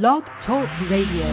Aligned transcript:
Blog 0.00 0.24
Talk 0.48 0.72
Radio. 0.88 1.28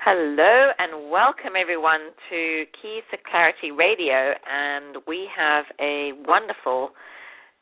Hello 0.00 0.72
and 0.80 1.12
welcome 1.12 1.52
everyone 1.52 2.16
to 2.32 2.64
Keys 2.80 3.04
to 3.12 3.20
Clarity 3.28 3.76
Radio, 3.76 4.32
and 4.48 5.04
we 5.06 5.28
have 5.28 5.66
a 5.76 6.16
wonderful 6.24 6.96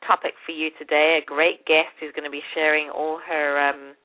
topic 0.07 0.39
for 0.45 0.53
you 0.53 0.69
today. 0.79 1.19
A 1.19 1.25
great 1.27 1.67
guest 1.67 1.91
who's 1.99 2.15
going 2.15 2.23
to 2.23 2.31
be 2.31 2.39
sharing 2.55 2.87
all 2.87 3.19
her 3.27 3.67
um, 3.67 3.99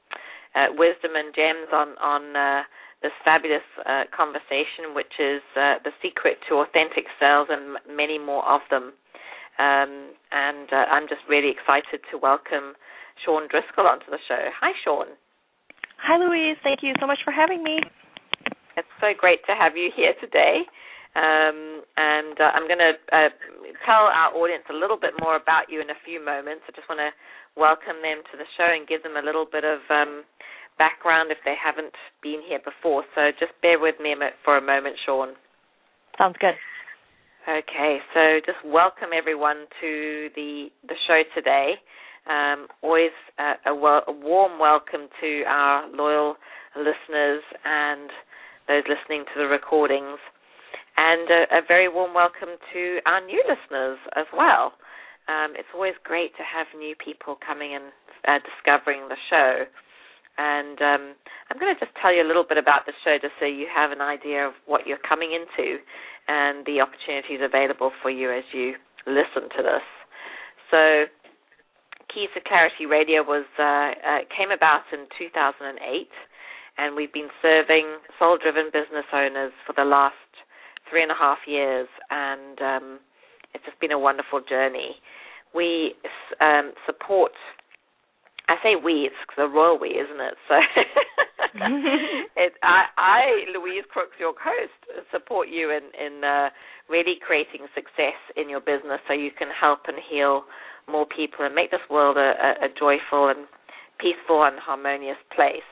uh, 0.59 0.75
wisdom 0.75 1.15
and 1.15 1.31
gems 1.31 1.71
on 1.71 1.95
on 2.03 2.35
uh, 2.35 2.63
this 3.01 3.15
fabulous 3.25 3.63
uh, 3.87 4.11
conversation, 4.11 4.91
which 4.91 5.23
is 5.23 5.39
uh, 5.55 5.79
the 5.87 5.95
secret 6.03 6.35
to 6.51 6.67
authentic 6.67 7.07
sales 7.23 7.47
and 7.49 7.79
many 7.87 8.19
more 8.19 8.43
of 8.43 8.63
them. 8.75 8.91
Um, 9.63 10.19
and 10.35 10.67
uh, 10.75 10.91
I'm 10.91 11.07
just 11.07 11.23
really 11.31 11.55
excited 11.55 12.03
to 12.11 12.19
welcome 12.19 12.75
Shawn 13.25 13.49
Driscoll 13.51 13.87
onto 13.87 14.11
the 14.11 14.19
show. 14.29 14.51
Hi, 14.61 14.73
Shawn. 14.85 15.07
Hi, 15.99 16.17
Louise. 16.17 16.57
Thank 16.63 16.81
you 16.83 16.95
so 17.01 17.07
much 17.07 17.19
for 17.25 17.33
having 17.33 17.63
me. 17.63 17.81
It's 18.77 18.95
so 19.01 19.11
great 19.19 19.43
to 19.47 19.55
have 19.59 19.77
you 19.77 19.91
here 19.95 20.15
today. 20.21 20.63
Um, 21.19 21.83
and 21.99 22.39
uh, 22.39 22.55
I'm 22.55 22.71
going 22.71 22.79
to 22.79 22.95
uh, 23.11 23.33
tell 23.83 24.07
our 24.07 24.31
audience 24.39 24.63
a 24.71 24.77
little 24.77 24.99
bit 25.01 25.19
more 25.19 25.35
about 25.35 25.67
you 25.67 25.81
in 25.81 25.91
a 25.91 25.99
few 26.07 26.23
moments. 26.23 26.63
I 26.69 26.73
just 26.77 26.87
want 26.87 27.03
to 27.03 27.11
welcome 27.59 27.99
them 28.07 28.23
to 28.31 28.39
the 28.39 28.47
show 28.55 28.71
and 28.71 28.87
give 28.87 29.03
them 29.03 29.19
a 29.19 29.25
little 29.25 29.47
bit 29.47 29.65
of 29.67 29.83
um, 29.91 30.23
background 30.79 31.35
if 31.35 31.43
they 31.43 31.59
haven't 31.59 31.97
been 32.23 32.39
here 32.47 32.63
before. 32.63 33.03
So 33.19 33.35
just 33.35 33.51
bear 33.63 33.81
with 33.83 33.99
me 33.99 34.15
for 34.45 34.57
a 34.57 34.63
moment, 34.63 34.95
Shawn. 35.03 35.35
Sounds 36.17 36.37
good. 36.39 36.55
Okay, 37.49 37.99
so 38.13 38.39
just 38.45 38.61
welcome 38.63 39.11
everyone 39.17 39.65
to 39.81 40.29
the 40.37 40.69
the 40.87 40.95
show 41.09 41.23
today. 41.35 41.81
Um, 42.29 42.69
always 42.83 43.17
a, 43.39 43.73
a, 43.73 43.73
a, 43.73 44.13
warm 44.13 44.61
welcome 44.61 45.09
to 45.21 45.43
our 45.49 45.89
loyal 45.89 46.37
listeners 46.77 47.41
and 47.65 48.11
those 48.69 48.85
listening 48.85 49.25
to 49.33 49.41
the 49.41 49.49
recordings, 49.49 50.21
and 50.97 51.25
a, 51.31 51.41
a 51.59 51.61
very 51.67 51.89
warm 51.89 52.13
welcome 52.13 52.61
to 52.73 52.99
our 53.07 53.25
new 53.25 53.43
listeners 53.49 53.97
as 54.15 54.27
well. 54.37 54.77
Um, 55.29 55.57
it's 55.57 55.73
always 55.75 55.95
great 56.05 56.37
to 56.37 56.45
have 56.45 56.67
new 56.77 56.95
people 56.97 57.37
coming 57.41 57.73
and 57.73 57.93
uh, 58.29 58.45
discovering 58.45 59.09
the 59.09 59.17
show. 59.31 59.65
And 60.39 60.79
um, 60.81 61.05
I'm 61.51 61.59
going 61.59 61.75
to 61.75 61.81
just 61.81 61.97
tell 62.01 62.15
you 62.15 62.23
a 62.23 62.29
little 62.29 62.45
bit 62.47 62.59
about 62.59 62.87
the 62.87 62.93
show 63.05 63.17
just 63.21 63.35
so 63.41 63.47
you 63.47 63.67
have 63.73 63.91
an 63.91 64.01
idea 64.01 64.47
of 64.47 64.53
what 64.67 64.87
you're 64.87 65.03
coming 65.03 65.33
into 65.33 65.81
and 66.29 66.65
the 66.65 66.81
opportunities 66.81 67.41
available 67.43 67.91
for 68.01 68.11
you 68.11 68.31
as 68.31 68.45
you 68.53 68.77
listen 69.07 69.51
to 69.57 69.63
this. 69.65 69.87
So, 70.71 71.09
Keys 72.13 72.33
to 72.35 72.41
Clarity 72.41 72.87
Radio 72.87 73.23
was 73.23 73.45
uh, 73.59 73.93
uh, 74.01 74.21
came 74.33 74.51
about 74.51 74.89
in 74.93 75.05
2008, 75.19 75.77
and 76.79 76.97
we've 76.97 77.13
been 77.13 77.29
serving 77.43 78.01
soul-driven 78.19 78.73
business 78.73 79.05
owners 79.13 79.53
for 79.67 79.75
the 79.77 79.85
last 79.85 80.17
three 80.89 81.03
and 81.03 81.13
a 81.13 81.19
half 81.19 81.39
years, 81.47 81.89
and 82.11 82.57
um, 82.61 82.87
it's 83.53 83.65
just 83.65 83.79
been 83.81 83.93
a 83.93 83.99
wonderful 83.99 84.41
journey. 84.41 84.97
We 85.55 85.95
um, 86.41 86.73
support. 86.87 87.33
I 88.49 88.57
say 88.63 88.73
we, 88.81 89.13
it's 89.13 89.21
the 89.37 89.45
royal 89.45 89.79
we, 89.79 89.89
isn't 89.89 90.21
it? 90.21 90.35
So, 90.49 90.57
it, 92.41 92.53
I, 92.63 92.89
I, 92.97 93.21
Louise 93.53 93.85
Crooks, 93.93 94.17
your 94.19 94.33
host, 94.33 95.05
support 95.13 95.49
you 95.49 95.71
in 95.71 95.93
in 95.93 96.25
uh, 96.25 96.49
really 96.89 97.21
creating 97.21 97.69
success 97.75 98.17
in 98.37 98.49
your 98.49 98.61
business, 98.61 99.01
so 99.07 99.13
you 99.13 99.31
can 99.37 99.49
help 99.53 99.81
and 99.89 99.99
heal 100.09 100.45
more 100.91 101.07
people 101.07 101.45
and 101.45 101.55
make 101.55 101.71
this 101.71 101.85
world 101.91 102.17
a, 102.17 102.33
a, 102.39 102.67
a 102.67 102.69
joyful 102.79 103.29
and 103.29 103.47
peaceful 103.99 104.45
and 104.45 104.59
harmonious 104.59 105.19
place. 105.35 105.67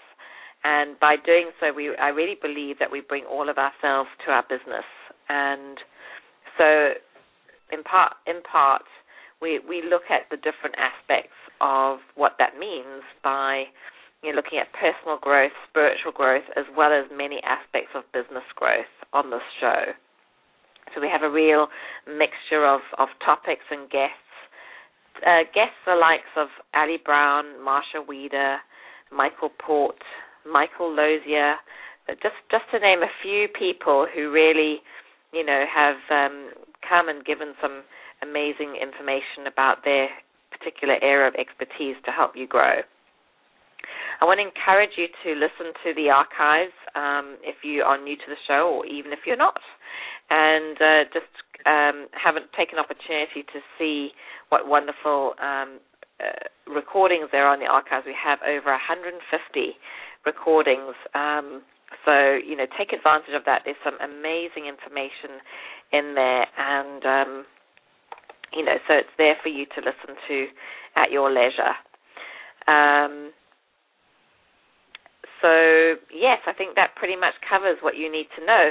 And 0.65 0.99
by 0.99 1.17
doing 1.25 1.51
so, 1.61 1.73
we 1.73 1.95
I 1.97 2.09
really 2.09 2.37
believe 2.41 2.79
that 2.81 2.91
we 2.91 3.01
bring 3.01 3.25
all 3.25 3.49
of 3.49 3.57
ourselves 3.59 4.11
to 4.27 4.33
our 4.33 4.45
business. 4.49 4.87
And 5.29 5.79
so, 6.59 6.95
in 7.71 7.83
part, 7.85 8.15
in 8.27 8.43
part, 8.43 8.83
we 9.41 9.61
we 9.69 9.83
look 9.89 10.11
at 10.11 10.29
the 10.31 10.37
different 10.37 10.75
aspects 10.75 11.37
of 11.61 11.99
what 12.15 12.35
that 12.39 12.59
means 12.59 13.03
by 13.23 13.65
you 14.23 14.33
know, 14.33 14.37
looking 14.37 14.59
at 14.59 14.73
personal 14.73 15.19
growth, 15.21 15.53
spiritual 15.69 16.13
growth, 16.13 16.45
as 16.57 16.65
well 16.77 16.91
as 16.91 17.07
many 17.15 17.39
aspects 17.45 17.95
of 17.95 18.03
business 18.13 18.45
growth 18.57 18.91
on 19.13 19.31
this 19.31 19.45
show. 19.61 19.95
So 20.95 21.01
we 21.01 21.09
have 21.09 21.23
a 21.23 21.31
real 21.31 21.69
mixture 22.07 22.67
of, 22.67 22.81
of 22.99 23.09
topics 23.25 23.65
and 23.71 23.91
guests 23.91 24.26
uh, 25.25 25.45
guests 25.55 25.79
the 25.87 25.95
likes 25.95 26.31
of 26.37 26.49
Ali 26.75 26.99
Brown, 27.03 27.63
Marcia 27.63 28.03
Wieder, 28.07 28.59
Michael 29.13 29.51
Port, 29.59 29.97
Michael 30.45 30.95
Losier, 30.95 31.55
uh, 32.09 32.15
just 32.23 32.37
just 32.51 32.65
to 32.73 32.79
name 32.79 33.03
a 33.03 33.13
few 33.23 33.49
people 33.49 34.07
who 34.13 34.31
really, 34.31 34.83
you 35.33 35.45
know, 35.45 35.65
have 35.73 35.97
um, 36.11 36.51
come 36.89 37.09
and 37.09 37.25
given 37.25 37.55
some 37.61 37.83
amazing 38.23 38.77
information 38.81 39.47
about 39.47 39.85
their 39.85 40.09
particular 40.51 40.97
area 41.03 41.29
of 41.29 41.35
expertise 41.35 41.97
to 42.05 42.11
help 42.11 42.33
you 42.35 42.47
grow. 42.47 42.81
I 44.21 44.25
want 44.25 44.41
to 44.41 44.47
encourage 44.49 44.97
you 44.97 45.07
to 45.25 45.39
listen 45.39 45.77
to 45.85 45.93
the 45.95 46.09
archives 46.09 46.73
um, 46.95 47.37
if 47.45 47.63
you 47.63 47.83
are 47.83 48.01
new 48.01 48.17
to 48.17 48.29
the 48.29 48.41
show, 48.49 48.73
or 48.73 48.87
even 48.87 49.13
if 49.13 49.21
you're 49.27 49.37
not, 49.37 49.61
and 50.31 50.77
uh, 50.81 51.05
just 51.13 51.31
um, 51.67 52.09
haven't 52.17 52.49
taken 52.57 52.79
opportunity 52.79 53.45
to 53.53 53.61
see 53.79 54.11
what 54.49 54.69
wonderful 54.69 55.35
um, 55.43 55.81
uh, 56.21 56.73
recordings 56.73 57.29
there 57.33 57.47
are 57.47 57.55
in 57.55 57.61
the 57.61 57.67
archives. 57.67 58.07
We 58.07 58.15
have 58.17 58.39
over 58.47 58.71
150 58.71 59.21
recordings. 60.25 60.95
Um, 61.15 61.63
so, 62.05 62.39
you 62.39 62.57
know, 62.57 62.67
take 62.79 62.93
advantage 62.93 63.35
of 63.35 63.45
that. 63.47 63.63
There's 63.65 63.81
some 63.85 63.99
amazing 64.03 64.67
information 64.67 65.39
in 65.93 66.15
there, 66.15 66.47
and, 66.59 67.03
um, 67.05 67.33
you 68.53 68.65
know, 68.65 68.77
so 68.89 68.95
it's 68.95 69.15
there 69.19 69.37
for 69.43 69.49
you 69.49 69.67
to 69.67 69.81
listen 69.81 70.19
to 70.29 70.47
at 70.97 71.11
your 71.11 71.31
leisure. 71.31 71.75
Um, 72.67 73.33
so, 75.43 76.01
yes, 76.11 76.43
I 76.47 76.53
think 76.57 76.75
that 76.75 76.97
pretty 76.97 77.15
much 77.15 77.35
covers 77.49 77.79
what 77.83 77.97
you 77.97 78.11
need 78.11 78.27
to 78.39 78.45
know 78.45 78.71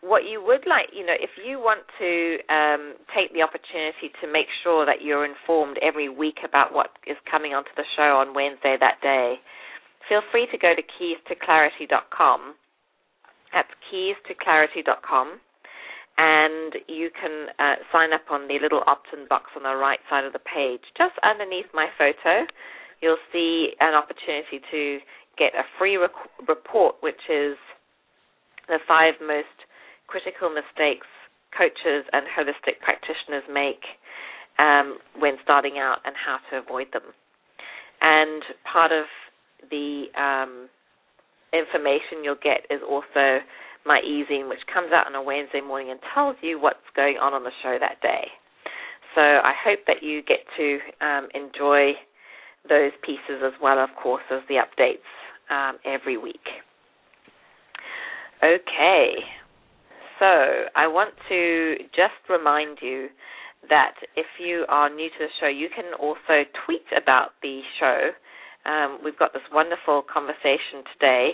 what 0.00 0.24
you 0.24 0.42
would 0.44 0.66
like, 0.66 0.92
you 0.92 1.04
know, 1.04 1.16
if 1.18 1.30
you 1.40 1.58
want 1.58 1.80
to 1.98 2.38
um, 2.52 2.94
take 3.16 3.32
the 3.32 3.42
opportunity 3.42 4.12
to 4.20 4.30
make 4.30 4.46
sure 4.62 4.86
that 4.86 5.02
you're 5.02 5.24
informed 5.24 5.78
every 5.82 6.08
week 6.08 6.38
about 6.44 6.72
what 6.72 6.90
is 7.06 7.16
coming 7.30 7.52
onto 7.54 7.72
the 7.76 7.84
show 7.96 8.20
on 8.20 8.34
Wednesday 8.34 8.76
that 8.78 9.00
day, 9.02 9.36
feel 10.08 10.22
free 10.30 10.46
to 10.52 10.58
go 10.58 10.74
to 10.74 10.82
keys2clarity.com. 10.82 12.54
That's 13.52 13.72
keys2clarity.com. 13.90 15.40
And 16.18 16.72
you 16.88 17.10
can 17.12 17.52
uh, 17.58 17.76
sign 17.92 18.12
up 18.14 18.24
on 18.30 18.48
the 18.48 18.56
little 18.60 18.80
opt-in 18.86 19.28
box 19.28 19.52
on 19.56 19.64
the 19.64 19.76
right 19.76 20.00
side 20.08 20.24
of 20.24 20.32
the 20.32 20.40
page. 20.40 20.80
Just 20.96 21.12
underneath 21.20 21.66
my 21.74 21.88
photo, 21.98 22.48
you'll 23.02 23.20
see 23.32 23.76
an 23.80 23.92
opportunity 23.92 24.64
to 24.70 24.98
get 25.36 25.52
a 25.52 25.64
free 25.78 25.96
rec- 25.96 26.48
report, 26.48 26.96
which 27.00 27.20
is 27.28 27.56
the 28.68 28.78
five 28.88 29.14
most 29.20 29.65
critical 30.06 30.50
mistakes 30.50 31.06
coaches 31.56 32.04
and 32.12 32.26
holistic 32.28 32.78
practitioners 32.84 33.44
make 33.48 33.80
um, 34.58 34.98
when 35.18 35.36
starting 35.42 35.78
out 35.78 35.98
and 36.04 36.14
how 36.14 36.38
to 36.50 36.62
avoid 36.62 36.86
them. 36.92 37.02
And 38.00 38.42
part 38.70 38.92
of 38.92 39.06
the 39.70 40.04
um, 40.16 40.68
information 41.52 42.22
you'll 42.22 42.42
get 42.42 42.68
is 42.70 42.80
also 42.84 43.40
my 43.86 44.00
e-zine, 44.00 44.48
which 44.48 44.60
comes 44.72 44.92
out 44.92 45.06
on 45.06 45.14
a 45.14 45.22
Wednesday 45.22 45.60
morning 45.60 45.90
and 45.90 46.00
tells 46.14 46.36
you 46.42 46.60
what's 46.60 46.84
going 46.94 47.16
on 47.16 47.32
on 47.32 47.44
the 47.44 47.54
show 47.62 47.76
that 47.80 48.00
day. 48.02 48.26
So 49.14 49.22
I 49.22 49.54
hope 49.64 49.80
that 49.86 50.02
you 50.02 50.22
get 50.22 50.44
to 50.56 50.78
um, 51.00 51.28
enjoy 51.32 51.92
those 52.68 52.92
pieces 53.04 53.40
as 53.44 53.52
well, 53.62 53.78
of 53.78 53.90
course, 54.02 54.24
as 54.30 54.40
the 54.48 54.56
updates 54.56 55.06
um, 55.48 55.78
every 55.86 56.18
week. 56.18 56.44
Okay, 58.42 59.14
so 60.18 60.26
I 60.74 60.86
want 60.86 61.14
to 61.28 61.76
just 61.94 62.18
remind 62.28 62.78
you 62.80 63.08
that 63.68 63.94
if 64.16 64.26
you 64.38 64.64
are 64.68 64.88
new 64.88 65.08
to 65.08 65.20
the 65.20 65.32
show, 65.40 65.48
you 65.48 65.68
can 65.74 65.92
also 65.98 66.48
tweet 66.64 66.86
about 66.96 67.30
the 67.42 67.60
show. 67.80 68.10
Um, 68.64 68.98
we've 69.04 69.18
got 69.18 69.32
this 69.32 69.42
wonderful 69.52 70.02
conversation 70.12 70.86
today 70.94 71.30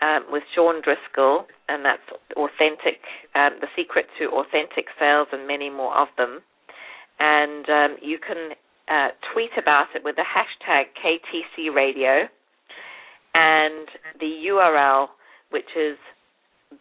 um, 0.00 0.24
with 0.30 0.42
Shawn 0.54 0.82
Driscoll, 0.82 1.46
and 1.68 1.84
that's 1.84 2.06
authentic, 2.36 3.00
um, 3.34 3.60
the 3.60 3.68
secret 3.76 4.06
to 4.18 4.26
authentic 4.28 4.86
sales, 4.98 5.28
and 5.32 5.46
many 5.46 5.70
more 5.70 5.96
of 5.96 6.08
them. 6.16 6.40
And 7.18 7.68
um, 7.68 7.96
you 8.00 8.18
can 8.18 8.52
uh, 8.88 9.08
tweet 9.32 9.52
about 9.60 9.86
it 9.94 10.02
with 10.04 10.16
the 10.16 10.24
hashtag 10.24 10.84
KTC 10.98 11.74
Radio 11.74 12.28
and 13.34 13.86
the 14.18 14.48
URL, 14.48 15.08
which 15.50 15.68
is 15.76 15.96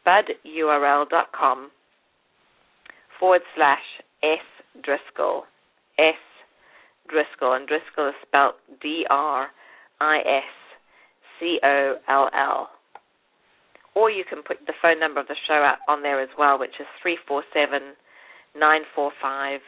budurl.com 0.05 1.71
forward 3.19 3.41
slash 3.55 3.83
S 4.23 4.45
Driscoll. 4.83 5.43
S 5.97 6.15
Driscoll, 7.09 7.53
and 7.53 7.67
Driscoll 7.67 8.09
is 8.09 8.15
spelled 8.25 8.53
D 8.81 9.05
R 9.09 9.47
I 9.99 10.19
S 10.19 10.53
C 11.39 11.59
O 11.63 11.95
L 12.07 12.29
L. 12.33 12.69
Or 13.95 14.09
you 14.09 14.23
can 14.23 14.43
put 14.43 14.57
the 14.65 14.73
phone 14.81 14.99
number 14.99 15.19
of 15.19 15.27
the 15.27 15.35
show 15.47 15.55
out 15.55 15.79
on 15.87 16.03
there 16.03 16.21
as 16.21 16.29
well, 16.37 16.59
which 16.59 16.79
is 16.79 16.87
three 17.01 17.17
four 17.27 17.43
seven 17.53 17.95
nine 18.55 18.81
four 18.95 19.11
five 19.21 19.59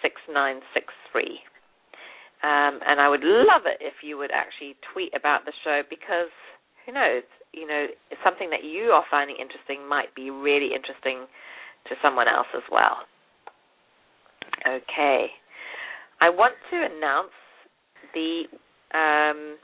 six 0.00 0.14
nine 0.32 0.60
six 0.72 0.86
three. 1.10 1.40
Um, 2.42 2.80
and 2.82 2.98
I 3.00 3.08
would 3.08 3.22
love 3.22 3.62
it 3.66 3.78
if 3.80 4.02
you 4.02 4.18
would 4.18 4.32
actually 4.32 4.74
tweet 4.92 5.12
about 5.14 5.44
the 5.44 5.52
show 5.62 5.82
because 5.88 6.32
who 6.84 6.92
knows, 6.92 7.22
you 7.52 7.66
know, 7.66 7.86
something 8.24 8.50
that 8.50 8.64
you 8.64 8.92
are 8.92 9.04
finding 9.10 9.36
interesting 9.36 9.88
might 9.88 10.14
be 10.14 10.30
really 10.30 10.74
interesting 10.74 11.26
to 11.88 11.94
someone 12.02 12.28
else 12.28 12.46
as 12.54 12.62
well. 12.70 13.04
Okay. 14.66 15.26
I 16.20 16.30
want 16.30 16.54
to 16.70 16.76
announce 16.76 17.34
the 18.14 18.44
um, 18.94 19.58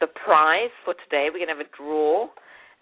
the 0.00 0.08
prize 0.08 0.74
for 0.84 0.94
today. 0.94 1.28
We're 1.30 1.44
going 1.44 1.54
to 1.54 1.56
have 1.56 1.66
a 1.66 1.76
draw. 1.76 2.24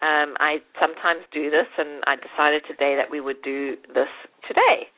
Um, 0.02 0.34
I 0.40 0.58
sometimes 0.80 1.22
do 1.32 1.50
this, 1.50 1.68
and 1.78 2.02
I 2.06 2.16
decided 2.16 2.62
today 2.66 2.96
that 2.96 3.10
we 3.10 3.20
would 3.20 3.42
do 3.42 3.76
this 3.94 4.10
today. 4.48 4.90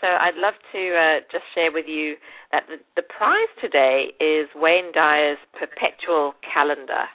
So 0.00 0.08
I'd 0.08 0.34
love 0.34 0.54
to 0.72 0.82
uh, 0.98 1.20
just 1.30 1.44
share 1.54 1.70
with 1.70 1.86
you 1.86 2.16
that 2.50 2.64
the, 2.66 2.82
the, 2.96 3.06
prize 3.06 3.52
today 3.60 4.10
is 4.18 4.50
Wayne 4.56 4.90
Dyer's 4.92 5.38
Perpetual 5.54 6.34
Calendar. 6.42 7.06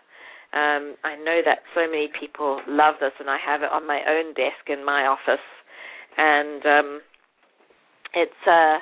Um, 0.57 0.95
I 1.05 1.13
know 1.21 1.41
that 1.45 1.59
so 1.75 1.85
many 1.85 2.09
people 2.19 2.61
love 2.67 2.95
this, 2.99 3.13
and 3.19 3.29
I 3.29 3.37
have 3.37 3.61
it 3.61 3.69
on 3.71 3.85
my 3.85 4.01
own 4.09 4.33
desk 4.33 4.65
in 4.67 4.83
my 4.83 5.05
office. 5.05 5.45
And 6.17 6.65
um, 6.65 7.01
it's 8.15 8.43
uh, 8.49 8.77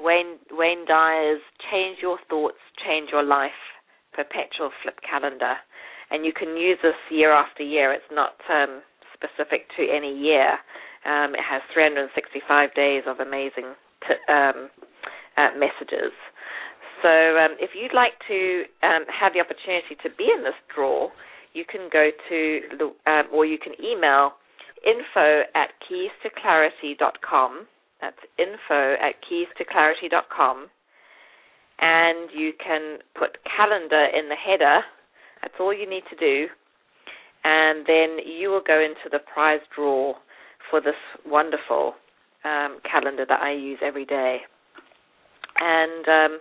Wayne 0.00 0.36
Wayne 0.52 0.84
Dyer's 0.86 1.40
"Change 1.72 1.98
Your 2.02 2.18
Thoughts, 2.28 2.60
Change 2.84 3.08
Your 3.10 3.22
Life" 3.22 3.56
perpetual 4.12 4.70
flip 4.82 4.98
calendar, 5.08 5.54
and 6.10 6.26
you 6.26 6.32
can 6.32 6.56
use 6.56 6.78
this 6.82 6.98
year 7.10 7.32
after 7.32 7.62
year. 7.62 7.92
It's 7.92 8.12
not 8.12 8.36
um, 8.52 8.82
specific 9.14 9.64
to 9.78 9.88
any 9.88 10.12
year. 10.12 10.58
Um, 11.06 11.32
it 11.32 11.40
has 11.48 11.62
365 11.72 12.74
days 12.74 13.04
of 13.06 13.20
amazing 13.20 13.72
t- 14.04 14.20
um, 14.28 14.68
uh, 15.38 15.56
messages. 15.56 16.12
So 17.02 17.08
um, 17.08 17.54
if 17.60 17.70
you'd 17.74 17.94
like 17.94 18.18
to 18.28 18.64
um, 18.82 19.04
have 19.06 19.32
the 19.32 19.40
opportunity 19.40 19.94
to 20.02 20.10
be 20.16 20.30
in 20.34 20.42
this 20.42 20.58
draw, 20.74 21.08
you 21.54 21.64
can 21.64 21.88
go 21.92 22.10
to 22.10 22.60
the, 22.76 23.10
um, 23.10 23.26
or 23.32 23.46
you 23.46 23.58
can 23.58 23.72
email 23.82 24.32
info 24.84 25.42
at 25.54 25.70
keystoClarity.com. 25.86 27.66
That's 28.00 28.18
info 28.38 28.94
at 28.94 29.14
keystoClarity.com. 29.26 30.68
And 31.80 32.30
you 32.34 32.52
can 32.62 32.98
put 33.18 33.38
calendar 33.44 34.06
in 34.14 34.28
the 34.28 34.34
header. 34.34 34.80
That's 35.42 35.54
all 35.60 35.72
you 35.72 35.88
need 35.88 36.02
to 36.10 36.16
do. 36.16 36.46
And 37.44 37.86
then 37.86 38.18
you 38.26 38.50
will 38.50 38.62
go 38.66 38.80
into 38.80 39.08
the 39.10 39.20
prize 39.32 39.60
draw 39.74 40.14
for 40.70 40.80
this 40.80 40.98
wonderful 41.24 41.94
um, 42.44 42.78
calendar 42.90 43.24
that 43.28 43.40
I 43.40 43.52
use 43.52 43.78
every 43.82 44.04
day. 44.04 44.38
And 45.60 46.08
um, 46.08 46.38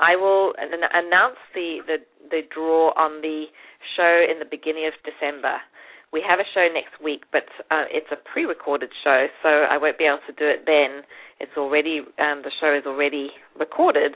I 0.00 0.16
will 0.16 0.54
announce 0.58 1.36
the, 1.54 1.78
the, 1.86 1.96
the 2.30 2.40
draw 2.52 2.90
on 2.96 3.20
the 3.20 3.44
show 3.96 4.24
in 4.24 4.38
the 4.38 4.48
beginning 4.48 4.88
of 4.88 4.94
December. 5.04 5.60
We 6.12 6.24
have 6.26 6.40
a 6.40 6.48
show 6.54 6.66
next 6.72 6.98
week, 7.02 7.22
but 7.30 7.44
uh, 7.70 7.84
it's 7.86 8.10
a 8.10 8.16
pre-recorded 8.16 8.90
show, 9.04 9.26
so 9.42 9.48
I 9.48 9.78
won't 9.78 9.98
be 9.98 10.04
able 10.04 10.24
to 10.26 10.32
do 10.32 10.48
it 10.48 10.64
then. 10.66 11.04
It's 11.38 11.54
already 11.56 12.00
um, 12.18 12.42
the 12.42 12.50
show 12.60 12.74
is 12.74 12.84
already 12.84 13.30
recorded, 13.58 14.12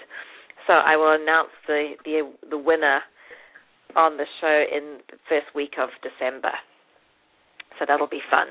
so 0.67 0.73
I 0.73 0.97
will 0.97 1.15
announce 1.15 1.55
the 1.69 1.95
the, 2.05 2.33
the 2.51 2.59
winner 2.59 3.01
on 3.95 4.17
the 4.17 4.27
show 4.41 4.65
in 4.75 4.99
the 5.09 5.19
first 5.29 5.55
week 5.55 5.79
of 5.79 5.91
December. 6.03 6.51
So 7.79 7.85
that'll 7.87 8.11
be 8.11 8.23
fun. 8.29 8.49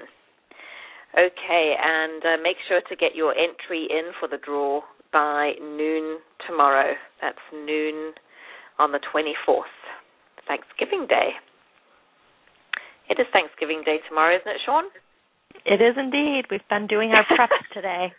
Okay, 1.13 1.75
and 1.77 2.23
uh, 2.23 2.41
make 2.41 2.57
sure 2.67 2.81
to 2.89 2.95
get 2.95 3.13
your 3.13 3.35
entry 3.35 3.87
in 3.89 4.11
for 4.19 4.27
the 4.27 4.37
draw 4.37 4.81
by 5.13 5.53
noon 5.61 6.19
tomorrow. 6.47 6.93
That's 7.21 7.37
noon 7.53 8.13
on 8.79 8.91
the 8.91 8.99
24th, 8.99 9.77
Thanksgiving 10.47 11.05
Day. 11.07 11.37
It 13.09 13.21
is 13.21 13.27
Thanksgiving 13.31 13.83
Day 13.85 14.01
tomorrow, 14.09 14.35
isn't 14.35 14.49
it, 14.49 14.59
Shawn? 14.65 14.89
It 15.65 15.79
is 15.79 15.95
indeed. 15.95 16.49
We've 16.49 16.65
been 16.67 16.87
doing 16.87 17.13
our 17.13 17.23
prep 17.29 17.53
today. 17.73 18.11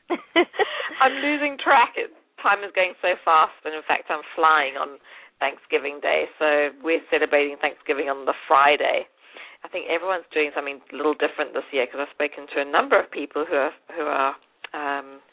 I'm 1.02 1.18
losing 1.20 1.58
track. 1.58 1.98
Time 2.40 2.62
is 2.62 2.70
going 2.72 2.94
so 3.02 3.18
fast, 3.24 3.58
and 3.64 3.74
in 3.74 3.82
fact, 3.88 4.06
I'm 4.08 4.22
flying 4.36 4.78
on 4.78 5.02
Thanksgiving 5.40 5.98
Day. 6.00 6.30
So 6.38 6.70
we're 6.80 7.02
celebrating 7.10 7.56
Thanksgiving 7.60 8.08
on 8.08 8.24
the 8.24 8.36
Friday. 8.46 9.10
I 9.64 9.68
think 9.68 9.88
everyone's 9.90 10.28
doing 10.32 10.52
something 10.54 10.78
a 10.92 10.96
little 10.96 11.16
different 11.16 11.56
this 11.56 11.66
year 11.72 11.88
because 11.88 12.04
I've 12.04 12.14
spoken 12.14 12.46
to 12.54 12.60
a 12.60 12.68
number 12.68 13.00
of 13.00 13.10
people 13.10 13.44
who 13.48 13.56
are 13.56 13.72
who 13.96 14.04
are 14.04 14.36
um, 14.76 15.24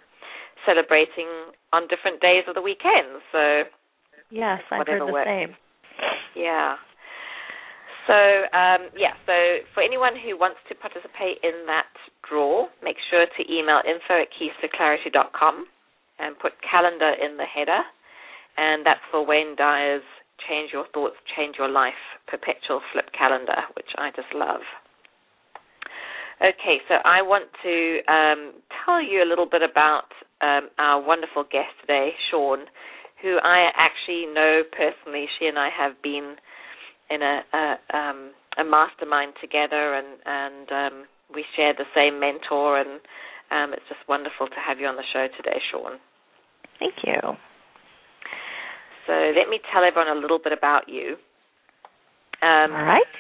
celebrating 0.65 1.27
on 1.73 1.87
different 1.87 2.21
days 2.21 2.43
of 2.47 2.55
the 2.55 2.61
weekend. 2.61 3.21
So 3.31 3.63
yes, 4.29 4.61
I've 4.71 4.87
heard 4.87 5.01
the 5.01 5.11
works. 5.11 5.27
same. 5.27 5.55
Yeah. 6.35 6.75
So 8.07 8.17
um, 8.51 8.89
yeah, 8.97 9.13
so 9.25 9.33
for 9.73 9.83
anyone 9.83 10.13
who 10.17 10.37
wants 10.37 10.57
to 10.69 10.75
participate 10.75 11.37
in 11.43 11.65
that 11.67 11.91
draw, 12.27 12.67
make 12.83 12.97
sure 13.09 13.25
to 13.25 13.41
email 13.51 13.81
info 13.85 14.25
at 14.25 14.29
keystoclarity.com 14.33 15.65
and 16.19 16.37
put 16.39 16.53
calendar 16.65 17.13
in 17.17 17.37
the 17.37 17.45
header, 17.45 17.81
and 18.57 18.85
that's 18.85 19.01
for 19.11 19.25
Wayne 19.25 19.55
Dyer's 19.55 20.05
Change 20.49 20.71
Your 20.73 20.85
Thoughts, 20.93 21.15
Change 21.37 21.55
Your 21.57 21.69
Life 21.69 22.01
perpetual 22.27 22.81
flip 22.91 23.09
calendar, 23.17 23.57
which 23.75 23.89
I 23.97 24.09
just 24.15 24.33
love. 24.33 24.61
Okay, 26.41 26.81
so 26.89 26.95
I 27.05 27.21
want 27.21 27.45
to 27.61 28.01
um, 28.09 28.53
tell 28.83 29.01
you 29.01 29.21
a 29.21 29.27
little 29.29 29.45
bit 29.45 29.61
about 29.61 30.09
um, 30.41 30.69
our 30.77 31.01
wonderful 31.01 31.43
guest 31.43 31.73
today, 31.81 32.11
Shawn, 32.29 32.65
who 33.21 33.37
I 33.43 33.69
actually 33.77 34.25
know 34.33 34.61
personally. 34.71 35.25
She 35.39 35.45
and 35.45 35.57
I 35.57 35.69
have 35.69 36.01
been 36.01 36.35
in 37.09 37.21
a, 37.21 37.41
a, 37.53 37.97
um, 37.97 38.31
a 38.57 38.63
mastermind 38.63 39.33
together, 39.39 39.93
and, 39.93 40.17
and 40.25 40.67
um, 40.71 41.05
we 41.33 41.45
share 41.55 41.73
the 41.73 41.85
same 41.95 42.19
mentor, 42.19 42.79
and 42.79 42.99
um, 43.51 43.73
it's 43.73 43.87
just 43.87 44.01
wonderful 44.07 44.47
to 44.47 44.59
have 44.65 44.79
you 44.79 44.87
on 44.87 44.95
the 44.95 45.07
show 45.13 45.27
today, 45.37 45.59
Shawn. 45.71 45.99
Thank 46.79 46.95
you. 47.05 47.19
So 49.07 49.13
let 49.13 49.49
me 49.49 49.59
tell 49.71 49.83
everyone 49.83 50.15
a 50.15 50.19
little 50.19 50.39
bit 50.41 50.53
about 50.53 50.87
you. 50.87 51.17
Um, 52.41 52.73
All 52.73 52.85
right. 52.85 53.11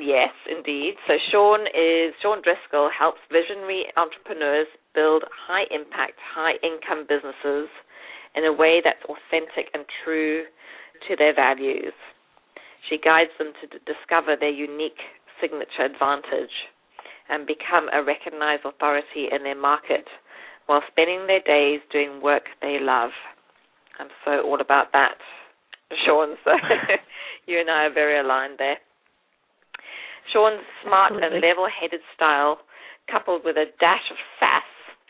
Yes, 0.00 0.32
indeed. 0.50 0.94
So 1.06 1.14
Shawn 1.30 1.66
is 1.68 2.14
Shawn 2.22 2.42
Driscoll 2.42 2.90
helps 2.90 3.20
visionary 3.30 3.86
entrepreneurs 3.96 4.66
build 4.94 5.24
high 5.30 5.64
impact, 5.70 6.18
high 6.18 6.54
income 6.62 7.06
businesses 7.08 7.68
in 8.34 8.44
a 8.44 8.52
way 8.52 8.80
that's 8.84 9.02
authentic 9.04 9.70
and 9.74 9.84
true 10.04 10.44
to 11.08 11.16
their 11.16 11.34
values. 11.34 11.94
She 12.88 12.98
guides 12.98 13.30
them 13.38 13.52
to 13.60 13.66
d- 13.66 13.84
discover 13.86 14.36
their 14.36 14.50
unique 14.50 15.00
signature 15.40 15.84
advantage 15.84 16.54
and 17.28 17.46
become 17.46 17.88
a 17.92 18.02
recognized 18.02 18.64
authority 18.64 19.28
in 19.32 19.42
their 19.42 19.58
market 19.58 20.06
while 20.66 20.82
spending 20.90 21.26
their 21.26 21.40
days 21.42 21.80
doing 21.92 22.20
work 22.22 22.44
they 22.62 22.78
love. 22.80 23.10
I'm 23.98 24.08
so 24.24 24.42
all 24.42 24.60
about 24.60 24.92
that, 24.92 25.16
Shawn. 26.04 26.36
So 26.44 26.50
you 27.46 27.60
and 27.60 27.70
I 27.70 27.86
are 27.86 27.92
very 27.92 28.20
aligned 28.20 28.58
there. 28.58 28.78
Shawn's 30.32 30.64
smart 30.82 31.12
Absolutely. 31.12 31.38
and 31.38 31.46
level-headed 31.46 32.00
style, 32.14 32.58
coupled 33.10 33.42
with 33.44 33.56
a 33.56 33.66
dash 33.78 34.10
of 34.10 34.18
sass, 34.40 34.66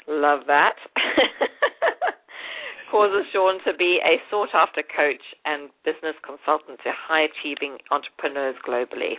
love 0.08 0.46
that, 0.46 0.76
causes 2.90 3.26
Shawn 3.32 3.58
to 3.66 3.74
be 3.74 3.98
a 4.04 4.22
sought-after 4.30 4.82
coach 4.82 5.22
and 5.44 5.70
business 5.84 6.14
consultant 6.22 6.78
to 6.84 6.92
high-achieving 6.94 7.78
entrepreneurs 7.90 8.56
globally. 8.66 9.18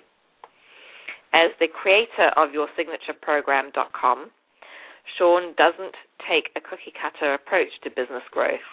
As 1.34 1.52
the 1.60 1.68
creator 1.68 2.32
of 2.40 2.56
YourSignatureProgram.com, 2.56 4.32
Shawn 5.18 5.54
doesn't 5.58 5.96
take 6.28 6.52
a 6.56 6.62
cookie-cutter 6.62 7.34
approach 7.34 7.72
to 7.84 7.90
business 7.90 8.24
growth. 8.32 8.64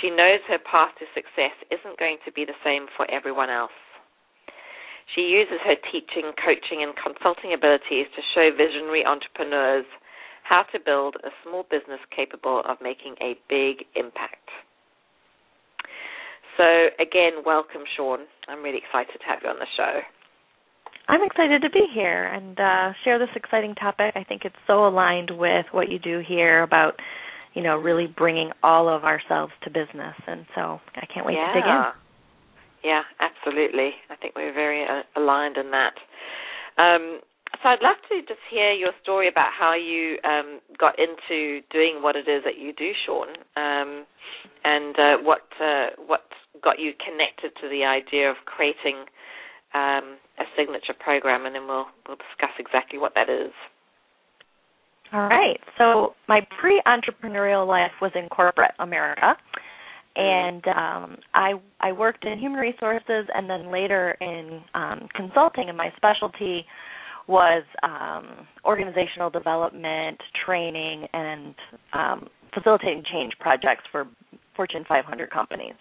She 0.00 0.10
knows 0.10 0.40
her 0.48 0.60
path 0.60 0.92
to 1.00 1.06
success 1.14 1.56
isn't 1.72 1.98
going 1.98 2.18
to 2.24 2.32
be 2.32 2.44
the 2.44 2.56
same 2.64 2.86
for 2.96 3.08
everyone 3.10 3.48
else. 3.48 3.72
She 5.14 5.22
uses 5.22 5.62
her 5.64 5.76
teaching, 5.92 6.32
coaching, 6.34 6.82
and 6.82 6.92
consulting 6.98 7.54
abilities 7.54 8.10
to 8.14 8.20
show 8.34 8.50
visionary 8.50 9.04
entrepreneurs 9.06 9.86
how 10.42 10.64
to 10.72 10.78
build 10.78 11.16
a 11.22 11.30
small 11.42 11.64
business 11.70 12.00
capable 12.14 12.62
of 12.68 12.78
making 12.82 13.14
a 13.22 13.38
big 13.48 13.86
impact. 13.94 14.50
So, 16.56 16.64
again, 16.98 17.44
welcome, 17.44 17.82
Shawn. 17.96 18.26
I'm 18.48 18.62
really 18.62 18.78
excited 18.78 19.18
to 19.18 19.26
have 19.26 19.40
you 19.42 19.50
on 19.50 19.58
the 19.58 19.70
show. 19.76 20.00
I'm 21.08 21.22
excited 21.22 21.62
to 21.62 21.70
be 21.70 21.86
here 21.94 22.24
and 22.24 22.58
uh, 22.58 22.92
share 23.04 23.18
this 23.18 23.28
exciting 23.36 23.74
topic. 23.74 24.14
I 24.16 24.24
think 24.24 24.42
it's 24.44 24.56
so 24.66 24.86
aligned 24.86 25.30
with 25.30 25.66
what 25.70 25.88
you 25.88 25.98
do 25.98 26.20
here 26.26 26.62
about 26.62 26.94
you 27.56 27.62
know, 27.62 27.78
really 27.78 28.06
bringing 28.06 28.50
all 28.62 28.86
of 28.86 29.02
ourselves 29.02 29.52
to 29.64 29.70
business. 29.70 30.14
And 30.26 30.44
so 30.54 30.78
I 30.94 31.06
can't 31.12 31.24
wait 31.24 31.36
yeah. 31.36 31.48
to 31.48 31.54
dig 31.54 31.64
in. 31.64 32.05
Yeah, 32.84 33.02
absolutely. 33.20 33.90
I 34.10 34.16
think 34.16 34.34
we're 34.36 34.54
very 34.54 34.84
uh, 34.84 35.02
aligned 35.20 35.56
in 35.56 35.70
that. 35.70 35.94
Um, 36.78 37.20
so 37.62 37.70
I'd 37.70 37.82
love 37.82 37.96
to 38.10 38.20
just 38.22 38.42
hear 38.50 38.72
your 38.72 38.92
story 39.02 39.28
about 39.28 39.50
how 39.56 39.74
you 39.74 40.18
um, 40.24 40.60
got 40.78 40.98
into 40.98 41.60
doing 41.72 42.02
what 42.02 42.16
it 42.16 42.28
is 42.28 42.42
that 42.44 42.58
you 42.58 42.72
do, 42.72 42.90
Shawn, 43.06 43.28
um, 43.56 44.04
and 44.64 44.94
uh, 44.98 45.16
what 45.22 45.46
uh, 45.60 45.86
what 46.06 46.24
got 46.62 46.78
you 46.78 46.92
connected 47.00 47.56
to 47.62 47.68
the 47.68 47.84
idea 47.84 48.30
of 48.30 48.36
creating 48.44 49.06
um, 49.74 50.18
a 50.38 50.44
signature 50.56 50.94
program, 50.98 51.46
and 51.46 51.54
then 51.54 51.66
we'll 51.66 51.86
we'll 52.06 52.18
discuss 52.18 52.52
exactly 52.58 52.98
what 52.98 53.14
that 53.14 53.30
is. 53.30 53.52
All 55.12 55.28
right. 55.28 55.60
So 55.78 56.14
my 56.28 56.40
pre-entrepreneurial 56.60 57.66
life 57.66 57.92
was 58.02 58.10
in 58.14 58.28
corporate 58.28 58.72
America, 58.80 59.36
and 60.16 60.66
um, 60.68 61.16
I 61.34 61.52
I 61.80 61.92
worked 61.92 62.24
in 62.24 62.38
human 62.38 62.58
resources, 62.58 63.26
and 63.34 63.48
then 63.48 63.70
later 63.70 64.16
in 64.20 64.62
um, 64.74 65.08
consulting. 65.14 65.68
And 65.68 65.76
my 65.76 65.92
specialty 65.96 66.64
was 67.28 67.64
um, 67.82 68.46
organizational 68.64 69.30
development, 69.30 70.18
training, 70.44 71.06
and 71.12 71.54
um, 71.92 72.28
facilitating 72.54 73.02
change 73.12 73.32
projects 73.40 73.84
for 73.92 74.06
Fortune 74.54 74.84
500 74.88 75.30
companies. 75.30 75.74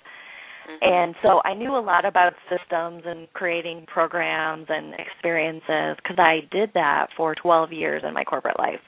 Mm-hmm. 0.67 0.93
And 0.93 1.15
so 1.21 1.41
I 1.45 1.53
knew 1.53 1.77
a 1.77 1.79
lot 1.79 2.05
about 2.05 2.33
systems 2.49 3.03
and 3.05 3.31
creating 3.33 3.85
programs 3.87 4.65
and 4.69 4.95
experiences 4.95 5.97
because 6.01 6.17
I 6.17 6.39
did 6.51 6.71
that 6.73 7.07
for 7.15 7.35
12 7.35 7.71
years 7.71 8.03
in 8.05 8.13
my 8.13 8.23
corporate 8.23 8.59
life. 8.59 8.81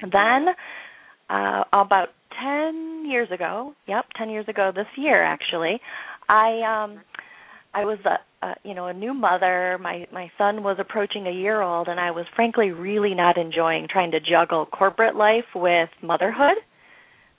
Then, 0.00 0.54
uh, 1.28 1.64
about 1.72 2.08
10 2.42 3.06
years 3.08 3.28
ago, 3.32 3.74
yep, 3.86 4.06
10 4.16 4.30
years 4.30 4.46
ago 4.48 4.72
this 4.74 4.86
year 4.96 5.22
actually, 5.22 5.80
I 6.28 6.84
um 6.84 7.00
I 7.72 7.84
was 7.84 7.98
a, 8.04 8.46
a 8.46 8.54
you 8.64 8.74
know 8.74 8.86
a 8.86 8.94
new 8.94 9.14
mother. 9.14 9.78
My 9.80 10.06
my 10.12 10.30
son 10.38 10.62
was 10.62 10.76
approaching 10.80 11.26
a 11.26 11.32
year 11.32 11.62
old, 11.62 11.88
and 11.88 12.00
I 12.00 12.10
was 12.10 12.26
frankly 12.34 12.70
really 12.70 13.14
not 13.14 13.38
enjoying 13.38 13.86
trying 13.88 14.10
to 14.12 14.20
juggle 14.20 14.66
corporate 14.66 15.16
life 15.16 15.44
with 15.54 15.88
motherhood. 16.02 16.56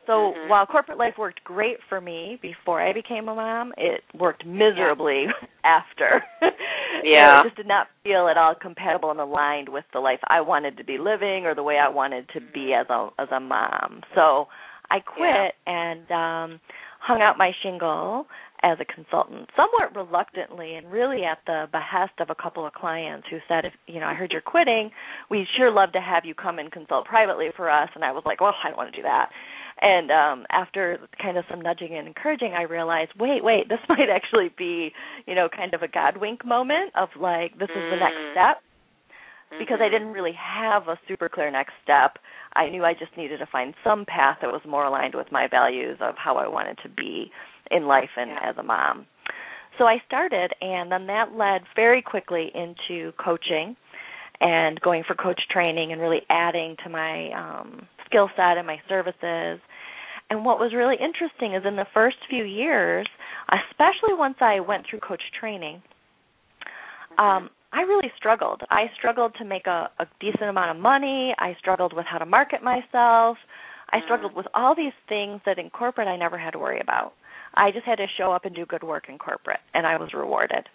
So 0.07 0.13
mm-hmm. 0.13 0.49
while 0.49 0.65
corporate 0.65 0.97
life 0.97 1.13
worked 1.17 1.43
great 1.43 1.77
for 1.87 2.01
me 2.01 2.39
before 2.41 2.81
I 2.81 2.91
became 2.91 3.29
a 3.29 3.35
mom, 3.35 3.71
it 3.77 4.01
worked 4.17 4.45
miserably 4.45 5.25
yeah. 5.27 5.47
after. 5.63 6.23
yeah, 7.03 7.41
it 7.41 7.43
just 7.43 7.55
did 7.57 7.67
not 7.67 7.87
feel 8.03 8.27
at 8.27 8.37
all 8.37 8.55
compatible 8.59 9.11
and 9.11 9.19
aligned 9.19 9.69
with 9.69 9.85
the 9.93 9.99
life 9.99 10.19
I 10.27 10.41
wanted 10.41 10.77
to 10.77 10.83
be 10.83 10.97
living 10.97 11.45
or 11.45 11.53
the 11.53 11.63
way 11.63 11.77
I 11.77 11.89
wanted 11.89 12.27
to 12.33 12.39
be 12.53 12.73
as 12.73 12.87
a 12.89 13.09
as 13.19 13.27
a 13.31 13.39
mom. 13.39 14.01
So 14.15 14.47
I 14.91 14.99
quit 14.99 15.55
yeah. 15.65 15.93
and 15.95 16.11
um 16.11 16.59
hung 16.99 17.21
out 17.21 17.37
my 17.37 17.51
shingle 17.63 18.27
as 18.63 18.77
a 18.79 18.85
consultant, 18.85 19.49
somewhat 19.55 19.95
reluctantly 19.95 20.75
and 20.75 20.91
really 20.91 21.23
at 21.23 21.39
the 21.47 21.65
behest 21.71 22.13
of 22.19 22.29
a 22.29 22.35
couple 22.35 22.63
of 22.65 22.73
clients 22.73 23.25
who 23.31 23.39
said, 23.47 23.65
if 23.65 23.73
you 23.87 23.99
know, 23.99 24.05
I 24.05 24.13
heard 24.13 24.31
you're 24.31 24.41
quitting, 24.41 24.91
we'd 25.31 25.47
sure 25.57 25.71
love 25.71 25.93
to 25.93 25.99
have 25.99 26.25
you 26.25 26.35
come 26.35 26.59
and 26.59 26.71
consult 26.71 27.05
privately 27.05 27.47
for 27.57 27.71
us. 27.71 27.89
And 27.95 28.03
I 28.03 28.11
was 28.11 28.21
like, 28.23 28.39
well, 28.39 28.53
I 28.63 28.67
don't 28.67 28.77
want 28.77 28.93
to 28.93 28.97
do 28.97 29.03
that. 29.03 29.29
And 29.81 30.11
um 30.11 30.45
after 30.51 30.99
kind 31.19 31.37
of 31.37 31.45
some 31.49 31.61
nudging 31.61 31.95
and 31.95 32.07
encouraging, 32.07 32.53
I 32.53 32.63
realized, 32.63 33.11
wait, 33.17 33.43
wait, 33.43 33.69
this 33.69 33.79
might 33.89 34.09
actually 34.13 34.51
be, 34.57 34.91
you 35.25 35.33
know, 35.33 35.47
kind 35.49 35.73
of 35.73 35.81
a 35.81 35.87
God 35.87 36.17
wink 36.17 36.45
moment 36.45 36.91
of 36.95 37.09
like, 37.19 37.57
this 37.57 37.69
is 37.69 37.83
the 37.89 37.97
next 37.97 38.19
mm. 38.19 38.35
Step 39.51 39.59
because 39.59 39.77
I 39.79 39.85
mm-hmm. 39.85 39.93
didn't 39.93 40.13
really 40.13 40.33
have 40.33 40.87
a 40.87 40.99
super 41.07 41.29
clear 41.29 41.51
next 41.51 41.73
step. 41.83 42.17
I 42.55 42.69
knew 42.69 42.83
I 42.83 42.93
just 42.93 43.15
needed 43.17 43.37
to 43.39 43.45
find 43.51 43.73
some 43.83 44.05
path 44.05 44.37
that 44.41 44.51
was 44.51 44.61
more 44.67 44.85
aligned 44.85 45.15
with 45.15 45.31
my 45.31 45.47
values 45.47 45.97
of 46.01 46.15
how 46.17 46.37
I 46.37 46.47
wanted 46.47 46.77
to 46.83 46.89
be 46.89 47.31
in 47.69 47.85
life 47.85 48.09
and 48.17 48.31
yeah. 48.31 48.49
as 48.49 48.55
a 48.57 48.63
mom. 48.63 49.05
So 49.77 49.85
I 49.85 49.97
started, 50.05 50.51
and 50.61 50.91
then 50.91 51.07
that 51.07 51.33
led 51.35 51.61
very 51.75 52.01
quickly 52.01 52.51
into 52.53 53.13
coaching 53.13 53.75
and 54.41 54.79
going 54.81 55.03
for 55.07 55.15
coach 55.15 55.41
training 55.49 55.91
and 55.91 56.01
really 56.01 56.21
adding 56.29 56.75
to 56.83 56.89
my 56.89 57.31
um, 57.31 57.87
skill 58.05 58.29
set 58.35 58.57
and 58.57 58.67
my 58.67 58.77
services. 58.89 59.59
And 60.29 60.45
what 60.45 60.59
was 60.59 60.73
really 60.73 60.95
interesting 60.95 61.55
is 61.55 61.63
in 61.65 61.75
the 61.75 61.85
first 61.93 62.17
few 62.29 62.43
years, 62.43 63.07
especially 63.49 64.13
once 64.13 64.37
I 64.41 64.59
went 64.59 64.85
through 64.89 64.99
coach 64.99 65.21
training, 65.39 65.81
mm-hmm. 67.17 67.23
um, 67.23 67.49
I 67.73 67.81
really 67.81 68.11
struggled. 68.17 68.61
I 68.69 68.85
struggled 68.97 69.33
to 69.39 69.45
make 69.45 69.65
a, 69.67 69.89
a 69.99 70.05
decent 70.19 70.43
amount 70.43 70.75
of 70.75 70.81
money. 70.81 71.33
I 71.37 71.55
struggled 71.59 71.93
with 71.93 72.05
how 72.05 72.17
to 72.17 72.25
market 72.25 72.61
myself. 72.61 73.37
I 73.91 73.97
mm. 73.97 74.03
struggled 74.05 74.35
with 74.35 74.45
all 74.53 74.75
these 74.75 74.93
things 75.07 75.41
that 75.45 75.57
in 75.57 75.69
corporate 75.69 76.07
I 76.07 76.17
never 76.17 76.37
had 76.37 76.51
to 76.51 76.59
worry 76.59 76.81
about. 76.81 77.13
I 77.53 77.71
just 77.71 77.85
had 77.85 77.95
to 77.97 78.07
show 78.17 78.31
up 78.31 78.45
and 78.45 78.55
do 78.55 78.65
good 78.65 78.83
work 78.83 79.05
in 79.09 79.17
corporate, 79.17 79.59
and 79.73 79.85
I 79.85 79.97
was 79.97 80.09
rewarded. 80.13 80.67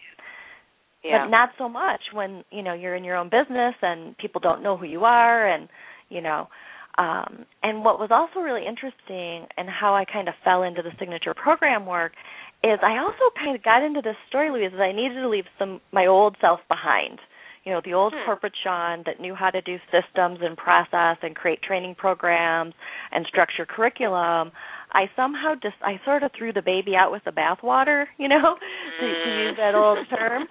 Yeah. 1.02 1.24
But 1.24 1.30
not 1.30 1.50
so 1.58 1.68
much 1.68 2.00
when 2.12 2.44
you 2.50 2.62
know 2.62 2.74
you're 2.74 2.94
in 2.94 3.04
your 3.04 3.16
own 3.16 3.28
business 3.28 3.74
and 3.80 4.16
people 4.18 4.40
don't 4.40 4.62
know 4.62 4.76
who 4.76 4.86
you 4.86 5.04
are, 5.04 5.46
and 5.46 5.68
you 6.08 6.20
know. 6.20 6.48
Um, 6.98 7.44
and 7.62 7.84
what 7.84 8.00
was 8.00 8.08
also 8.10 8.40
really 8.40 8.66
interesting, 8.66 9.46
and 9.58 9.68
how 9.68 9.94
I 9.94 10.06
kind 10.10 10.28
of 10.28 10.34
fell 10.42 10.62
into 10.62 10.80
the 10.80 10.92
signature 10.98 11.34
program 11.34 11.84
work, 11.84 12.12
is 12.64 12.78
I 12.82 12.98
also 12.98 13.30
kind 13.36 13.54
of 13.56 13.62
got 13.62 13.82
into 13.82 14.00
this 14.02 14.16
story, 14.28 14.50
Louise, 14.50 14.72
is 14.72 14.80
I 14.80 14.92
needed 14.92 15.20
to 15.20 15.28
leave 15.28 15.44
some 15.58 15.80
my 15.92 16.06
old 16.06 16.36
self 16.40 16.60
behind. 16.68 17.20
You 17.64 17.72
know, 17.72 17.80
the 17.84 17.94
old 17.94 18.14
hmm. 18.16 18.24
corporate 18.24 18.54
Shawn 18.62 19.02
that 19.06 19.20
knew 19.20 19.34
how 19.34 19.50
to 19.50 19.60
do 19.60 19.76
systems 19.90 20.38
and 20.40 20.56
process 20.56 21.18
and 21.22 21.34
create 21.34 21.62
training 21.62 21.96
programs 21.96 22.74
and 23.10 23.26
structure 23.26 23.66
curriculum. 23.66 24.52
I 24.92 25.10
somehow 25.16 25.54
just 25.60 25.74
I 25.82 26.00
sort 26.04 26.22
of 26.22 26.30
threw 26.36 26.52
the 26.52 26.62
baby 26.62 26.94
out 26.94 27.10
with 27.10 27.24
the 27.24 27.32
bathwater, 27.32 28.06
you 28.18 28.28
know, 28.28 28.56
to, 29.00 29.06
to 29.06 29.30
use 29.42 29.56
that 29.58 29.74
old 29.74 29.98
term. 30.08 30.44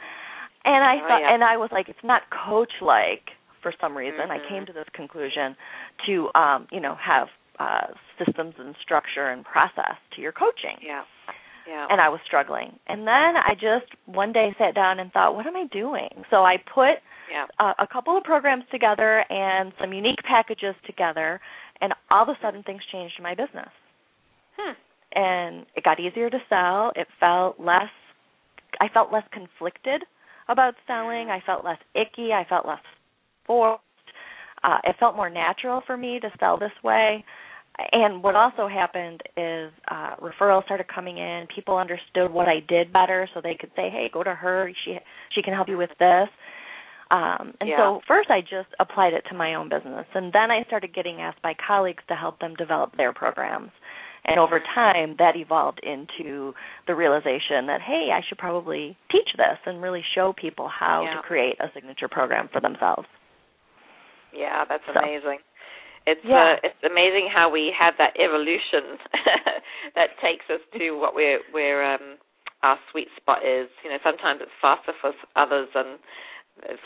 And 0.66 0.84
I 0.84 0.96
oh, 1.04 1.08
thought, 1.08 1.22
yeah. 1.22 1.34
and 1.34 1.44
I 1.44 1.58
was 1.58 1.70
like, 1.72 1.90
it's 1.90 2.04
not 2.04 2.24
coach 2.46 2.74
like 2.82 3.32
for 3.62 3.74
some 3.82 3.98
reason. 3.98 4.30
Mm-hmm. 4.30 4.46
I 4.46 4.50
came 4.50 4.66
to 4.66 4.74
this 4.74 4.86
conclusion 4.94 5.56
to, 6.06 6.30
um, 6.36 6.68
you 6.72 6.82
know, 6.82 6.96
have 7.02 7.28
uh, 7.60 7.88
systems 8.24 8.54
and 8.60 8.76
structure 8.84 9.30
and 9.30 9.44
process 9.44 9.96
to 10.16 10.22
your 10.22 10.32
coaching. 10.32 10.78
Yeah. 10.86 11.04
Yeah. 11.68 11.88
And 11.90 12.00
I 12.00 12.10
was 12.10 12.20
struggling. 12.26 12.78
And 12.88 13.02
then 13.02 13.38
I 13.38 13.54
just 13.54 13.92
one 14.06 14.32
day 14.32 14.56
sat 14.58 14.76
down 14.76 15.00
and 15.00 15.12
thought, 15.12 15.36
what 15.36 15.48
am 15.48 15.56
I 15.56 15.66
doing? 15.72 16.10
So 16.30 16.38
I 16.38 16.58
put 16.58 17.02
yeah. 17.32 17.46
a, 17.60 17.84
a 17.84 17.88
couple 17.92 18.16
of 18.18 18.24
programs 18.24 18.64
together 18.72 19.26
and 19.30 19.74
some 19.80 19.94
unique 19.94 20.20
packages 20.28 20.76
together, 20.86 21.40
and 21.82 21.94
all 22.12 22.24
of 22.24 22.30
a 22.30 22.38
sudden 22.42 22.64
things 22.64 22.82
changed 22.92 23.16
in 23.18 23.24
my 23.24 23.34
business. 23.34 23.70
Hmm. 24.58 24.74
And 25.14 25.66
it 25.76 25.84
got 25.84 26.00
easier 26.00 26.30
to 26.30 26.38
sell. 26.50 26.92
It 26.96 27.08
felt 27.20 27.60
less. 27.60 27.90
I 28.80 28.88
felt 28.94 29.12
less 29.12 29.24
conflicted 29.32 30.04
about 30.50 30.76
selling. 30.86 31.30
I 31.30 31.42
felt 31.46 31.66
less 31.66 31.80
icky. 31.96 32.32
I 32.32 32.46
felt 32.48 32.68
less 32.68 32.80
forced. 33.48 33.82
Uh, 34.64 34.78
it 34.84 34.96
felt 35.00 35.16
more 35.16 35.30
natural 35.30 35.82
for 35.86 35.96
me 35.96 36.20
to 36.20 36.30
sell 36.40 36.58
this 36.58 36.72
way 36.84 37.24
and 37.92 38.24
what 38.24 38.36
also 38.36 38.68
happened 38.68 39.22
is 39.36 39.72
uh 39.90 40.16
referrals 40.22 40.64
started 40.66 40.88
coming 40.88 41.18
in 41.18 41.48
people 41.54 41.78
understood 41.78 42.32
what 42.32 42.48
i 42.48 42.60
did 42.68 42.92
better 42.92 43.30
so 43.34 43.42
they 43.42 43.56
could 43.60 43.72
say 43.76 43.90
hey 43.90 44.10
go 44.14 44.24
to 44.24 44.34
her 44.34 44.72
she 44.84 44.98
she 45.34 45.42
can 45.42 45.54
help 45.54 45.68
you 45.68 45.78
with 45.78 45.90
this 46.00 46.30
um 47.12 47.54
and 47.60 47.70
yeah. 47.70 47.78
so 47.78 48.02
first 48.08 48.30
i 48.30 48.42
just 48.42 48.70
applied 48.80 49.14
it 49.14 49.24
to 49.30 49.36
my 49.36 49.56
own 49.56 49.70
business 49.70 50.06
and 50.14 50.32
then 50.34 50.52
i 50.52 50.64
started 50.68 50.94
getting 50.94 51.22
asked 51.22 51.42
by 51.42 51.54
colleagues 51.68 52.04
to 52.08 52.16
help 52.16 52.40
them 52.40 52.56
develop 52.56 52.96
their 52.98 53.14
programs 53.14 53.72
and 54.28 54.40
over 54.40 54.60
time 54.74 55.16
that 55.20 55.36
evolved 55.36 55.80
into 55.84 56.54
the 56.88 56.96
realization 56.96 57.68
that 57.68 57.82
hey 57.82 58.10
i 58.14 58.22
should 58.28 58.38
probably 58.38 58.98
teach 59.12 59.30
this 59.38 59.58
and 59.66 59.82
really 59.82 60.04
show 60.16 60.34
people 60.40 60.70
how 60.70 61.04
yeah. 61.04 61.16
to 61.16 61.22
create 61.22 61.56
a 61.60 61.68
signature 61.74 62.08
program 62.08 62.50
for 62.52 62.62
themselves 62.62 63.08
yeah 64.34 64.64
that's 64.68 64.84
so. 64.94 65.00
amazing 65.00 65.40
it's 66.06 66.22
yeah. 66.24 66.56
uh, 66.56 66.68
it's 66.68 66.84
amazing 66.86 67.30
how 67.34 67.50
we 67.50 67.74
have 67.74 67.96
that 67.98 68.14
evolution 68.18 68.98
that 69.98 70.14
takes 70.22 70.46
us 70.50 70.62
to 70.78 70.98
what 70.98 71.16
we're 71.16 71.42
we're 71.54 71.84
um 71.84 72.18
our 72.64 72.78
sweet 72.92 73.10
spot 73.18 73.46
is. 73.46 73.70
You 73.84 73.92
know, 73.92 74.02
sometimes 74.04 74.42
it's 74.42 74.54
faster 74.62 74.94
for 75.02 75.14
others 75.36 75.70
and 75.76 76.00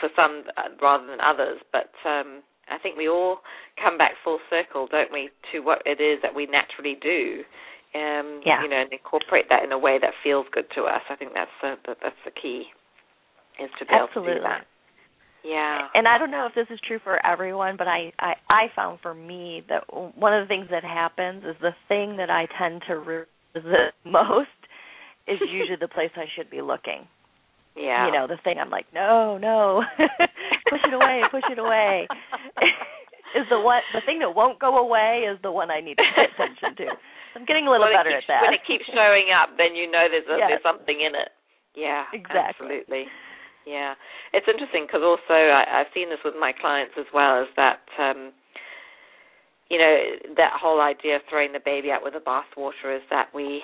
for 0.00 0.08
some 0.16 0.44
uh, 0.56 0.72
rather 0.80 1.06
than 1.06 1.20
others, 1.20 1.60
but 1.72 1.92
um 2.08 2.42
I 2.70 2.78
think 2.78 2.96
we 2.96 3.08
all 3.08 3.42
come 3.82 3.98
back 3.98 4.12
full 4.22 4.38
circle, 4.48 4.86
don't 4.86 5.10
we, 5.12 5.30
to 5.50 5.58
what 5.58 5.82
it 5.84 6.00
is 6.00 6.22
that 6.22 6.34
we 6.34 6.46
naturally 6.46 6.96
do. 7.02 7.42
Um, 7.90 8.38
yeah. 8.46 8.62
you 8.62 8.70
know, 8.70 8.86
and 8.86 8.92
incorporate 8.92 9.50
that 9.50 9.64
in 9.64 9.72
a 9.72 9.78
way 9.78 9.98
that 9.98 10.14
feels 10.22 10.46
good 10.52 10.70
to 10.76 10.82
us. 10.82 11.02
I 11.10 11.16
think 11.16 11.34
that's 11.34 11.50
the, 11.60 11.74
that's 12.00 12.22
the 12.24 12.30
key 12.30 12.70
is 13.58 13.70
to 13.78 13.84
be 13.84 13.90
Absolutely. 13.90 14.38
able 14.38 14.38
to 14.38 14.38
do 14.38 14.46
that. 14.46 14.69
Yeah. 15.44 15.88
And 15.94 16.06
I 16.06 16.18
don't 16.18 16.30
know 16.30 16.46
if 16.46 16.54
this 16.54 16.72
is 16.72 16.80
true 16.86 16.98
for 17.02 17.24
everyone, 17.24 17.76
but 17.76 17.88
I, 17.88 18.12
I 18.18 18.34
I 18.48 18.66
found 18.76 19.00
for 19.00 19.14
me 19.14 19.62
that 19.68 19.84
one 19.92 20.34
of 20.34 20.44
the 20.44 20.48
things 20.48 20.68
that 20.70 20.84
happens 20.84 21.44
is 21.44 21.56
the 21.60 21.74
thing 21.88 22.16
that 22.18 22.30
I 22.30 22.46
tend 22.58 22.82
to 22.88 22.94
resist 22.96 23.30
the 23.54 23.92
most 24.04 24.48
is 25.26 25.38
usually 25.40 25.78
the 25.80 25.88
place 25.88 26.10
I 26.16 26.26
should 26.36 26.50
be 26.50 26.60
looking. 26.60 27.06
Yeah. 27.76 28.06
You 28.06 28.12
know, 28.12 28.26
the 28.26 28.38
thing 28.42 28.58
I'm 28.60 28.70
like, 28.70 28.86
no, 28.92 29.38
no, 29.38 29.82
push 30.70 30.82
it 30.84 30.92
away, 30.94 31.22
push 31.30 31.46
it 31.50 31.58
away. 31.58 32.08
is 33.38 33.46
the 33.48 33.60
one 33.60 33.80
the 33.94 34.02
thing 34.04 34.18
that 34.20 34.34
won't 34.34 34.58
go 34.58 34.78
away 34.78 35.26
is 35.30 35.38
the 35.42 35.52
one 35.52 35.70
I 35.70 35.80
need 35.80 35.96
to 35.96 36.06
pay 36.14 36.26
attention 36.34 36.74
to. 36.82 36.86
I'm 37.38 37.46
getting 37.46 37.66
a 37.66 37.70
little 37.70 37.86
well, 37.86 37.94
better 37.94 38.10
keeps, 38.10 38.26
at 38.26 38.34
that. 38.34 38.42
When 38.42 38.54
it 38.58 38.66
keeps 38.66 38.86
showing 38.90 39.30
up, 39.30 39.54
then 39.54 39.78
you 39.78 39.86
know 39.86 40.10
there's 40.10 40.26
a, 40.26 40.36
yes. 40.36 40.48
there's 40.50 40.66
something 40.66 40.98
in 40.98 41.14
it. 41.14 41.30
Yeah, 41.78 42.10
exactly. 42.10 42.82
Absolutely. 42.82 43.04
Yeah, 43.66 43.94
it's 44.32 44.46
interesting 44.48 44.86
because 44.86 45.02
also 45.04 45.34
I, 45.36 45.80
I've 45.80 45.92
seen 45.94 46.08
this 46.08 46.18
with 46.24 46.34
my 46.38 46.52
clients 46.52 46.94
as 46.98 47.06
well. 47.12 47.42
Is 47.42 47.48
that 47.56 47.84
um, 47.98 48.32
you 49.68 49.78
know 49.78 49.96
that 50.36 50.52
whole 50.60 50.80
idea 50.80 51.16
of 51.16 51.22
throwing 51.28 51.52
the 51.52 51.60
baby 51.64 51.90
out 51.90 52.02
with 52.02 52.14
the 52.14 52.24
bathwater 52.24 52.96
is 52.96 53.02
that 53.10 53.28
we 53.34 53.62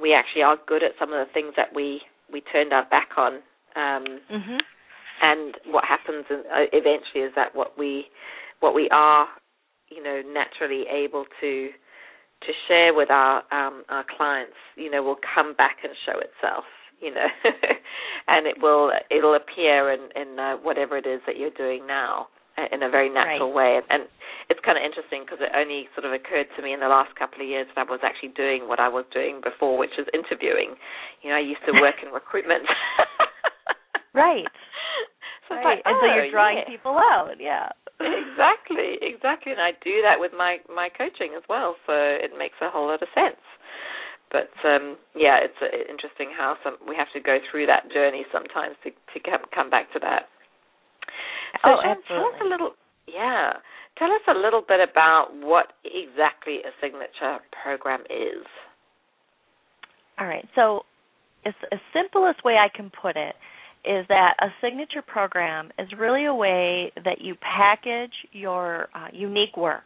we 0.00 0.14
actually 0.14 0.42
are 0.42 0.56
good 0.66 0.82
at 0.82 0.92
some 0.98 1.12
of 1.12 1.26
the 1.26 1.32
things 1.32 1.54
that 1.56 1.74
we 1.74 2.00
we 2.32 2.40
turned 2.52 2.72
our 2.72 2.86
back 2.88 3.10
on. 3.16 3.34
Um, 3.76 4.20
mm-hmm. 4.30 4.58
And 5.20 5.54
what 5.66 5.84
happens 5.84 6.24
in, 6.30 6.44
uh, 6.46 6.70
eventually 6.72 7.24
is 7.24 7.32
that 7.34 7.54
what 7.54 7.76
we 7.78 8.06
what 8.60 8.74
we 8.74 8.88
are, 8.92 9.26
you 9.90 10.02
know, 10.02 10.22
naturally 10.32 10.84
able 10.90 11.24
to 11.40 11.68
to 12.42 12.52
share 12.68 12.94
with 12.94 13.10
our 13.10 13.42
um, 13.52 13.84
our 13.88 14.04
clients, 14.16 14.56
you 14.76 14.90
know, 14.90 15.02
will 15.02 15.18
come 15.34 15.54
back 15.54 15.78
and 15.82 15.92
show 16.06 16.18
itself, 16.20 16.64
you 17.00 17.14
know, 17.14 17.26
and 18.28 18.46
it 18.46 18.56
will 18.60 18.92
it'll 19.10 19.34
appear 19.34 19.92
in 19.92 20.08
in 20.14 20.38
uh, 20.38 20.56
whatever 20.56 20.96
it 20.96 21.06
is 21.06 21.20
that 21.26 21.36
you're 21.36 21.54
doing 21.54 21.86
now 21.86 22.28
uh, 22.58 22.66
in 22.72 22.82
a 22.82 22.90
very 22.90 23.08
natural 23.08 23.54
right. 23.54 23.78
way. 23.78 23.86
And 23.90 24.10
it's 24.50 24.60
kind 24.64 24.76
of 24.76 24.82
interesting 24.82 25.22
because 25.22 25.38
it 25.40 25.54
only 25.54 25.86
sort 25.94 26.04
of 26.04 26.12
occurred 26.12 26.50
to 26.56 26.62
me 26.62 26.72
in 26.72 26.80
the 26.80 26.90
last 26.90 27.14
couple 27.14 27.40
of 27.40 27.46
years 27.46 27.66
that 27.74 27.86
I 27.86 27.90
was 27.90 28.00
actually 28.02 28.34
doing 28.34 28.66
what 28.66 28.80
I 28.80 28.88
was 28.88 29.04
doing 29.14 29.40
before, 29.44 29.78
which 29.78 29.94
is 29.98 30.06
interviewing. 30.10 30.74
You 31.22 31.30
know, 31.30 31.38
I 31.38 31.44
used 31.44 31.62
to 31.70 31.72
work 31.78 32.02
in 32.02 32.10
recruitment. 32.10 32.66
right. 34.14 34.48
So 35.48 35.54
right. 35.54 35.64
Like, 35.64 35.80
and 35.86 35.96
oh, 35.96 36.00
so 36.02 36.06
you're 36.12 36.30
drawing 36.30 36.58
yeah. 36.58 36.68
people 36.68 36.98
out, 36.98 37.32
yeah. 37.38 37.70
exactly, 38.00 39.00
exactly. 39.02 39.52
And 39.52 39.60
I 39.60 39.72
do 39.82 40.02
that 40.02 40.20
with 40.20 40.32
my 40.36 40.58
my 40.68 40.88
coaching 40.92 41.34
as 41.36 41.42
well, 41.48 41.74
so 41.86 41.94
it 41.94 42.30
makes 42.36 42.54
a 42.60 42.70
whole 42.70 42.86
lot 42.86 43.02
of 43.02 43.08
sense. 43.14 43.40
But 44.30 44.52
um 44.64 44.96
yeah, 45.16 45.38
it's 45.42 45.58
uh, 45.60 45.72
interesting 45.90 46.30
how 46.36 46.56
some 46.62 46.76
we 46.86 46.96
have 46.96 47.08
to 47.14 47.20
go 47.20 47.38
through 47.50 47.66
that 47.66 47.90
journey 47.92 48.24
sometimes 48.32 48.76
to 48.84 48.90
to 48.90 49.18
come 49.20 49.42
come 49.54 49.70
back 49.70 49.92
to 49.92 49.98
that. 50.00 50.28
So 51.64 51.70
oh, 51.70 51.80
Sharon, 51.82 52.02
tell 52.06 52.26
us 52.26 52.40
a 52.40 52.48
little 52.48 52.72
yeah. 53.06 53.52
Tell 53.98 54.12
us 54.12 54.22
a 54.28 54.38
little 54.38 54.62
bit 54.62 54.78
about 54.78 55.28
what 55.32 55.72
exactly 55.84 56.58
a 56.62 56.70
signature 56.80 57.42
program 57.62 58.00
is. 58.02 58.46
All 60.20 60.26
right. 60.26 60.46
So, 60.54 60.82
as, 61.44 61.54
as 61.72 61.78
simplest 61.92 62.44
way 62.44 62.54
I 62.54 62.68
can 62.74 62.90
put 62.90 63.16
it 63.16 63.34
is 63.84 64.06
that 64.08 64.34
a 64.40 64.48
signature 64.60 65.02
program 65.02 65.70
is 65.78 65.88
really 65.98 66.26
a 66.26 66.34
way 66.34 66.92
that 67.04 67.20
you 67.20 67.34
package 67.36 68.12
your 68.32 68.88
uh, 68.94 69.08
unique 69.12 69.56
work 69.56 69.84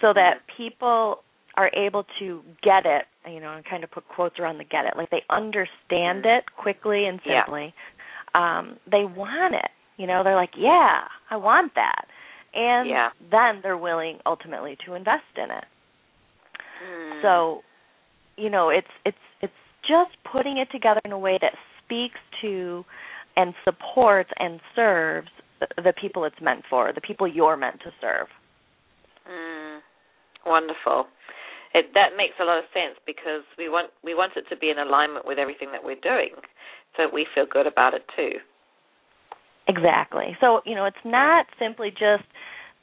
so 0.00 0.12
that 0.12 0.42
people 0.56 1.23
are 1.56 1.70
able 1.74 2.04
to 2.18 2.42
get 2.62 2.84
it, 2.84 3.04
you 3.30 3.40
know, 3.40 3.52
and 3.54 3.64
kind 3.64 3.84
of 3.84 3.90
put 3.90 4.06
quotes 4.08 4.38
around 4.38 4.58
the 4.58 4.64
get 4.64 4.84
it, 4.86 4.94
like 4.96 5.10
they 5.10 5.22
understand 5.30 6.24
it 6.26 6.44
quickly 6.56 7.06
and 7.06 7.20
simply. 7.20 7.72
Yeah. 8.34 8.58
Um, 8.58 8.76
they 8.90 9.04
want 9.04 9.54
it, 9.54 9.70
you 9.96 10.06
know, 10.06 10.22
they're 10.24 10.36
like, 10.36 10.50
yeah, 10.58 11.02
I 11.30 11.36
want 11.36 11.72
that. 11.76 12.06
And 12.54 12.88
yeah. 12.88 13.08
then 13.30 13.60
they're 13.62 13.76
willing 13.76 14.18
ultimately 14.26 14.76
to 14.86 14.94
invest 14.94 15.22
in 15.36 15.50
it. 15.50 15.64
Mm. 16.84 17.22
So, 17.22 17.62
you 18.36 18.50
know, 18.50 18.68
it's 18.68 18.86
it's 19.04 19.16
it's 19.40 19.52
just 19.82 20.16
putting 20.30 20.58
it 20.58 20.68
together 20.72 21.00
in 21.04 21.12
a 21.12 21.18
way 21.18 21.38
that 21.40 21.52
speaks 21.84 22.18
to 22.42 22.84
and 23.36 23.54
supports 23.64 24.30
and 24.38 24.60
serves 24.74 25.28
the 25.76 25.92
people 26.00 26.24
it's 26.24 26.36
meant 26.40 26.62
for, 26.68 26.92
the 26.92 27.00
people 27.00 27.26
you're 27.26 27.56
meant 27.56 27.80
to 27.80 27.90
serve. 28.00 28.26
Mm, 29.30 29.80
wonderful. 30.46 31.06
It, 31.74 31.86
that 31.94 32.16
makes 32.16 32.34
a 32.40 32.44
lot 32.44 32.58
of 32.58 32.64
sense 32.72 32.98
because 33.04 33.42
we 33.58 33.68
want 33.68 33.90
we 34.02 34.14
want 34.14 34.32
it 34.36 34.44
to 34.48 34.56
be 34.56 34.70
in 34.70 34.78
alignment 34.78 35.26
with 35.26 35.38
everything 35.38 35.72
that 35.72 35.82
we're 35.82 36.00
doing, 36.00 36.30
so 36.96 37.08
we 37.12 37.26
feel 37.34 37.46
good 37.50 37.66
about 37.66 37.94
it 37.94 38.04
too. 38.16 38.38
Exactly. 39.66 40.36
So 40.40 40.60
you 40.64 40.74
know, 40.74 40.84
it's 40.84 41.04
not 41.04 41.46
simply 41.58 41.90
just 41.90 42.24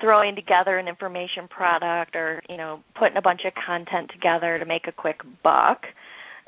throwing 0.01 0.35
together 0.35 0.77
an 0.77 0.87
information 0.87 1.47
product 1.49 2.15
or 2.15 2.41
you 2.49 2.57
know 2.57 2.81
putting 2.99 3.17
a 3.17 3.21
bunch 3.21 3.41
of 3.45 3.53
content 3.53 4.11
together 4.11 4.59
to 4.59 4.65
make 4.65 4.87
a 4.87 4.91
quick 4.91 5.21
buck 5.43 5.83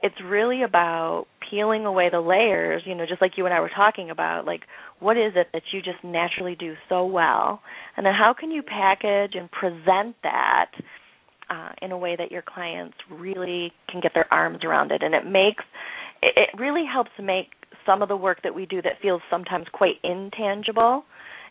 it's 0.03 0.15
really 0.21 0.63
about 0.63 1.27
peeling 1.49 1.85
away 1.85 2.09
the 2.11 2.19
layers, 2.19 2.83
you 2.85 2.93
know, 2.93 3.05
just 3.07 3.21
like 3.21 3.37
you 3.37 3.45
and 3.45 3.53
I 3.53 3.61
were 3.61 3.71
talking 3.73 4.09
about, 4.09 4.45
like 4.45 4.63
what 4.99 5.15
is 5.17 5.31
it 5.35 5.47
that 5.53 5.63
you 5.71 5.81
just 5.81 6.03
naturally 6.03 6.55
do 6.59 6.73
so 6.89 7.05
well? 7.05 7.61
And 7.95 8.05
then 8.05 8.13
how 8.13 8.35
can 8.37 8.51
you 8.51 8.61
package 8.61 9.33
and 9.35 9.49
present 9.49 10.17
that 10.23 10.71
uh, 11.49 11.69
in 11.81 11.91
a 11.91 11.97
way 11.97 12.15
that 12.17 12.31
your 12.31 12.41
clients 12.41 12.95
really 13.09 13.71
can 13.89 14.01
get 14.01 14.11
their 14.13 14.31
arms 14.33 14.59
around 14.63 14.91
it? 14.91 15.03
And 15.03 15.13
it 15.13 15.25
makes, 15.25 15.63
it 16.21 16.49
really 16.57 16.85
helps 16.91 17.11
make 17.21 17.47
some 17.85 18.01
of 18.01 18.09
the 18.09 18.17
work 18.17 18.41
that 18.43 18.55
we 18.55 18.65
do 18.65 18.81
that 18.81 18.93
feels 19.01 19.21
sometimes 19.29 19.65
quite 19.73 19.95
intangible. 20.03 21.03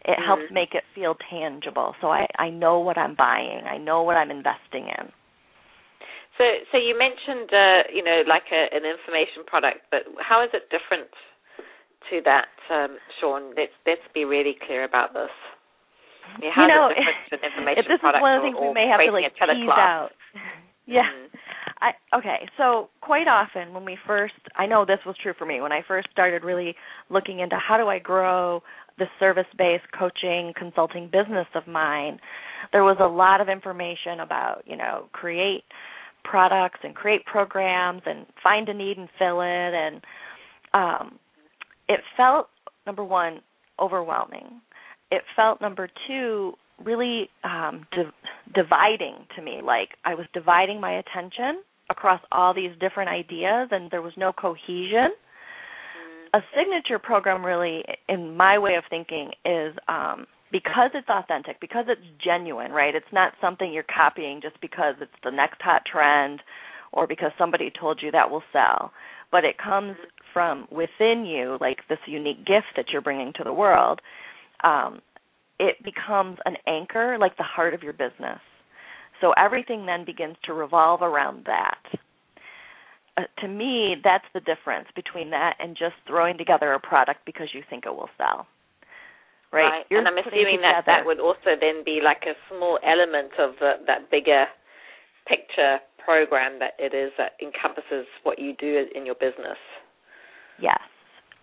It 0.05 0.12
mm-hmm. 0.12 0.26
helps 0.26 0.42
make 0.52 0.74
it 0.74 0.85
feel 0.94 1.16
tangible. 1.31 1.94
So 2.00 2.09
I, 2.09 2.26
I 2.38 2.50
know 2.50 2.81
what 2.81 2.98
I'm 2.98 3.14
buying, 3.14 3.64
I 3.70 3.78
know 3.78 4.02
what 4.02 4.16
I'm 4.16 4.31
investing 4.31 4.88
in. 4.88 5.12
So, 6.38 6.44
so 6.72 6.78
you 6.78 6.96
mentioned, 6.98 7.50
uh, 7.52 7.83
you 7.92 8.02
know, 8.02 8.22
like 8.26 8.48
a, 8.50 8.74
an 8.74 8.83
information 8.88 9.44
product, 9.46 9.81
but 9.90 10.00
how 10.18 10.42
is 10.42 10.48
it 10.55 10.70
different 10.70 11.11
to 12.11 12.20
that, 12.24 12.48
um, 12.72 12.96
Shawn? 13.20 13.52
Let's 13.57 13.76
let's 13.87 14.00
be 14.14 14.24
really 14.24 14.57
clear 14.66 14.85
about 14.85 15.12
this. 15.12 15.31
Yeah, 16.40 16.50
how 16.54 16.62
you 16.62 16.68
know, 16.68 16.88
is 16.90 16.96
it 16.96 17.30
different 17.30 17.44
information 17.52 17.85
this 17.88 17.98
is 17.98 18.20
one 18.20 18.35
of 18.35 18.42
the 18.42 18.48
things 18.48 18.56
we 18.61 18.72
may 18.72 18.88
have 18.88 19.00
to 19.00 19.12
like 19.12 19.32
tease 19.35 19.68
out. 19.70 20.11
Yeah. 20.87 21.02
Mm. 21.02 21.28
I 21.80 22.16
okay, 22.16 22.48
so 22.56 22.90
quite 23.00 23.28
often 23.28 23.74
when 23.74 23.85
we 23.85 23.98
first 24.06 24.35
I 24.56 24.66
know 24.66 24.85
this 24.85 25.00
was 25.04 25.16
true 25.22 25.35
for 25.37 25.46
me 25.46 25.61
when 25.61 25.72
I 25.72 25.82
first 25.87 26.08
started 26.11 26.44
really 26.44 26.74
looking 27.11 27.40
into 27.40 27.56
how 27.56 27.76
do 27.76 27.88
I 27.88 27.98
grow 27.98 28.62
the 28.98 29.06
service-based 29.18 29.85
coaching 29.98 30.52
consulting 30.56 31.06
business 31.06 31.46
of 31.54 31.66
mine, 31.66 32.20
there 32.72 32.85
was 32.85 32.98
a 33.00 33.06
lot 33.06 33.40
of 33.40 33.48
information 33.48 34.20
about, 34.20 34.62
you 34.66 34.76
know, 34.76 35.06
create 35.12 35.64
products 36.24 36.80
and 36.85 36.94
create 36.94 37.24
programs 37.26 38.02
and 38.06 38.26
find 38.42 38.68
a 38.68 38.74
need 38.74 38.96
and 38.96 39.08
fill 39.18 39.40
it 39.40 39.74
and 39.74 40.00
um 40.72 41.18
it 41.88 42.00
felt 42.16 42.48
number 42.87 43.02
one 43.04 43.40
overwhelming 43.80 44.61
it 45.12 45.22
felt 45.37 45.61
number 45.61 45.88
two 46.07 46.55
really 46.85 47.29
um 47.44 47.87
di- 47.92 48.53
dividing 48.55 49.14
to 49.37 49.42
me 49.42 49.61
like 49.64 49.90
i 50.05 50.14
was 50.14 50.27
dividing 50.33 50.81
my 50.81 50.98
attention 50.98 51.62
across 51.90 52.20
all 52.33 52.55
these 52.55 52.72
different 52.81 53.11
ideas 53.11 53.68
and 53.70 53.90
there 53.90 54.03
was 54.03 54.14
no 54.16 54.33
cohesion 54.33 55.11
a 56.35 56.40
signature 56.57 56.98
program 56.98 57.44
really 57.44 57.85
in 58.09 58.37
my 58.37 58.59
way 58.59 58.75
of 58.75 58.85
thinking 58.90 59.31
is 59.44 59.75
um 59.88 60.27
because 60.53 60.90
it's 60.92 61.09
authentic, 61.09 61.59
because 61.61 61.87
it's 61.88 62.03
genuine, 62.22 62.70
right? 62.72 62.94
It's 62.94 63.07
not 63.11 63.33
something 63.40 63.72
you're 63.72 63.85
copying 63.85 64.40
just 64.42 64.61
because 64.61 64.94
it's 65.01 65.11
the 65.25 65.31
next 65.31 65.61
hot 65.62 65.83
trend 65.90 66.40
or 66.92 67.07
because 67.07 67.33
somebody 67.38 67.72
told 67.81 68.01
you 68.03 68.11
that 68.12 68.31
will 68.31 68.42
sell. 68.53 68.92
But 69.33 69.44
it 69.44 69.57
comes 69.57 69.96
from 70.35 70.68
within 70.70 71.25
you, 71.25 71.57
like 71.61 71.79
this 71.88 71.98
unique 72.07 72.46
gift 72.46 72.77
that 72.77 72.87
you're 72.92 73.01
bringing 73.01 73.33
to 73.37 73.44
the 73.44 73.53
world. 73.53 74.01
Um, 74.62 75.01
it 75.59 75.77
becomes 75.85 76.38
an 76.44 76.57
anchor, 76.66 77.16
like 77.20 77.37
the 77.37 77.44
heart 77.44 77.75
of 77.75 77.83
your 77.83 77.92
business. 77.92 78.40
So 79.20 79.33
everything 79.38 79.87
then 79.87 80.05
begins 80.05 80.37
to 80.44 80.53
revolve 80.53 81.03
around 81.03 81.44
that. 81.46 81.79
Uh, 83.16 83.22
to 83.40 83.48
me, 83.48 83.96
that's 84.03 84.25
the 84.35 84.40
difference 84.40 84.88
between 84.96 85.31
that 85.31 85.55
and 85.61 85.77
just 85.77 85.94
throwing 86.07 86.38
together 86.38 86.72
a 86.72 86.81
product 86.81 87.20
because 87.27 87.48
you 87.53 87.62
think 87.68 87.85
it 87.87 87.94
will 87.94 88.09
sell 88.16 88.46
right? 89.53 89.85
And 89.90 90.09
I'm 90.09 90.18
assuming 90.18 90.61
that 90.62 90.83
that 90.87 91.05
would 91.05 91.20
also 91.20 91.55
then 91.61 91.85
be 91.85 92.01
like 92.03 92.25
a 92.25 92.35
small 92.48 92.81
element 92.83 93.33
of 93.38 93.55
the, 93.61 93.85
that 93.87 94.11
bigger 94.11 94.46
picture 95.29 95.79
program 96.03 96.59
that 96.59 96.72
it 96.81 96.96
is 96.96 97.12
that 97.18 97.37
encompasses 97.40 98.09
what 98.25 98.38
you 98.38 98.57
do 98.59 98.87
in 98.94 99.07
your 99.07 99.14
business. 99.14 99.61
Yes, 100.61 100.81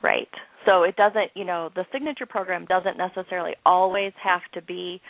right. 0.01 0.29
So 0.65 0.83
it 0.83 0.95
doesn't, 0.95 1.31
you 1.35 1.45
know, 1.45 1.69
the 1.73 1.85
signature 1.91 2.25
program 2.25 2.65
doesn't 2.65 2.97
necessarily 2.97 3.53
always 3.65 4.11
have 4.21 4.41
to 4.53 4.61
be 4.61 5.01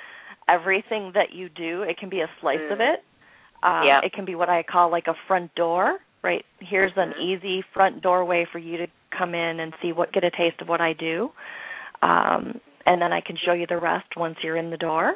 everything 0.47 1.11
that 1.15 1.33
you 1.33 1.49
do. 1.49 1.83
It 1.83 1.97
can 1.97 2.09
be 2.09 2.21
a 2.21 2.29
slice 2.41 2.57
mm. 2.59 2.73
of 2.73 2.79
it. 2.79 2.99
Um, 3.61 3.83
yeah. 3.85 3.99
It 4.03 4.13
can 4.13 4.25
be 4.25 4.35
what 4.35 4.49
I 4.49 4.63
call 4.63 4.91
like 4.91 5.07
a 5.07 5.15
front 5.27 5.53
door, 5.55 5.97
right? 6.23 6.45
Here's 6.59 6.91
mm-hmm. 6.93 7.19
an 7.19 7.27
easy 7.27 7.63
front 7.73 8.01
doorway 8.01 8.45
for 8.51 8.59
you 8.59 8.77
to 8.77 8.87
come 9.17 9.33
in 9.33 9.59
and 9.59 9.73
see 9.81 9.91
what 9.91 10.13
get 10.13 10.23
a 10.23 10.31
taste 10.31 10.61
of 10.61 10.67
what 10.67 10.81
I 10.81 10.93
do. 10.93 11.29
Um, 12.01 12.61
and 12.85 13.01
then 13.01 13.11
I 13.11 13.21
can 13.21 13.37
show 13.45 13.53
you 13.53 13.65
the 13.67 13.77
rest 13.77 14.07
once 14.15 14.37
you're 14.43 14.57
in 14.57 14.69
the 14.69 14.77
door 14.77 15.15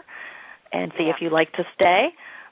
and 0.72 0.92
see 0.98 1.06
yeah. 1.06 1.12
if 1.12 1.18
you 1.22 1.30
like 1.30 1.52
to 1.54 1.64
stay. 1.76 2.08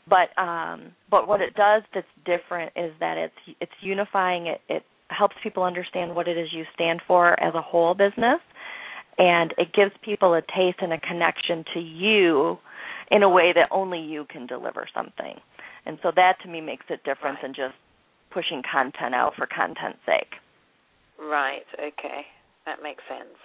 But 0.08 0.38
um, 0.42 0.94
but 1.10 1.28
what 1.28 1.42
it 1.42 1.54
does 1.56 1.84
that's 1.94 2.08
different 2.26 2.72
is 2.76 2.92
that 3.00 3.18
it's 3.18 3.58
it's 3.60 3.72
unifying. 3.82 4.48
It 4.48 4.62
it 4.68 4.84
helps 5.12 5.36
people 5.43 5.63
understand 5.63 6.15
what 6.15 6.28
it 6.28 6.38
is 6.38 6.50
you 6.52 6.63
stand 6.74 7.02
for 7.08 7.39
as 7.39 7.54
a 7.56 7.62
whole 7.62 7.93
business, 7.93 8.39
and 9.17 9.54
it 9.58 9.74
gives 9.74 9.91
people 10.04 10.34
a 10.34 10.41
taste 10.41 10.80
and 10.82 10.93
a 10.93 11.00
connection 11.00 11.63
to 11.74 11.80
you 11.80 12.58
in 13.12 13.24
a 13.24 13.30
way 13.30 13.52
that 13.54 13.67
only 13.71 14.00
you 14.00 14.26
can 14.32 14.47
deliver 14.47 14.88
something. 14.95 15.36
And 15.86 15.97
so 16.02 16.12
that 16.15 16.38
to 16.43 16.50
me 16.50 16.62
makes 16.62 16.86
it 16.89 17.04
different 17.04 17.36
right. 17.36 17.41
than 17.43 17.54
just 17.54 17.76
pushing 18.34 18.62
content 18.63 19.13
out 19.13 19.34
for 19.36 19.47
content's 19.47 20.00
sake. 20.06 20.39
Right. 21.19 21.67
Okay. 21.76 22.21
That 22.65 22.82
makes 22.82 23.04
sense. 23.10 23.38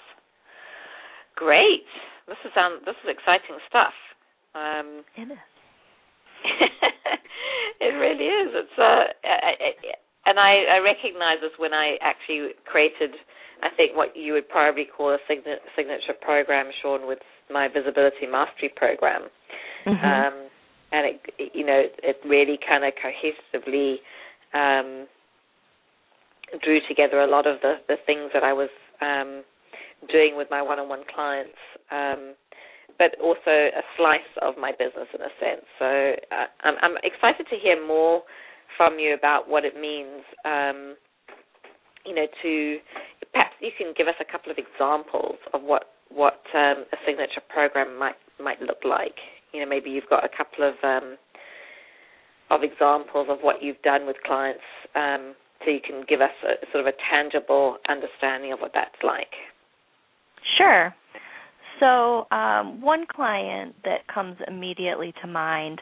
Great. 1.35 1.85
This 2.29 2.37
is 2.45 2.53
um 2.57 2.81
this 2.85 2.95
is 3.05 3.11
exciting 3.11 3.59
stuff. 3.69 3.93
Um, 4.55 5.05
it 5.17 5.29
is. 5.33 5.39
it 7.81 7.93
really 7.93 8.25
is. 8.25 8.51
It's 8.55 8.79
uh, 8.79 9.13
and 10.27 10.39
I, 10.39 10.77
I 10.77 10.79
recognize 10.79 11.39
this 11.41 11.55
when 11.59 11.73
I 11.73 11.97
actually 12.03 12.51
created, 12.67 13.15
I 13.63 13.69
think 13.77 13.97
what 13.97 14.17
you 14.17 14.33
would 14.35 14.49
probably 14.49 14.85
call 14.85 15.15
a 15.15 15.19
signature 15.29 16.15
program, 16.21 16.71
Shawn, 16.83 17.07
with 17.07 17.21
my 17.51 17.69
visibility 17.69 18.27
mastery 18.31 18.73
program. 18.75 19.31
Mm-hmm. 19.87 20.05
Um, 20.05 20.49
and 20.93 21.07
it, 21.07 21.51
you 21.55 21.65
know, 21.65 21.83
it 22.03 22.17
really 22.27 22.59
kind 22.69 22.85
of 22.85 22.93
cohesively 22.99 23.97
um, 24.55 25.07
drew 26.63 26.81
together 26.89 27.21
a 27.21 27.31
lot 27.31 27.47
of 27.47 27.61
the, 27.63 27.75
the 27.89 27.97
things 28.07 28.31
that 28.35 28.43
I 28.43 28.53
was 28.53 28.71
um, 29.01 29.43
doing 30.11 30.35
with 30.37 30.49
my 30.51 30.63
one-on-one 30.63 31.05
clients, 31.15 31.59
um, 31.91 32.35
but 32.99 33.19
also 33.23 33.51
a 33.51 33.83
slice 33.97 34.31
of 34.43 34.55
my 34.59 34.73
business 34.73 35.09
in 35.15 35.21
a 35.21 35.33
sense. 35.39 35.67
So 35.79 35.87
uh, 36.33 36.47
I'm, 36.65 36.75
I'm, 36.83 36.97
excited 37.03 37.47
to 37.51 37.57
hear 37.57 37.85
more 37.85 38.23
from 38.77 38.99
you 38.99 39.15
about 39.15 39.49
what 39.49 39.65
it 39.65 39.75
means. 39.79 40.23
Um, 40.45 40.97
you 42.05 42.15
know, 42.15 42.27
to 42.43 42.79
perhaps 43.33 43.55
you 43.61 43.71
can 43.77 43.93
give 43.97 44.07
us 44.07 44.15
a 44.21 44.31
couple 44.31 44.51
of 44.53 44.59
examples 44.59 45.37
of 45.53 45.63
what 45.63 45.91
what 46.09 46.41
um, 46.55 46.85
a 46.93 46.97
signature 47.05 47.43
program 47.49 47.99
might 47.99 48.17
might 48.41 48.61
look 48.61 48.85
like. 48.85 49.17
You 49.53 49.61
know, 49.61 49.69
maybe 49.69 49.91
you've 49.91 50.09
got 50.09 50.25
a 50.25 50.29
couple 50.29 50.69
of 50.69 50.75
um, 50.83 51.17
of 52.51 52.63
examples 52.63 53.27
of 53.29 53.39
what 53.41 53.63
you've 53.63 53.81
done 53.83 54.07
with 54.07 54.17
clients, 54.25 54.63
um, 54.95 55.35
so 55.65 55.71
you 55.71 55.81
can 55.85 56.05
give 56.09 56.21
us 56.21 56.31
a 56.45 56.65
sort 56.73 56.87
of 56.87 56.95
a 56.95 56.97
tangible 57.11 57.79
understanding 57.89 58.53
of 58.53 58.61
what 58.61 58.71
that's 58.73 59.03
like. 59.03 59.35
Sure. 60.59 60.95
So, 61.81 62.27
um, 62.35 62.81
one 62.81 63.05
client 63.07 63.75
that 63.85 64.07
comes 64.13 64.37
immediately 64.49 65.13
to 65.21 65.27
mind 65.27 65.81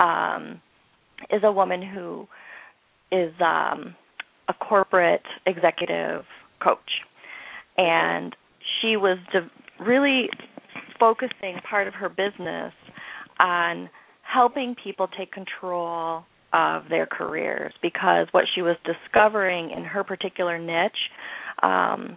um, 0.00 0.60
is 1.30 1.42
a 1.44 1.52
woman 1.52 1.82
who 1.82 2.26
is 3.12 3.32
um, 3.40 3.94
a 4.48 4.54
corporate 4.54 5.22
executive 5.46 6.24
coach, 6.62 6.78
and 7.76 8.34
she 8.80 8.96
was 8.96 9.18
de- 9.32 9.50
really 9.84 10.28
focusing 10.98 11.56
part 11.68 11.86
of 11.88 11.94
her 11.94 12.08
business 12.08 12.72
on 13.38 13.88
helping 14.22 14.74
people 14.82 15.08
take 15.18 15.30
control 15.32 16.24
of 16.52 16.84
their 16.88 17.06
careers 17.06 17.72
because 17.82 18.26
what 18.32 18.44
she 18.54 18.62
was 18.62 18.76
discovering 18.84 19.70
in 19.76 19.84
her 19.84 20.04
particular 20.04 20.58
niche 20.58 21.10
um 21.62 22.16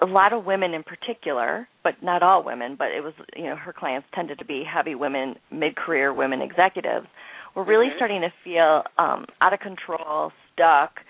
a 0.00 0.06
lot 0.06 0.32
of 0.32 0.44
women 0.44 0.74
in 0.74 0.82
particular 0.82 1.68
but 1.82 1.94
not 2.02 2.22
all 2.22 2.44
women 2.44 2.76
but 2.78 2.88
it 2.88 3.02
was 3.02 3.12
you 3.36 3.44
know 3.44 3.56
her 3.56 3.72
clients 3.72 4.06
tended 4.14 4.38
to 4.38 4.44
be 4.44 4.62
heavy 4.64 4.94
women 4.94 5.34
mid-career 5.50 6.14
women 6.14 6.40
executives 6.40 7.06
were 7.54 7.64
really 7.64 7.86
mm-hmm. 7.86 7.96
starting 7.96 8.20
to 8.22 8.32
feel 8.44 8.82
um 8.98 9.26
out 9.40 9.52
of 9.52 9.60
control 9.60 10.32
stuck 10.52 11.00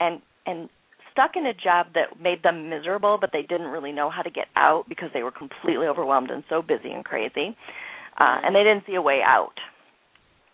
and 0.00 0.20
and 0.46 0.68
stuck 1.12 1.32
in 1.36 1.46
a 1.46 1.54
job 1.54 1.88
that 1.94 2.20
made 2.20 2.42
them 2.42 2.70
miserable 2.70 3.18
but 3.20 3.30
they 3.32 3.42
didn't 3.42 3.68
really 3.68 3.92
know 3.92 4.10
how 4.10 4.22
to 4.22 4.30
get 4.30 4.46
out 4.56 4.84
because 4.88 5.10
they 5.12 5.22
were 5.22 5.32
completely 5.32 5.86
overwhelmed 5.86 6.30
and 6.30 6.44
so 6.48 6.62
busy 6.62 6.90
and 6.90 7.04
crazy 7.04 7.56
uh 8.20 8.38
and 8.44 8.54
they 8.54 8.62
didn't 8.62 8.84
see 8.86 8.94
a 8.94 9.02
way 9.02 9.20
out 9.24 9.54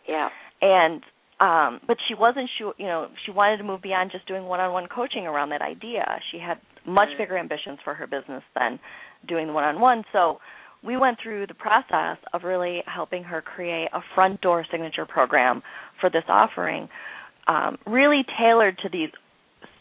yeah 0.08 0.28
and 0.62 1.02
um 1.40 1.80
but 1.86 1.96
she 2.08 2.14
wasn't 2.14 2.48
sure 2.58 2.74
you 2.78 2.86
know 2.86 3.08
she 3.24 3.30
wanted 3.30 3.56
to 3.56 3.64
move 3.64 3.82
beyond 3.82 4.10
just 4.10 4.26
doing 4.26 4.44
one-on-one 4.44 4.86
coaching 4.94 5.26
around 5.26 5.50
that 5.50 5.62
idea 5.62 6.04
she 6.30 6.38
had 6.38 6.58
much 6.86 7.08
mm-hmm. 7.08 7.18
bigger 7.22 7.38
ambitions 7.38 7.78
for 7.82 7.94
her 7.94 8.06
business 8.06 8.42
than 8.58 8.78
doing 9.26 9.46
the 9.46 9.52
one-on-one 9.52 10.04
so 10.12 10.38
we 10.84 10.96
went 10.96 11.18
through 11.22 11.46
the 11.46 11.54
process 11.54 12.18
of 12.32 12.42
really 12.42 12.82
helping 12.86 13.24
her 13.24 13.40
create 13.40 13.88
a 13.92 14.00
front 14.14 14.40
door 14.40 14.66
signature 14.70 15.06
program 15.06 15.62
for 16.00 16.10
this 16.10 16.24
offering 16.28 16.88
um, 17.46 17.76
really 17.86 18.24
tailored 18.38 18.78
to 18.82 18.88
these 18.88 19.10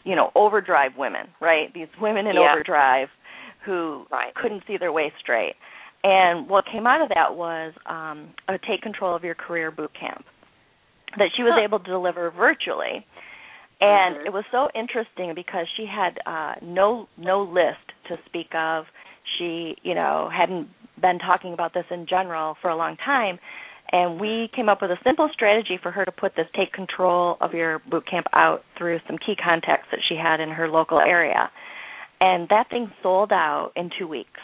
you 0.04 0.16
know 0.16 0.30
overdrive 0.34 0.92
women 0.96 1.26
right 1.40 1.72
these 1.74 1.88
women 2.00 2.26
in 2.26 2.34
yeah. 2.34 2.52
overdrive 2.52 3.08
who 3.64 4.04
right. 4.10 4.34
couldn't 4.34 4.62
see 4.66 4.76
their 4.78 4.92
way 4.92 5.12
straight 5.20 5.54
and 6.02 6.50
what 6.50 6.64
came 6.70 6.86
out 6.86 7.00
of 7.00 7.08
that 7.08 7.34
was 7.34 7.72
um, 7.86 8.34
a 8.46 8.58
take 8.58 8.82
control 8.82 9.16
of 9.16 9.24
your 9.24 9.34
career 9.34 9.70
boot 9.70 9.90
camp 9.98 10.24
that 11.16 11.30
she 11.36 11.42
was 11.42 11.52
huh. 11.56 11.64
able 11.64 11.78
to 11.78 11.90
deliver 11.90 12.30
virtually. 12.30 13.06
And 13.80 14.16
mm-hmm. 14.16 14.26
it 14.26 14.32
was 14.32 14.44
so 14.52 14.68
interesting 14.74 15.32
because 15.34 15.66
she 15.76 15.86
had 15.86 16.18
uh 16.26 16.54
no 16.62 17.08
no 17.16 17.42
list 17.42 17.92
to 18.08 18.16
speak 18.26 18.48
of. 18.54 18.84
She, 19.38 19.76
you 19.82 19.94
know, 19.94 20.30
hadn't 20.32 20.68
been 21.04 21.18
talking 21.18 21.52
about 21.52 21.74
this 21.74 21.84
in 21.90 22.06
general 22.08 22.56
for 22.62 22.70
a 22.70 22.76
long 22.76 22.96
time. 22.96 23.38
And 23.92 24.18
we 24.18 24.48
came 24.56 24.70
up 24.70 24.80
with 24.80 24.90
a 24.90 24.96
simple 25.04 25.28
strategy 25.34 25.78
for 25.80 25.90
her 25.90 26.06
to 26.06 26.10
put 26.10 26.32
this 26.34 26.46
take 26.56 26.72
control 26.72 27.36
of 27.42 27.52
your 27.52 27.80
boot 27.90 28.08
camp 28.10 28.26
out 28.32 28.64
through 28.78 29.00
some 29.06 29.18
key 29.18 29.36
contacts 29.36 29.88
that 29.90 30.00
she 30.08 30.16
had 30.16 30.40
in 30.40 30.48
her 30.48 30.66
local 30.66 30.98
area. 30.98 31.50
And 32.22 32.48
that 32.48 32.70
thing 32.70 32.90
sold 33.02 33.32
out 33.32 33.72
in 33.76 33.90
two 33.98 34.08
weeks. 34.08 34.40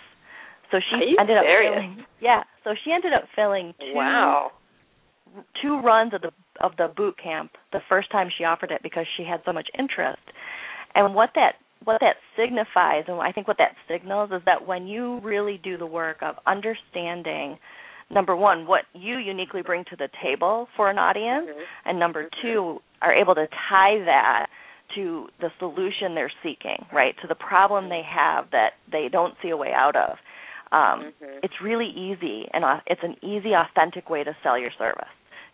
So 0.70 0.78
she 0.78 1.16
ended 1.18 1.38
up 1.38 1.44
filling 1.44 2.04
yeah. 2.20 2.42
So 2.62 2.74
she 2.84 2.92
ended 2.92 3.12
up 3.14 3.24
filling 3.34 3.72
two 3.80 3.94
wow. 3.94 4.52
two 5.62 5.80
runs 5.80 6.12
of 6.12 6.20
the 6.20 6.30
of 6.60 6.72
the 6.76 6.92
boot 6.94 7.16
camp 7.20 7.52
the 7.72 7.80
first 7.88 8.12
time 8.12 8.28
she 8.36 8.44
offered 8.44 8.70
it 8.70 8.82
because 8.82 9.06
she 9.16 9.24
had 9.24 9.40
so 9.46 9.52
much 9.52 9.68
interest. 9.76 10.22
And 10.94 11.14
what 11.14 11.30
that 11.34 11.54
what 11.84 12.00
that 12.00 12.16
signifies 12.36 13.04
and 13.08 13.20
I 13.20 13.32
think 13.32 13.48
what 13.48 13.58
that 13.58 13.74
signals 13.88 14.30
is 14.32 14.42
that 14.46 14.66
when 14.66 14.86
you 14.86 15.20
really 15.20 15.60
do 15.62 15.78
the 15.78 15.86
work 15.86 16.18
of 16.22 16.36
understanding 16.46 17.58
number 18.10 18.36
1 18.36 18.66
what 18.66 18.82
you 18.92 19.18
uniquely 19.18 19.62
bring 19.62 19.84
to 19.90 19.96
the 19.96 20.08
table 20.22 20.68
for 20.76 20.90
an 20.90 20.98
audience 20.98 21.46
mm-hmm. 21.48 21.88
and 21.88 21.98
number 21.98 22.28
2 22.42 22.78
are 23.02 23.14
able 23.14 23.34
to 23.34 23.46
tie 23.68 23.98
that 24.04 24.46
to 24.94 25.28
the 25.40 25.50
solution 25.58 26.14
they're 26.14 26.32
seeking, 26.42 26.86
right? 26.92 27.14
To 27.22 27.28
the 27.28 27.34
problem 27.34 27.88
they 27.88 28.02
have 28.08 28.50
that 28.52 28.70
they 28.90 29.08
don't 29.10 29.34
see 29.42 29.50
a 29.50 29.56
way 29.56 29.72
out 29.74 29.96
of. 29.96 30.16
Um, 30.72 31.12
mm-hmm. 31.12 31.38
It's 31.42 31.54
really 31.62 31.90
easy 31.90 32.46
and 32.52 32.64
it's 32.86 33.00
an 33.02 33.16
easy, 33.22 33.52
authentic 33.54 34.10
way 34.10 34.24
to 34.24 34.36
sell 34.42 34.58
your 34.58 34.70
service. 34.78 35.10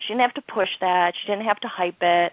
She 0.07 0.13
didn't 0.13 0.23
have 0.23 0.35
to 0.35 0.53
push 0.53 0.69
that. 0.81 1.13
She 1.21 1.33
didn't 1.33 1.47
have 1.47 1.61
to 1.61 1.69
hype 1.69 2.01
it. 2.01 2.33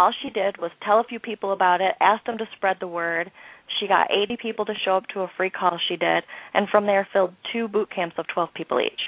All 0.00 0.14
she 0.22 0.30
did 0.30 0.56
was 0.56 0.70
tell 0.82 0.98
a 0.98 1.04
few 1.04 1.20
people 1.20 1.52
about 1.52 1.82
it, 1.82 1.92
ask 2.00 2.24
them 2.24 2.38
to 2.38 2.46
spread 2.56 2.78
the 2.80 2.86
word. 2.86 3.30
She 3.78 3.86
got 3.86 4.08
80 4.10 4.38
people 4.40 4.64
to 4.64 4.72
show 4.82 4.96
up 4.96 5.04
to 5.12 5.20
a 5.20 5.30
free 5.36 5.50
call 5.50 5.78
she 5.90 5.96
did, 5.96 6.24
and 6.54 6.66
from 6.70 6.86
there 6.86 7.06
filled 7.12 7.34
two 7.52 7.68
boot 7.68 7.90
camps 7.94 8.16
of 8.16 8.24
12 8.32 8.48
people 8.54 8.80
each. 8.80 9.00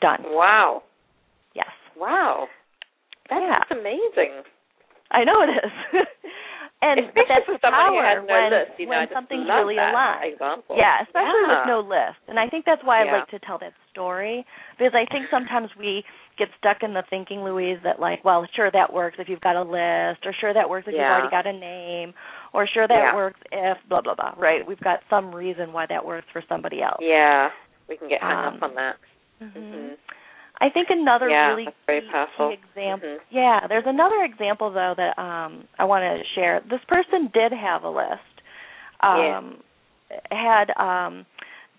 Done. 0.00 0.24
Wow. 0.24 0.82
Yes. 1.54 1.68
Wow. 1.96 2.48
That's 3.28 3.44
yeah. 3.70 3.78
amazing. 3.78 4.42
I 5.12 5.22
know 5.22 5.40
it 5.42 5.50
is. 5.50 6.02
and 6.82 7.00
especially 7.00 7.28
that's 7.28 7.44
for 7.46 7.58
somebody 7.60 7.92
power 7.92 8.00
who 8.00 8.08
has 8.08 8.20
no 8.24 8.32
when, 8.32 8.50
list, 8.52 8.70
you 8.80 8.86
know, 8.88 8.98
when 9.04 9.08
something's 9.12 9.48
really 9.48 9.76
that 9.76 9.92
aligned. 9.92 10.32
Example. 10.32 10.76
Yeah, 10.76 11.04
especially 11.04 11.44
yeah. 11.44 11.52
with 11.60 11.66
no 11.68 11.78
list. 11.84 12.20
And 12.28 12.40
I 12.40 12.48
think 12.48 12.64
that's 12.64 12.80
why 12.84 13.04
Yeah. 13.04 13.12
I 13.12 13.18
like 13.20 13.28
to 13.36 13.38
tell 13.40 13.58
that 13.60 13.74
story 13.92 14.44
because 14.78 14.96
I 14.96 15.04
think 15.12 15.28
sometimes 15.30 15.68
we 15.76 16.04
get 16.40 16.48
stuck 16.56 16.82
in 16.82 16.94
the 16.94 17.04
thinking, 17.10 17.44
Louise, 17.44 17.78
that 17.84 18.00
like, 18.00 18.24
well, 18.24 18.46
sure 18.56 18.70
that 18.72 18.92
works 18.92 19.16
if 19.20 19.28
you've 19.28 19.44
got 19.44 19.56
a 19.56 19.62
list, 19.62 20.24
or 20.24 20.32
sure 20.40 20.54
that 20.54 20.64
works 20.68 20.88
if 20.88 20.94
you've 20.96 21.04
already 21.04 21.28
got 21.28 21.46
a 21.46 21.52
name, 21.52 22.14
or 22.54 22.66
sure 22.66 22.88
that 22.88 23.12
Yeah. 23.12 23.14
works 23.14 23.40
if 23.52 23.76
blah 23.88 24.00
blah 24.00 24.14
blah. 24.14 24.32
Right? 24.38 24.66
We've 24.66 24.80
got 24.80 25.00
some 25.10 25.34
reason 25.34 25.72
why 25.72 25.84
that 25.86 26.04
works 26.04 26.26
for 26.32 26.42
somebody 26.48 26.80
else. 26.80 27.00
Yeah. 27.00 27.50
We 27.88 27.96
can 27.98 28.08
get 28.08 28.22
hung 28.22 28.46
Um, 28.46 28.54
up 28.56 28.62
on 28.62 28.74
that. 28.76 28.96
hmm 29.40 29.58
Mhm. 29.58 29.96
I 30.60 30.68
think 30.68 30.88
another 30.90 31.28
Yeah, 31.28 31.48
really 31.48 31.68
very 31.86 32.02
key, 32.02 32.08
powerful. 32.10 32.50
example. 32.50 33.08
Mhm. 33.08 33.20
Yeah, 33.30 33.66
there's 33.66 33.86
another 33.86 34.22
example 34.24 34.70
though 34.70 34.94
that 34.96 35.18
um 35.18 35.66
I 35.78 35.84
want 35.84 36.02
to 36.04 36.24
share. 36.34 36.60
This 36.60 36.84
person 36.84 37.28
did 37.32 37.52
have 37.52 37.84
a 37.84 37.90
list. 37.90 38.42
Um 39.00 39.62
had 40.30 40.70
um 40.76 41.24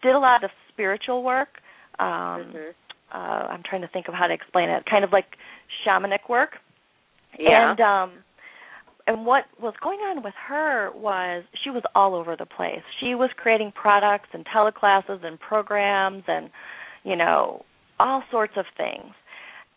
did 0.02 0.16
a 0.16 0.20
lot 0.20 0.44
of 0.44 0.52
spiritual 0.70 1.24
work. 1.24 1.62
Um 2.00 2.08
Mhm. 2.54 2.74
uh 3.12 3.48
I'm 3.52 3.64
trying 3.64 3.82
to 3.82 3.88
think 3.90 4.08
of 4.08 4.14
how 4.14 4.28
to 4.28 4.34
explain 4.34 4.70
it. 4.70 4.86
Kind 4.86 5.04
of 5.04 5.12
like 5.12 5.38
shamanic 5.86 6.28
work. 6.28 6.58
Yeah. 7.38 7.72
And 7.72 7.82
um 7.82 8.12
and 9.08 9.26
what 9.26 9.46
was 9.60 9.74
going 9.82 10.00
on 10.00 10.22
with 10.24 10.36
her 10.36 10.92
was 10.96 11.44
she 11.64 11.70
was 11.70 11.84
all 11.96 12.16
over 12.16 12.36
the 12.36 12.46
place. 12.46 12.84
She 13.00 13.14
was 13.16 13.30
creating 13.34 13.72
products 13.74 14.30
and 14.34 14.46
teleclasses 14.46 15.24
and 15.24 15.40
programs 15.40 16.24
and 16.28 16.50
you 17.04 17.16
know 17.16 17.64
all 18.02 18.24
sorts 18.32 18.54
of 18.58 18.66
things. 18.76 19.14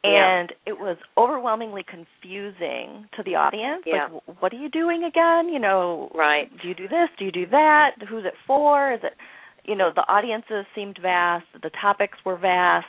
Yeah. 0.02 0.40
And 0.40 0.52
it 0.66 0.78
was 0.78 0.98
overwhelmingly 1.16 1.82
confusing 1.82 3.08
to 3.16 3.22
the 3.24 3.36
audience. 3.36 3.84
Yeah. 3.86 4.08
Like, 4.12 4.40
what 4.40 4.52
are 4.52 4.56
you 4.56 4.68
doing 4.68 5.02
again? 5.04 5.48
You 5.48 5.58
know, 5.58 6.10
Right. 6.14 6.50
do 6.60 6.68
you 6.68 6.74
do 6.74 6.88
this? 6.88 7.08
Do 7.18 7.24
you 7.24 7.32
do 7.32 7.46
that? 7.46 7.92
Who's 8.08 8.26
it 8.26 8.34
for? 8.46 8.92
Is 8.92 9.00
it, 9.02 9.14
you 9.64 9.74
know, 9.74 9.90
the 9.94 10.02
audiences 10.02 10.66
seemed 10.74 10.98
vast, 11.00 11.46
the 11.62 11.70
topics 11.80 12.18
were 12.24 12.36
vast, 12.36 12.86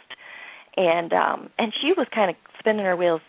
and 0.75 1.13
um, 1.13 1.49
and 1.57 1.71
she 1.81 1.93
was 1.95 2.05
kind 2.13 2.29
of 2.29 2.35
spinning 2.59 2.83
her 2.83 2.97
wheels, 2.97 3.21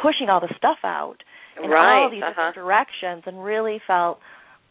pushing 0.00 0.28
all 0.28 0.40
the 0.40 0.54
stuff 0.56 0.78
out 0.84 1.16
in 1.60 1.68
right. 1.68 2.04
all 2.04 2.10
these 2.10 2.22
uh-huh. 2.22 2.30
different 2.30 2.54
directions, 2.54 3.24
and 3.26 3.42
really 3.42 3.80
felt 3.84 4.20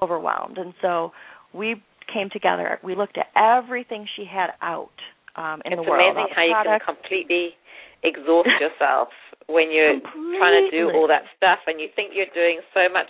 overwhelmed. 0.01 0.57
And 0.57 0.73
so 0.81 1.11
we 1.53 1.83
came 2.13 2.29
together. 2.31 2.79
We 2.81 2.95
looked 2.95 3.17
at 3.17 3.27
everything 3.35 4.07
she 4.15 4.23
had 4.23 4.51
out 4.61 4.95
um, 5.37 5.61
in 5.65 5.73
it's 5.73 5.81
the 5.81 5.85
world. 5.85 6.01
It's 6.01 6.17
amazing 6.17 6.33
how 6.35 6.45
you 6.45 6.57
can 6.65 6.79
completely 6.83 7.55
exhaust 8.03 8.51
yourself 8.59 9.09
when 9.47 9.71
you're 9.71 10.01
completely. 10.01 10.37
trying 10.37 10.57
to 10.59 10.67
do 10.69 10.91
all 10.91 11.07
that 11.07 11.23
stuff, 11.37 11.63
and 11.65 11.79
you 11.79 11.87
think 11.95 12.11
you're 12.13 12.31
doing 12.35 12.59
so 12.73 12.91
much 12.91 13.09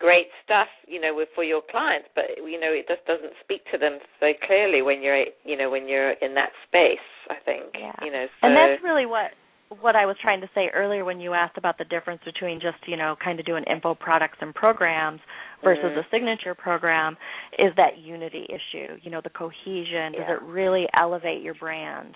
great 0.00 0.32
stuff, 0.42 0.66
you 0.88 0.98
know, 0.98 1.12
with, 1.12 1.28
for 1.36 1.44
your 1.44 1.60
clients, 1.70 2.08
but 2.16 2.24
you 2.40 2.58
know, 2.58 2.72
it 2.72 2.88
just 2.88 3.04
doesn't 3.04 3.36
speak 3.44 3.60
to 3.70 3.76
them 3.76 4.00
so 4.18 4.32
clearly 4.48 4.80
when 4.80 5.04
you're, 5.04 5.28
you 5.44 5.56
know, 5.56 5.68
when 5.68 5.86
you're 5.86 6.16
in 6.24 6.34
that 6.34 6.50
space. 6.66 7.04
I 7.28 7.36
think, 7.44 7.76
yeah. 7.78 7.92
you 8.02 8.10
know, 8.10 8.26
so 8.40 8.48
and 8.48 8.56
that's 8.56 8.82
really 8.82 9.06
what 9.06 9.30
what 9.78 9.94
I 9.94 10.04
was 10.04 10.16
trying 10.20 10.40
to 10.40 10.50
say 10.52 10.66
earlier 10.74 11.04
when 11.04 11.20
you 11.20 11.32
asked 11.32 11.56
about 11.56 11.78
the 11.78 11.84
difference 11.84 12.20
between 12.24 12.58
just, 12.58 12.82
you 12.88 12.96
know, 12.96 13.14
kind 13.22 13.38
of 13.38 13.46
doing 13.46 13.62
info 13.70 13.94
products 13.94 14.38
and 14.40 14.52
programs 14.52 15.20
versus 15.62 15.84
mm-hmm. 15.84 16.00
a 16.00 16.06
signature 16.10 16.54
program 16.54 17.16
is 17.58 17.72
that 17.76 17.98
unity 17.98 18.46
issue, 18.48 18.98
you 19.02 19.10
know, 19.10 19.20
the 19.22 19.30
cohesion. 19.30 20.14
Yeah. 20.14 20.26
Does 20.26 20.38
it 20.40 20.42
really 20.42 20.86
elevate 20.96 21.42
your 21.42 21.54
brand? 21.54 22.14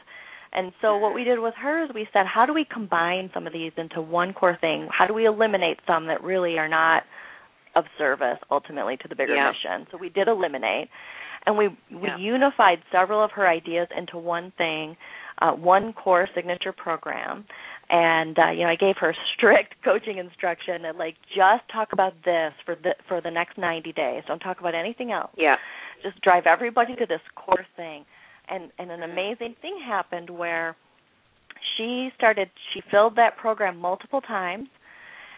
And 0.53 0.73
so 0.81 0.97
what 0.99 1.15
we 1.15 1.25
did 1.25 1.41
with 1.41 1.55
her 1.61 1.85
is 1.85 1.91
we 1.95 2.07
said, 2.13 2.27
how 2.33 2.47
do 2.47 2.55
we 2.55 2.65
combine 2.73 3.29
some 3.35 3.47
of 3.47 3.53
these 3.53 3.73
into 3.77 4.01
one 4.01 4.33
core 4.33 4.57
thing? 4.61 4.89
How 4.97 5.07
do 5.07 5.13
we 5.13 5.27
eliminate 5.27 5.79
some 5.87 6.07
that 6.07 6.23
really 6.23 6.59
are 6.59 6.69
not 6.69 7.03
of 7.75 7.85
service 7.99 8.39
ultimately 8.53 8.97
to 8.99 9.09
the 9.09 9.17
bigger 9.17 9.35
yeah. 9.35 9.51
mission? 9.51 9.87
So 9.91 9.99
we 9.99 10.11
did 10.11 10.29
eliminate 10.29 10.89
and 11.47 11.57
we 11.57 11.69
we 11.91 12.09
yeah. 12.09 12.19
unified 12.19 12.79
several 12.93 13.23
of 13.23 13.31
her 13.33 13.49
ideas 13.49 13.89
into 13.97 14.19
one 14.19 14.53
thing, 14.57 14.97
uh, 15.41 15.53
one 15.53 15.93
core 15.93 16.29
signature 16.35 16.73
program. 16.73 17.45
And 17.95 18.37
uh, 18.37 18.51
you 18.51 18.65
know, 18.65 18.71
I 18.71 18.75
gave 18.75 18.97
her 19.01 19.15
strict 19.37 19.77
coaching 19.85 20.19
instruction 20.19 20.85
and 20.85 20.99
like 20.99 21.15
just 21.29 21.63
talk 21.73 21.93
about 21.93 22.15
this 22.25 22.53
for 22.67 22.75
the 22.75 22.95
for 23.07 23.21
the 23.21 23.31
next 23.31 23.57
90 23.57 23.93
days. 23.93 24.25
Don't 24.27 24.41
talk 24.41 24.59
about 24.59 24.75
anything 24.75 25.13
else. 25.13 25.31
Yeah. 25.39 25.57
Just 26.03 26.21
drive 26.21 26.45
everybody 26.47 26.97
to 26.97 27.07
this 27.07 27.21
core 27.37 27.65
thing. 27.77 28.05
And 28.49 28.73
and 28.81 28.91
an 28.91 29.05
amazing 29.05 29.55
thing 29.63 29.79
happened 29.87 30.29
where 30.29 30.77
she 31.77 32.11
started 32.17 32.51
she 32.73 32.83
filled 32.91 33.15
that 33.15 33.37
program 33.37 33.79
multiple 33.79 34.21
times 34.21 34.69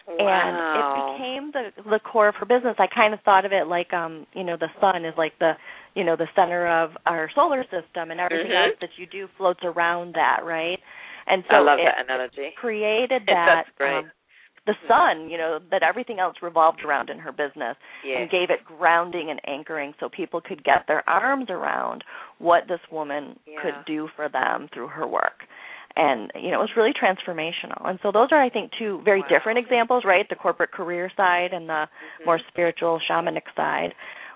wow. 0.07 0.15
and 0.19 0.57
it 0.79 1.13
became 1.13 1.51
the 1.51 1.89
the 1.91 1.99
core 1.99 2.27
of 2.27 2.35
her 2.35 2.45
business. 2.47 2.75
I 2.79 2.87
kind 2.87 3.13
of 3.13 3.19
thought 3.21 3.45
of 3.45 3.51
it 3.51 3.67
like 3.67 3.93
um, 3.93 4.25
you 4.33 4.43
know, 4.43 4.57
the 4.57 4.69
sun 4.81 5.05
is 5.05 5.13
like 5.15 5.37
the 5.39 5.53
you 5.93 6.03
know, 6.03 6.15
the 6.15 6.27
center 6.35 6.67
of 6.67 6.91
our 7.05 7.29
solar 7.35 7.63
system 7.63 8.09
and 8.09 8.19
everything 8.19 8.47
mm-hmm. 8.51 8.71
else 8.71 8.77
that 8.81 8.89
you 8.97 9.05
do 9.05 9.27
floats 9.37 9.61
around 9.63 10.15
that, 10.15 10.39
right? 10.43 10.79
And 11.27 11.43
so 11.49 11.57
I 11.57 11.59
love 11.59 11.79
it 11.79 11.85
that 11.85 12.05
analogy. 12.05 12.55
created 12.55 13.23
that 13.27 13.63
That's 13.65 13.77
great. 13.77 13.97
um, 13.97 14.11
the 14.65 14.75
sun, 14.87 15.29
you 15.29 15.37
know, 15.37 15.59
that 15.71 15.81
everything 15.81 16.19
else 16.19 16.35
revolved 16.41 16.81
around 16.85 17.09
in 17.09 17.19
her 17.19 17.31
business 17.31 17.77
yeah. 18.05 18.19
and 18.19 18.29
gave 18.29 18.49
it 18.49 18.65
grounding 18.65 19.29
and 19.31 19.39
anchoring 19.47 19.93
so 19.99 20.09
people 20.09 20.41
could 20.41 20.63
get 20.63 20.83
their 20.87 21.07
arms 21.09 21.47
around 21.49 22.03
what 22.39 22.63
this 22.67 22.81
woman 22.91 23.39
yeah. 23.47 23.61
could 23.61 23.85
do 23.85 24.09
for 24.15 24.27
them 24.27 24.67
through 24.73 24.87
her 24.87 25.07
work 25.07 25.47
and 25.97 26.31
you 26.35 26.51
know 26.51 26.59
it 26.61 26.69
was 26.69 26.77
really 26.77 26.93
transformational 26.93 27.89
and 27.89 27.99
so 28.03 28.11
those 28.11 28.29
are 28.31 28.41
i 28.41 28.49
think 28.49 28.71
two 28.77 29.01
very 29.03 29.21
wow. 29.21 29.27
different 29.27 29.59
examples 29.59 30.03
right 30.05 30.27
the 30.29 30.35
corporate 30.35 30.71
career 30.71 31.11
side 31.17 31.49
and 31.51 31.67
the 31.67 31.73
mm-hmm. 31.73 32.25
more 32.25 32.39
spiritual 32.47 32.99
shamanic 33.09 33.43
side 33.55 33.93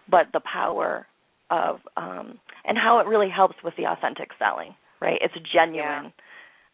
but 0.10 0.26
the 0.34 0.42
power 0.52 1.06
of 1.50 1.80
um 1.98 2.40
and 2.66 2.78
how 2.78 3.00
it 3.00 3.08
really 3.08 3.30
helps 3.30 3.56
with 3.64 3.76
the 3.78 3.86
authentic 3.86 4.30
selling 4.40 4.74
right 5.00 5.20
it's 5.22 5.36
genuine 5.54 6.06
yeah. 6.06 6.10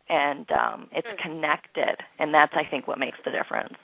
And 0.09 0.49
um 0.51 0.87
it's 0.91 1.07
mm-hmm. 1.07 1.29
connected 1.29 1.97
and 2.19 2.33
that's 2.33 2.53
i 2.55 2.63
think 2.69 2.87
what 2.87 2.99
makes 2.99 3.17
the 3.25 3.31
difference 3.31 3.77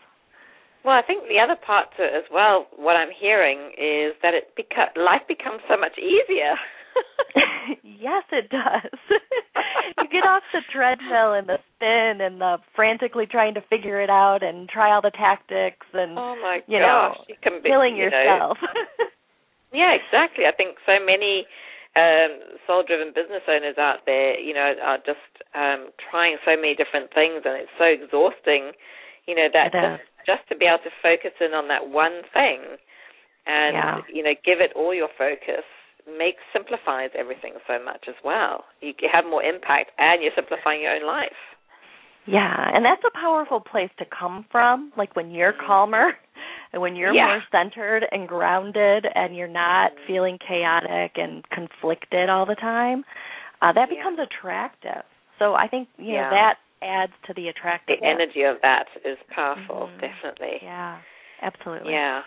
well, 0.83 0.95
I 0.95 1.01
think 1.01 1.23
the 1.31 1.39
other 1.39 1.55
part 1.55 1.87
to 1.95 2.03
it 2.03 2.11
as 2.11 2.27
well, 2.27 2.67
what 2.75 2.99
I'm 2.99 3.11
hearing 3.15 3.71
is 3.79 4.19
that 4.21 4.35
it 4.35 4.51
beca- 4.59 4.99
life 4.99 5.23
becomes 5.29 5.61
so 5.69 5.79
much 5.79 5.95
easier. 5.97 6.59
yes, 7.83 8.23
it 8.31 8.49
does. 8.49 8.99
you 9.97 10.07
get 10.11 10.27
off 10.27 10.43
the 10.51 10.59
treadmill 10.75 11.33
and 11.39 11.47
the 11.47 11.57
spin 11.75 12.19
and 12.19 12.41
the 12.41 12.57
frantically 12.75 13.25
trying 13.25 13.53
to 13.53 13.61
figure 13.69 14.01
it 14.01 14.09
out 14.09 14.43
and 14.43 14.67
try 14.67 14.93
all 14.93 15.01
the 15.01 15.15
tactics 15.15 15.87
and 15.93 16.19
oh 16.19 16.35
my 16.41 16.59
you 16.67 16.79
gosh, 16.79 17.15
know, 17.17 17.23
you 17.29 17.35
can 17.41 17.63
be, 17.63 17.69
killing 17.69 17.95
you 17.95 18.11
yourself. 18.11 18.57
Know. 18.61 19.07
yeah, 19.73 19.95
exactly. 19.95 20.43
I 20.45 20.51
think 20.51 20.77
so 20.85 20.99
many 20.99 21.47
um 21.95 22.57
soul-driven 22.65 23.13
business 23.13 23.45
owners 23.47 23.77
out 23.77 24.05
there, 24.05 24.39
you 24.39 24.53
know, 24.53 24.73
are 24.81 24.97
just 25.05 25.29
um 25.53 25.89
trying 25.97 26.37
so 26.45 26.55
many 26.55 26.73
different 26.73 27.13
things 27.13 27.45
and 27.45 27.57
it's 27.61 27.75
so 27.77 27.85
exhausting, 27.85 28.73
you 29.27 29.35
know, 29.35 29.47
that 29.53 29.71
just, 29.71 30.01
just 30.25 30.43
to 30.49 30.55
be 30.57 30.65
able 30.65 30.81
to 30.81 30.93
focus 31.01 31.33
in 31.39 31.53
on 31.53 31.67
that 31.69 31.89
one 31.89 32.25
thing 32.33 32.77
and 33.45 33.75
yeah. 33.75 33.97
you 34.11 34.23
know, 34.23 34.33
give 34.45 34.59
it 34.59 34.71
all 34.75 34.93
your 34.93 35.09
focus 35.17 35.65
makes 36.07 36.43
simplifies 36.51 37.11
everything 37.17 37.53
so 37.67 37.83
much 37.83 38.05
as 38.07 38.15
well. 38.23 38.65
You 38.81 38.93
have 39.11 39.25
more 39.25 39.43
impact 39.43 39.91
and 39.97 40.21
you're 40.21 40.35
simplifying 40.35 40.81
your 40.81 40.95
own 40.95 41.05
life. 41.05 41.31
Yeah, 42.25 42.71
and 42.73 42.85
that's 42.85 43.03
a 43.05 43.19
powerful 43.19 43.59
place 43.59 43.91
to 43.99 44.05
come 44.05 44.45
from. 44.51 44.91
Like 44.97 45.15
when 45.15 45.31
you're 45.31 45.53
calmer 45.53 46.13
and 46.73 46.81
when 46.81 46.95
you're 46.95 47.13
yeah. 47.13 47.27
more 47.27 47.43
centered 47.51 48.03
and 48.11 48.27
grounded 48.27 49.05
and 49.13 49.35
you're 49.35 49.47
not 49.47 49.91
mm-hmm. 49.91 50.07
feeling 50.07 50.37
chaotic 50.45 51.13
and 51.15 51.47
conflicted 51.49 52.29
all 52.29 52.45
the 52.45 52.55
time, 52.55 53.03
uh 53.61 53.71
that 53.71 53.87
yeah. 53.89 53.97
becomes 53.97 54.19
attractive. 54.19 55.03
So 55.39 55.53
I 55.53 55.67
think, 55.67 55.87
you 55.97 56.13
yeah. 56.13 56.21
know, 56.23 56.29
that 56.31 56.55
adds 56.81 57.13
to 57.27 57.33
the 57.33 57.47
attractiveness. 57.47 58.01
The 58.01 58.07
energy 58.07 58.43
of 58.43 58.57
that 58.61 58.85
is 59.05 59.17
powerful, 59.33 59.87
mm-hmm. 59.87 60.01
definitely. 60.01 60.59
Yeah. 60.61 60.99
Absolutely. 61.41 61.91
Yeah. 61.91 62.21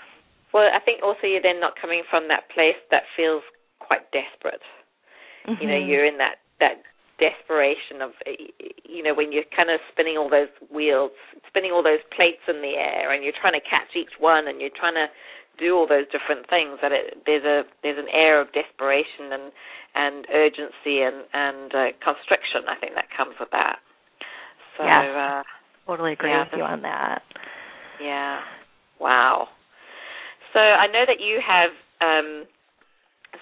Well, 0.53 0.69
I 0.73 0.81
think 0.85 1.03
also 1.03 1.27
you're 1.27 1.43
then 1.43 1.61
not 1.61 1.75
coming 1.81 2.03
from 2.09 2.29
that 2.29 2.49
place 2.53 2.77
that 2.91 3.03
feels 3.17 3.43
quite 3.81 4.05
desperate. 4.13 4.63
Mm-hmm. 5.49 5.63
You 5.63 5.69
know, 5.69 5.79
you're 5.79 6.07
in 6.07 6.19
that 6.19 6.37
that 6.61 6.83
desperation 7.19 8.05
of 8.05 8.13
you 8.85 9.03
know 9.03 9.15
when 9.15 9.33
you're 9.33 9.49
kind 9.57 9.71
of 9.71 9.81
spinning 9.93 10.17
all 10.17 10.29
those 10.29 10.53
wheels, 10.69 11.13
spinning 11.49 11.73
all 11.73 11.83
those 11.83 12.05
plates 12.15 12.45
in 12.49 12.61
the 12.61 12.77
air, 12.77 13.13
and 13.13 13.25
you're 13.25 13.37
trying 13.37 13.57
to 13.57 13.65
catch 13.65 13.97
each 13.97 14.21
one, 14.21 14.49
and 14.49 14.61
you're 14.61 14.75
trying 14.75 14.95
to 14.95 15.09
do 15.59 15.75
all 15.75 15.89
those 15.89 16.05
different 16.13 16.49
things. 16.49 16.79
That 16.83 16.93
it, 16.93 17.25
there's 17.25 17.45
a 17.45 17.65
there's 17.83 17.99
an 17.99 18.13
air 18.13 18.41
of 18.41 18.53
desperation 18.53 19.33
and 19.33 19.53
and 19.97 20.27
urgency 20.29 21.01
and 21.01 21.25
and 21.33 21.73
uh, 21.73 21.91
constriction. 22.05 22.69
I 22.69 22.77
think 22.77 22.95
that 22.95 23.09
comes 23.17 23.35
with 23.41 23.51
that. 23.53 23.81
So 24.77 24.85
yes. 24.85 25.09
uh, 25.09 25.43
totally 25.89 26.13
agree 26.13 26.31
yeah, 26.31 26.45
with 26.45 26.53
you 26.57 26.65
on 26.65 26.83
that. 26.83 27.23
Yeah. 28.01 28.41
Wow. 29.01 29.49
So 30.53 30.61
I 30.61 30.87
know 30.87 31.05
that 31.07 31.21
you 31.21 31.41
have 31.41 31.73
um, 32.01 32.45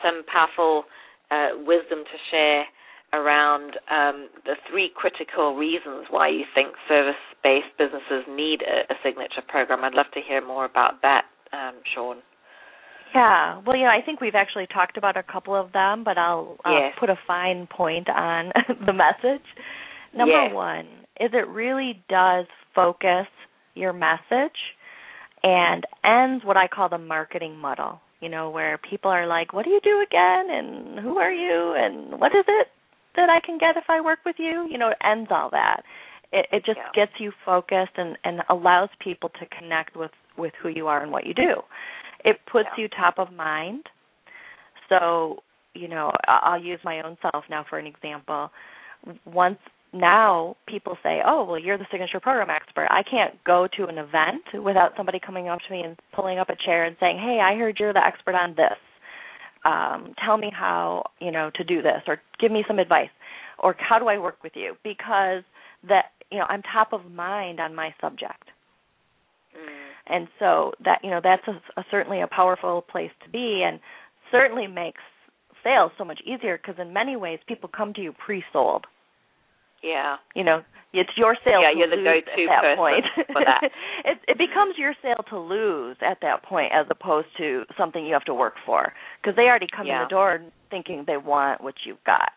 some 0.03 0.23
powerful 0.31 0.85
uh, 1.31 1.59
wisdom 1.67 2.07
to 2.07 2.19
share 2.31 2.65
around 3.14 3.79
um, 3.90 4.29
the 4.44 4.55
three 4.68 4.90
critical 4.94 5.55
reasons 5.55 6.07
why 6.11 6.29
you 6.29 6.44
think 6.55 6.74
service-based 6.88 7.79
businesses 7.79 8.27
need 8.29 8.61
a, 8.62 8.92
a, 8.92 8.96
signature 9.03 9.42
program. 9.46 9.85
I'd 9.85 9.94
love 9.94 10.11
to 10.14 10.20
hear 10.27 10.44
more 10.44 10.64
about 10.64 11.03
that, 11.03 11.22
um, 11.53 11.77
Shawn. 11.94 12.18
Yeah, 13.14 13.61
well, 13.64 13.77
you 13.77 13.85
know, 13.85 13.90
I 13.90 14.05
think 14.05 14.20
we've 14.20 14.35
actually 14.35 14.66
talked 14.66 14.96
about 14.96 15.16
a 15.16 15.22
couple 15.22 15.55
of 15.55 15.72
them, 15.72 16.03
but 16.03 16.18
I'll 16.18 16.57
yes. 16.66 16.94
put 16.98 17.11
a 17.11 17.18
fine 17.27 17.68
point 17.70 18.09
on 18.09 18.50
the 18.87 18.92
message. 18.92 19.46
Number 20.12 20.46
yes. 20.46 20.55
one 20.55 20.87
is 21.20 21.31
it 21.33 21.48
really 21.48 22.03
does 22.09 22.46
focus 22.74 23.27
your 23.74 23.92
message 23.92 24.59
and 25.44 25.85
ends 26.05 26.44
what 26.44 26.57
I 26.57 26.66
call 26.66 26.88
the 26.88 26.98
marketing 26.98 27.57
muddle. 27.57 28.00
You 28.20 28.31
know, 28.31 28.50
where 28.50 28.79
people 28.79 29.11
are 29.11 29.27
like, 29.27 29.53
"What 29.53 29.64
do 29.64 29.70
you 29.70 29.81
do 29.83 30.03
again?" 30.03 30.46
and 30.50 30.98
"Who 30.98 31.18
are 31.18 31.33
you?" 31.33 31.74
and 31.77 32.18
"What 32.18 32.35
is 32.35 32.44
it 32.48 32.68
that 33.16 33.31
I 33.31 33.40
can 33.44 33.59
get 33.59 33.77
if 33.77 33.85
I 33.88 34.00
work 34.00 34.20
with 34.24 34.37
you?" 34.38 34.66
You 34.70 34.79
know, 34.79 34.88
it 34.88 34.98
ends 35.05 35.31
all 35.31 35.50
that. 35.50 35.83
It, 36.33 36.46
it 36.53 36.64
just 36.64 36.79
yeah. 36.79 37.07
gets 37.07 37.12
you 37.18 37.33
focused 37.44 37.96
and 37.96 38.18
and 38.24 38.40
allows 38.48 38.88
people 39.00 39.31
to 39.40 39.46
connect 39.46 39.96
with 39.96 40.11
with 40.37 40.53
who 40.62 40.68
you 40.68 40.88
are 40.88 41.03
and 41.03 41.12
what 41.12 41.27
you 41.27 41.35
do. 41.35 41.62
It 42.24 42.40
puts 42.50 42.68
yeah. 42.77 42.85
you 42.85 42.88
top 42.88 43.18
of 43.18 43.33
mind. 43.33 43.85
So, 44.88 45.42
you 45.74 45.88
know, 45.88 46.11
I'll 46.27 46.62
use 46.62 46.81
my 46.85 47.03
own 47.03 47.16
self 47.22 47.44
now 47.48 47.64
for 47.68 47.79
an 47.79 47.87
example. 47.87 48.50
Once 49.24 49.59
now 49.92 50.57
people 50.66 50.96
say, 51.03 51.20
"Oh, 51.24 51.44
well, 51.44 51.59
you're 51.59 51.79
the 51.79 51.87
signature 51.90 52.20
program 52.20 52.50
expert." 52.50 52.88
I 52.90 53.03
can't 53.03 53.42
go 53.44 53.68
to 53.77 53.87
an 53.87 53.98
event 53.98 54.42
without 54.62 54.96
somebody 54.96 55.20
coming 55.20 55.48
up 55.48 55.61
to 55.66 55.72
me 55.72 55.83
and 55.83 55.96
pulling 56.12 56.38
up 56.38 56.48
a 56.48 56.57
chair 56.57 56.85
and 56.85 56.96
saying, 56.98 57.18
"Hey, 57.18 57.40
I 57.40 57.57
heard 57.57 57.79
you're 57.79 57.92
the 57.92 58.05
expert 58.05 58.35
on 58.35 58.55
this. 58.55 58.79
Um, 59.64 60.14
tell 60.24 60.37
me 60.37 60.50
how 60.53 61.05
you 61.20 61.31
know 61.31 61.50
to 61.55 61.64
do 61.64 61.83
this, 61.83 62.03
or 62.07 62.20
give 62.38 62.53
me 62.53 62.64
some 62.68 62.79
advice, 62.79 63.11
or 63.59 63.74
how 63.79 63.98
do 63.98 64.09
I 64.09 64.18
work 64.18 64.42
with 64.42 64.53
you?" 64.55 64.77
Because 64.83 65.42
that 65.88 66.07
you 66.31 66.38
know 66.38 66.44
I'm 66.48 66.62
top 66.62 66.92
of 66.92 67.11
mind 67.11 67.61
on 67.61 67.74
my 67.74 67.94
subject, 68.00 68.44
mm. 69.57 70.14
and 70.14 70.29
so 70.38 70.72
that 70.85 71.00
you 71.03 71.11
know 71.11 71.20
that's 71.22 71.46
a, 71.48 71.81
a, 71.81 71.85
certainly 71.90 72.20
a 72.20 72.27
powerful 72.27 72.83
place 72.83 73.12
to 73.24 73.31
be, 73.31 73.64
and 73.66 73.81
certainly 74.31 74.66
makes 74.66 75.00
sales 75.62 75.92
so 75.96 76.05
much 76.05 76.20
easier 76.27 76.59
because 76.59 76.79
in 76.79 76.92
many 76.92 77.16
ways 77.16 77.38
people 77.48 77.70
come 77.74 77.94
to 77.94 78.03
you 78.03 78.12
pre-sold 78.12 78.87
Yeah. 79.85 80.16
You 80.35 80.44
know, 80.44 80.62
it's 80.94 81.11
your 81.16 81.37
sale 81.44 81.61
yeah, 81.61 81.73
to 81.73 81.79
you're 81.79 81.90
the 81.90 81.97
lose 81.97 82.25
go-to 82.25 82.42
at 82.51 82.62
that 82.62 82.77
point. 82.77 83.05
for 83.33 83.42
that. 83.44 83.61
it, 84.05 84.18
it 84.29 84.38
becomes 84.38 84.77
your 84.79 84.94
sale 85.03 85.23
to 85.29 85.38
lose 85.38 85.97
at 86.01 86.18
that 86.23 86.42
point, 86.44 86.73
as 86.73 86.87
opposed 86.90 87.29
to 87.38 87.64
something 87.77 88.05
you 88.07 88.14
have 88.14 88.25
to 88.25 88.35
work 88.35 88.55
for, 88.64 88.92
because 89.20 89.37
they 89.37 89.42
already 89.42 89.66
come 89.75 89.87
Yeah. 89.87 90.03
in 90.03 90.05
the 90.07 90.09
door 90.09 90.40
thinking 90.70 91.05
they 91.07 91.16
want 91.18 91.62
what 91.62 91.75
you've 91.85 92.03
got. 92.07 92.33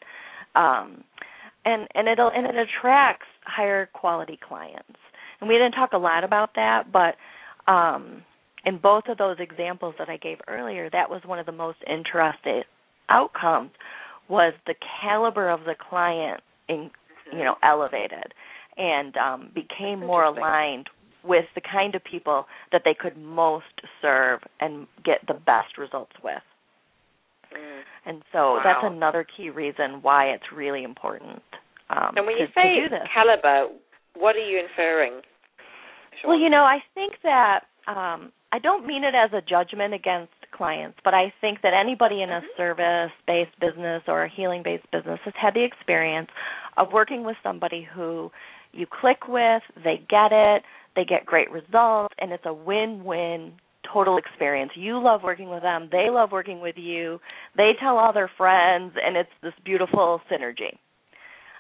Um, 0.56 1.04
and 1.66 1.88
and 1.96 2.08
it'll 2.08 2.30
and 2.30 2.46
it 2.46 2.56
attracts 2.56 3.28
higher 3.46 3.88
quality 3.94 4.38
clients. 4.46 5.00
And 5.40 5.48
we 5.48 5.56
didn't 5.56 5.74
talk 5.74 5.94
a 5.94 5.98
lot 5.98 6.24
about 6.24 6.52
that, 6.56 6.92
but 6.92 7.16
um, 7.72 8.24
in 8.66 8.80
both 8.80 9.04
of 9.08 9.18
those 9.20 9.38
examples 9.40 9.94
that 10.00 10.10
I 10.10 10.18
gave 10.18 10.38
earlier, 10.48 10.90
that 10.90 11.10
was 11.10 11.22
one 11.26 11.38
of 11.40 11.46
the 11.46 11.52
most 11.52 11.78
interesting 11.88 12.64
outcomes 13.10 13.70
was 14.30 14.54
the 14.66 14.74
caliber 15.02 15.50
of 15.50 15.62
the 15.62 15.76
client 15.90 16.42
in, 16.68 16.90
you 17.32 17.44
know 17.44 17.56
elevated 17.64 18.34
and 18.78 19.18
um, 19.18 19.52
became 19.54 20.00
more 20.00 20.24
aligned 20.24 20.90
with 21.24 21.46
the 21.56 21.62
kind 21.62 21.96
of 21.96 22.04
people 22.04 22.46
that 22.72 22.84
they 22.86 22.94
could 22.94 23.18
most 23.18 23.66
serve 24.02 24.40
and 24.60 24.88
get 25.04 25.26
the 25.28 25.34
best 25.34 25.78
results 25.78 26.14
with. 26.24 26.44
Mm. 27.54 27.82
And 28.06 28.24
so 28.32 28.56
Wow. 28.56 28.62
that's 28.64 28.84
another 28.84 29.26
key 29.26 29.50
reason 29.50 30.02
why 30.02 30.26
it's 30.28 30.52
really 30.56 30.84
important. 30.84 31.42
Um, 31.90 32.14
And 32.16 32.26
when 32.26 32.36
to, 32.36 32.42
you 32.44 32.48
say 32.56 32.88
caliber, 33.14 33.70
what 34.16 34.36
are 34.36 34.48
you 34.48 34.60
inferring? 34.60 35.22
Shawn? 36.22 36.30
Well, 36.30 36.40
you 36.40 36.50
know, 36.50 36.64
I 36.64 36.84
think 36.94 37.14
that 37.24 37.66
um, 37.88 38.32
I 38.52 38.60
don't 38.60 38.86
mean 38.86 39.04
it 39.04 39.16
as 39.16 39.32
a 39.34 39.42
judgment 39.42 39.94
against 39.94 40.34
clients, 40.52 40.98
but 41.04 41.14
I 41.14 41.34
think 41.42 41.62
that 41.62 41.74
anybody 41.74 42.22
in 42.22 42.30
a 42.32 42.42
Mhm. 42.42 42.58
service-based 42.58 43.60
business 43.60 44.04
or 44.08 44.24
a 44.24 44.28
healing-based 44.28 44.90
business 44.92 45.20
has 45.24 45.36
had 45.36 45.54
the 45.54 45.64
experience 45.64 46.30
of 46.78 46.94
working 46.94 47.24
with 47.26 47.36
somebody 47.44 47.88
who 47.94 48.32
you 48.74 48.86
click 48.86 49.28
with, 49.28 49.64
they 49.84 50.02
get 50.10 50.32
it, 50.32 50.64
they 50.96 51.06
get 51.06 51.26
great 51.26 51.50
results, 51.52 52.14
and 52.20 52.32
it's 52.32 52.46
a 52.46 52.54
win-win 52.54 53.54
total 53.92 54.18
experience. 54.18 54.72
You 54.76 55.02
love 55.02 55.22
working 55.24 55.50
with 55.50 55.62
them, 55.62 55.90
they 55.92 56.10
love 56.10 56.32
working 56.32 56.60
with 56.60 56.76
you, 56.78 57.20
they 57.56 57.72
tell 57.80 57.98
all 57.98 58.14
their 58.14 58.30
friends, 58.38 58.94
and 59.04 59.16
it's 59.16 59.30
this 59.42 59.54
beautiful 59.64 60.22
synergy. 60.32 60.78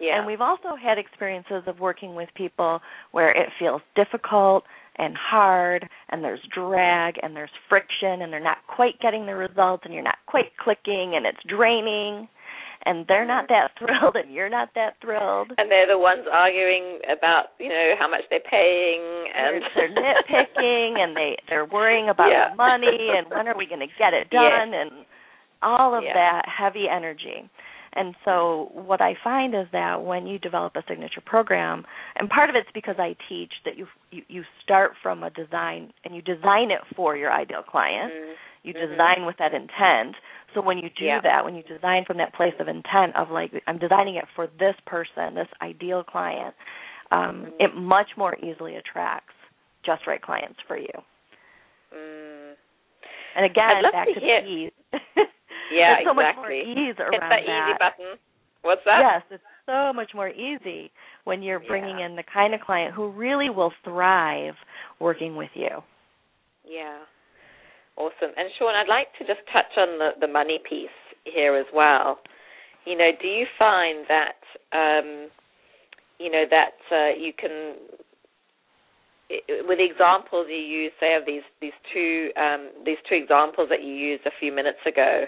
yeah. 0.01 0.17
And 0.17 0.27
we've 0.27 0.41
also 0.41 0.75
had 0.81 0.97
experiences 0.97 1.63
of 1.67 1.79
working 1.79 2.15
with 2.15 2.29
people 2.35 2.81
where 3.11 3.31
it 3.31 3.49
feels 3.57 3.81
difficult 3.95 4.63
and 4.97 5.15
hard 5.15 5.87
and 6.09 6.23
there's 6.23 6.39
drag 6.53 7.15
and 7.21 7.35
there's 7.35 7.51
friction 7.69 8.21
and 8.21 8.33
they're 8.33 8.43
not 8.43 8.57
quite 8.67 8.99
getting 8.99 9.25
the 9.25 9.35
results 9.35 9.83
and 9.85 9.93
you're 9.93 10.03
not 10.03 10.17
quite 10.25 10.57
clicking 10.59 11.13
and 11.15 11.25
it's 11.25 11.39
draining 11.47 12.27
and 12.85 13.05
they're 13.07 13.25
not 13.25 13.47
that 13.49 13.71
thrilled 13.79 14.15
and 14.15 14.33
you're 14.33 14.49
not 14.49 14.69
that 14.75 14.95
thrilled. 15.01 15.51
and 15.57 15.69
they're 15.71 15.87
the 15.87 15.97
ones 15.97 16.25
arguing 16.31 16.99
about, 17.11 17.55
you 17.59 17.69
know, 17.69 17.93
how 17.99 18.09
much 18.09 18.21
they're 18.29 18.39
paying 18.49 19.01
and 19.35 19.61
they're, 19.75 19.89
they're 19.93 20.03
nitpicking 20.03 20.99
and 20.99 21.15
they 21.15 21.37
they're 21.49 21.65
worrying 21.65 22.09
about 22.09 22.29
Yeah. 22.29 22.49
the 22.51 22.55
money 22.55 23.09
and 23.17 23.27
when 23.29 23.47
are 23.47 23.57
we 23.57 23.65
going 23.65 23.81
to 23.81 23.91
get 23.97 24.13
it 24.13 24.27
Yeah. 24.31 24.49
done 24.49 24.73
and 24.73 24.91
all 25.61 25.95
of 25.95 26.03
Yeah. 26.03 26.13
that 26.13 26.41
heavy 26.47 26.85
energy. 26.89 27.49
And 27.93 28.13
so 28.25 28.69
what 28.73 29.01
I 29.01 29.15
find 29.23 29.55
is 29.55 29.65
that 29.71 30.03
when 30.03 30.27
you 30.27 30.37
develop 30.37 30.75
a 30.75 30.83
signature 30.87 31.21
program, 31.25 31.83
and 32.15 32.29
part 32.29 32.49
of 32.49 32.55
it's 32.55 32.69
because 32.73 32.95
I 32.99 33.15
teach 33.27 33.51
that 33.65 33.75
you 33.75 33.87
you, 34.11 34.21
you 34.27 34.43
start 34.63 34.91
from 35.01 35.23
a 35.23 35.31
design 35.31 35.91
and 36.05 36.15
you 36.15 36.21
design 36.21 36.69
it 36.69 36.81
for 36.95 37.17
your 37.17 37.31
ideal 37.31 37.63
client. 37.63 38.13
Mm. 38.13 38.33
You 38.63 38.73
Mhm. 38.75 38.89
design 38.91 39.25
with 39.25 39.37
that 39.37 39.53
intent. 39.53 40.15
So 40.53 40.61
when 40.61 40.77
you 40.77 40.89
do 40.89 41.05
Yeah. 41.05 41.19
that, 41.21 41.43
when 41.43 41.55
you 41.55 41.63
design 41.63 42.05
from 42.05 42.17
that 42.17 42.33
place 42.33 42.53
of 42.59 42.67
intent 42.67 43.15
of 43.15 43.29
like 43.31 43.51
I'm 43.67 43.77
designing 43.77 44.15
it 44.15 44.25
for 44.35 44.47
this 44.59 44.75
person, 44.85 45.35
this 45.35 45.49
ideal 45.61 46.03
client, 46.03 46.55
um, 47.11 47.47
Mhm. 47.47 47.53
it 47.59 47.75
much 47.75 48.15
more 48.17 48.35
easily 48.41 48.75
attracts 48.75 49.33
just 49.83 50.07
right 50.07 50.21
clients 50.21 50.59
for 50.61 50.77
you. 50.77 51.03
Mm. 51.93 52.55
And 53.35 53.45
again, 53.45 53.83
back 53.91 54.07
to 54.07 54.13
to, 54.13 54.19
the 54.19 54.45
ease. 54.45 54.71
Yeah, 55.69 55.95
There's 55.95 56.07
so 56.07 56.13
much 56.13 56.35
more 56.37 56.49
exactly. 56.49 56.81
ease 56.81 56.95
around 56.97 57.11
Hit 57.11 57.21
that 57.29 57.41
easy 57.41 57.49
that. 57.49 57.77
button. 57.79 58.17
What's 58.61 58.83
that? 58.85 58.99
Yes, 58.99 59.23
it's 59.29 59.43
so 59.65 59.91
much 59.91 60.13
more 60.13 60.29
easy 60.29 60.91
when 61.25 61.41
you're 61.41 61.59
bringing 61.59 61.99
Yeah. 61.99 62.05
in 62.05 62.15
the 62.15 62.23
kind 62.23 62.53
of 62.53 62.61
client 62.61 62.93
who 62.93 63.09
really 63.09 63.49
will 63.49 63.71
thrive 63.83 64.55
working 64.99 65.35
with 65.35 65.49
you. 65.55 65.83
Yeah. 66.63 66.99
Awesome. 67.97 68.31
And 68.37 68.49
Shawn, 68.57 68.75
I'd 68.75 68.87
like 68.87 69.07
to 69.19 69.25
just 69.25 69.41
touch 69.51 69.73
on 69.77 69.97
the, 69.97 70.09
the 70.21 70.27
money 70.31 70.59
piece 70.69 70.93
here 71.25 71.55
as 71.55 71.65
well. 71.73 72.19
You 72.85 72.97
know, 72.97 73.09
do 73.19 73.27
you 73.27 73.45
find 73.57 74.05
that 74.07 74.39
um, 74.71 75.29
you 76.19 76.31
know 76.31 76.45
that 76.49 76.77
uh, 76.91 77.17
you 77.17 77.33
can 77.35 77.75
with 79.67 79.77
the 79.77 79.83
examples 79.83 80.47
you 80.49 80.55
use, 80.55 80.91
say 80.99 81.15
of 81.15 81.25
these 81.25 81.43
these 81.59 81.75
two 81.93 82.29
um, 82.37 82.69
these 82.85 82.97
two 83.09 83.15
examples 83.15 83.67
that 83.69 83.83
you 83.83 83.93
used 83.93 84.25
a 84.25 84.31
few 84.39 84.53
minutes 84.53 84.79
ago, 84.85 85.25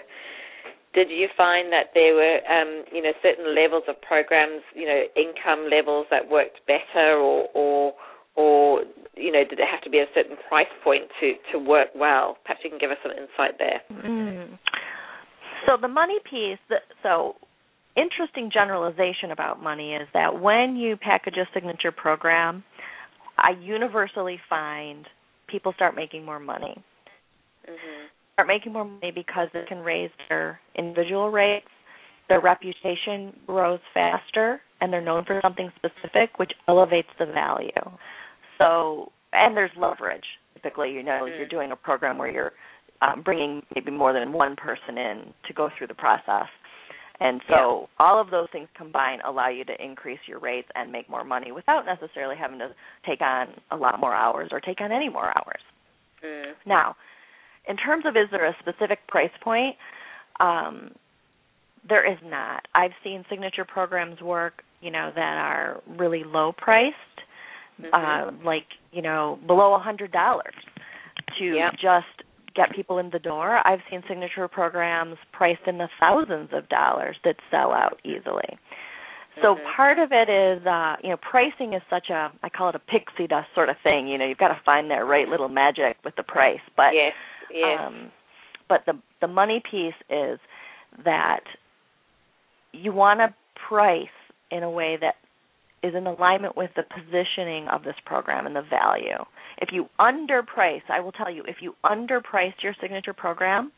did 0.94 1.10
you 1.10 1.28
find 1.36 1.72
that 1.72 1.92
there 1.92 2.14
were 2.14 2.38
um, 2.48 2.84
you 2.92 3.02
know 3.02 3.12
certain 3.22 3.54
levels 3.54 3.82
of 3.88 4.00
programs, 4.00 4.62
you 4.74 4.86
know, 4.86 5.02
income 5.16 5.68
levels 5.70 6.06
that 6.10 6.30
worked 6.30 6.60
better, 6.66 7.18
or 7.18 7.48
or 7.52 7.92
or 8.36 8.82
you 9.16 9.32
know, 9.32 9.44
did 9.48 9.58
it 9.58 9.68
have 9.70 9.82
to 9.82 9.90
be 9.90 9.98
a 9.98 10.06
certain 10.14 10.36
price 10.48 10.70
point 10.82 11.04
to 11.20 11.32
to 11.52 11.58
work 11.58 11.88
well? 11.94 12.36
Perhaps 12.44 12.60
you 12.64 12.70
can 12.70 12.78
give 12.78 12.90
us 12.90 12.98
some 13.02 13.12
insight 13.12 13.58
there. 13.58 13.82
Mm. 13.92 14.58
So 15.66 15.76
the 15.80 15.88
money 15.88 16.18
piece, 16.28 16.58
so 17.02 17.34
interesting 17.96 18.50
generalization 18.52 19.30
about 19.32 19.62
money 19.62 19.94
is 19.94 20.08
that 20.14 20.40
when 20.40 20.76
you 20.76 20.96
package 20.96 21.36
a 21.36 21.44
signature 21.52 21.92
program, 21.92 22.64
I 23.36 23.50
universally 23.60 24.38
find 24.48 25.06
people 25.48 25.72
start 25.74 25.94
making 25.94 26.24
more 26.24 26.40
money. 26.40 26.82
hmm 27.66 28.06
Start 28.34 28.48
making 28.48 28.72
more 28.72 28.84
money 28.84 29.12
because 29.14 29.48
they 29.52 29.64
can 29.68 29.78
raise 29.80 30.10
their 30.28 30.60
individual 30.74 31.30
rates, 31.30 31.66
their 32.30 32.40
reputation 32.40 33.36
grows 33.46 33.80
faster, 33.92 34.62
and 34.80 34.90
they're 34.90 35.02
known 35.02 35.26
for 35.26 35.40
something 35.42 35.70
specific, 35.76 36.38
which 36.38 36.52
elevates 36.66 37.08
the 37.18 37.26
value. 37.26 37.68
So, 38.60 39.10
and 39.32 39.56
there's 39.56 39.70
leverage. 39.76 40.24
Typically, 40.54 40.92
you 40.92 41.02
know, 41.02 41.22
Mm. 41.22 41.36
you're 41.38 41.48
doing 41.48 41.72
a 41.72 41.76
program 41.76 42.18
where 42.18 42.30
you're 42.30 42.52
um, 43.02 43.22
bringing 43.22 43.62
maybe 43.74 43.90
more 43.90 44.12
than 44.12 44.32
one 44.32 44.54
person 44.56 44.98
in 44.98 45.32
to 45.46 45.52
go 45.54 45.70
through 45.76 45.86
the 45.86 45.94
process. 45.94 46.48
And 47.20 47.42
so 47.48 47.88
all 47.98 48.18
of 48.18 48.30
those 48.30 48.48
things 48.50 48.68
combined 48.74 49.20
allow 49.26 49.48
you 49.48 49.64
to 49.64 49.84
increase 49.84 50.20
your 50.26 50.38
rates 50.38 50.68
and 50.74 50.90
make 50.90 51.08
more 51.08 51.24
money 51.24 51.52
without 51.52 51.84
necessarily 51.84 52.34
having 52.36 52.58
to 52.58 52.74
take 53.06 53.20
on 53.20 53.48
a 53.70 53.76
lot 53.76 54.00
more 54.00 54.14
hours 54.14 54.48
or 54.52 54.60
take 54.60 54.80
on 54.80 54.90
any 54.90 55.08
more 55.10 55.26
hours. 55.36 55.60
Mm. 56.24 56.52
Now, 56.66 56.96
in 57.68 57.76
terms 57.76 58.04
of 58.06 58.16
is 58.16 58.28
there 58.30 58.46
a 58.46 58.56
specific 58.60 59.06
price 59.06 59.30
point, 59.42 59.76
um, 60.40 60.92
there 61.86 62.10
is 62.10 62.18
not. 62.24 62.66
I've 62.74 62.92
seen 63.04 63.24
signature 63.28 63.64
programs 63.64 64.20
work, 64.20 64.62
you 64.80 64.90
know, 64.90 65.10
that 65.14 65.36
are 65.38 65.82
really 65.98 66.24
low 66.24 66.52
priced, 66.56 66.94
Mhm. 67.82 67.90
uh, 67.92 68.30
like 68.44 68.66
you 68.92 69.02
know, 69.02 69.38
below 69.46 69.74
a 69.74 69.78
hundred 69.78 70.12
dollars 70.12 70.54
to 71.38 71.44
Yep. 71.44 71.74
just 71.74 72.22
get 72.54 72.70
people 72.72 72.98
in 72.98 73.10
the 73.10 73.18
door. 73.18 73.60
I've 73.64 73.82
seen 73.88 74.02
signature 74.08 74.48
programs 74.48 75.16
priced 75.32 75.66
in 75.66 75.78
the 75.78 75.88
thousands 76.00 76.52
of 76.52 76.68
dollars 76.68 77.16
that 77.24 77.36
sell 77.50 77.72
out 77.72 78.00
easily. 78.04 78.58
So 79.40 79.54
Mhm. 79.54 79.72
part 79.76 79.98
of 80.00 80.12
it 80.12 80.28
is, 80.28 80.66
uh, 80.66 80.96
you 81.02 81.10
know, 81.10 81.16
pricing 81.18 81.72
is 81.74 81.82
such 81.88 82.10
a, 82.10 82.32
I 82.42 82.48
call 82.48 82.68
it 82.70 82.74
a 82.74 82.80
pixie 82.80 83.28
dust 83.28 83.48
sort 83.54 83.68
of 83.68 83.78
thing. 83.78 84.08
You 84.08 84.18
know, 84.18 84.24
you've 84.26 84.38
got 84.38 84.48
to 84.48 84.60
find 84.64 84.90
that 84.90 85.06
right 85.06 85.28
little 85.28 85.48
magic 85.48 85.96
with 86.04 86.16
the 86.16 86.24
price. 86.24 86.60
But 86.76 86.92
yes, 86.94 87.14
yes. 87.50 87.80
um, 87.80 88.10
but 88.68 88.84
the 88.86 88.98
the 89.20 89.28
money 89.28 89.60
piece 89.60 89.94
is 90.08 90.40
that 91.04 91.44
you 92.72 92.92
want 92.92 93.20
to 93.20 93.32
price 93.54 94.08
in 94.50 94.62
a 94.64 94.70
way 94.70 94.96
that 94.96 95.16
is 95.82 95.94
in 95.94 96.06
alignment 96.06 96.56
with 96.56 96.70
the 96.76 96.82
positioning 96.82 97.66
of 97.68 97.82
this 97.84 97.94
program 98.04 98.46
and 98.46 98.54
the 98.54 98.62
value. 98.68 99.16
If 99.58 99.70
you 99.72 99.88
underprice, 99.98 100.82
I 100.90 101.00
will 101.00 101.12
tell 101.12 101.30
you, 101.30 101.42
if 101.48 101.56
you 101.60 101.74
underprice 101.84 102.54
your 102.62 102.74
signature 102.80 103.14
program, 103.14 103.72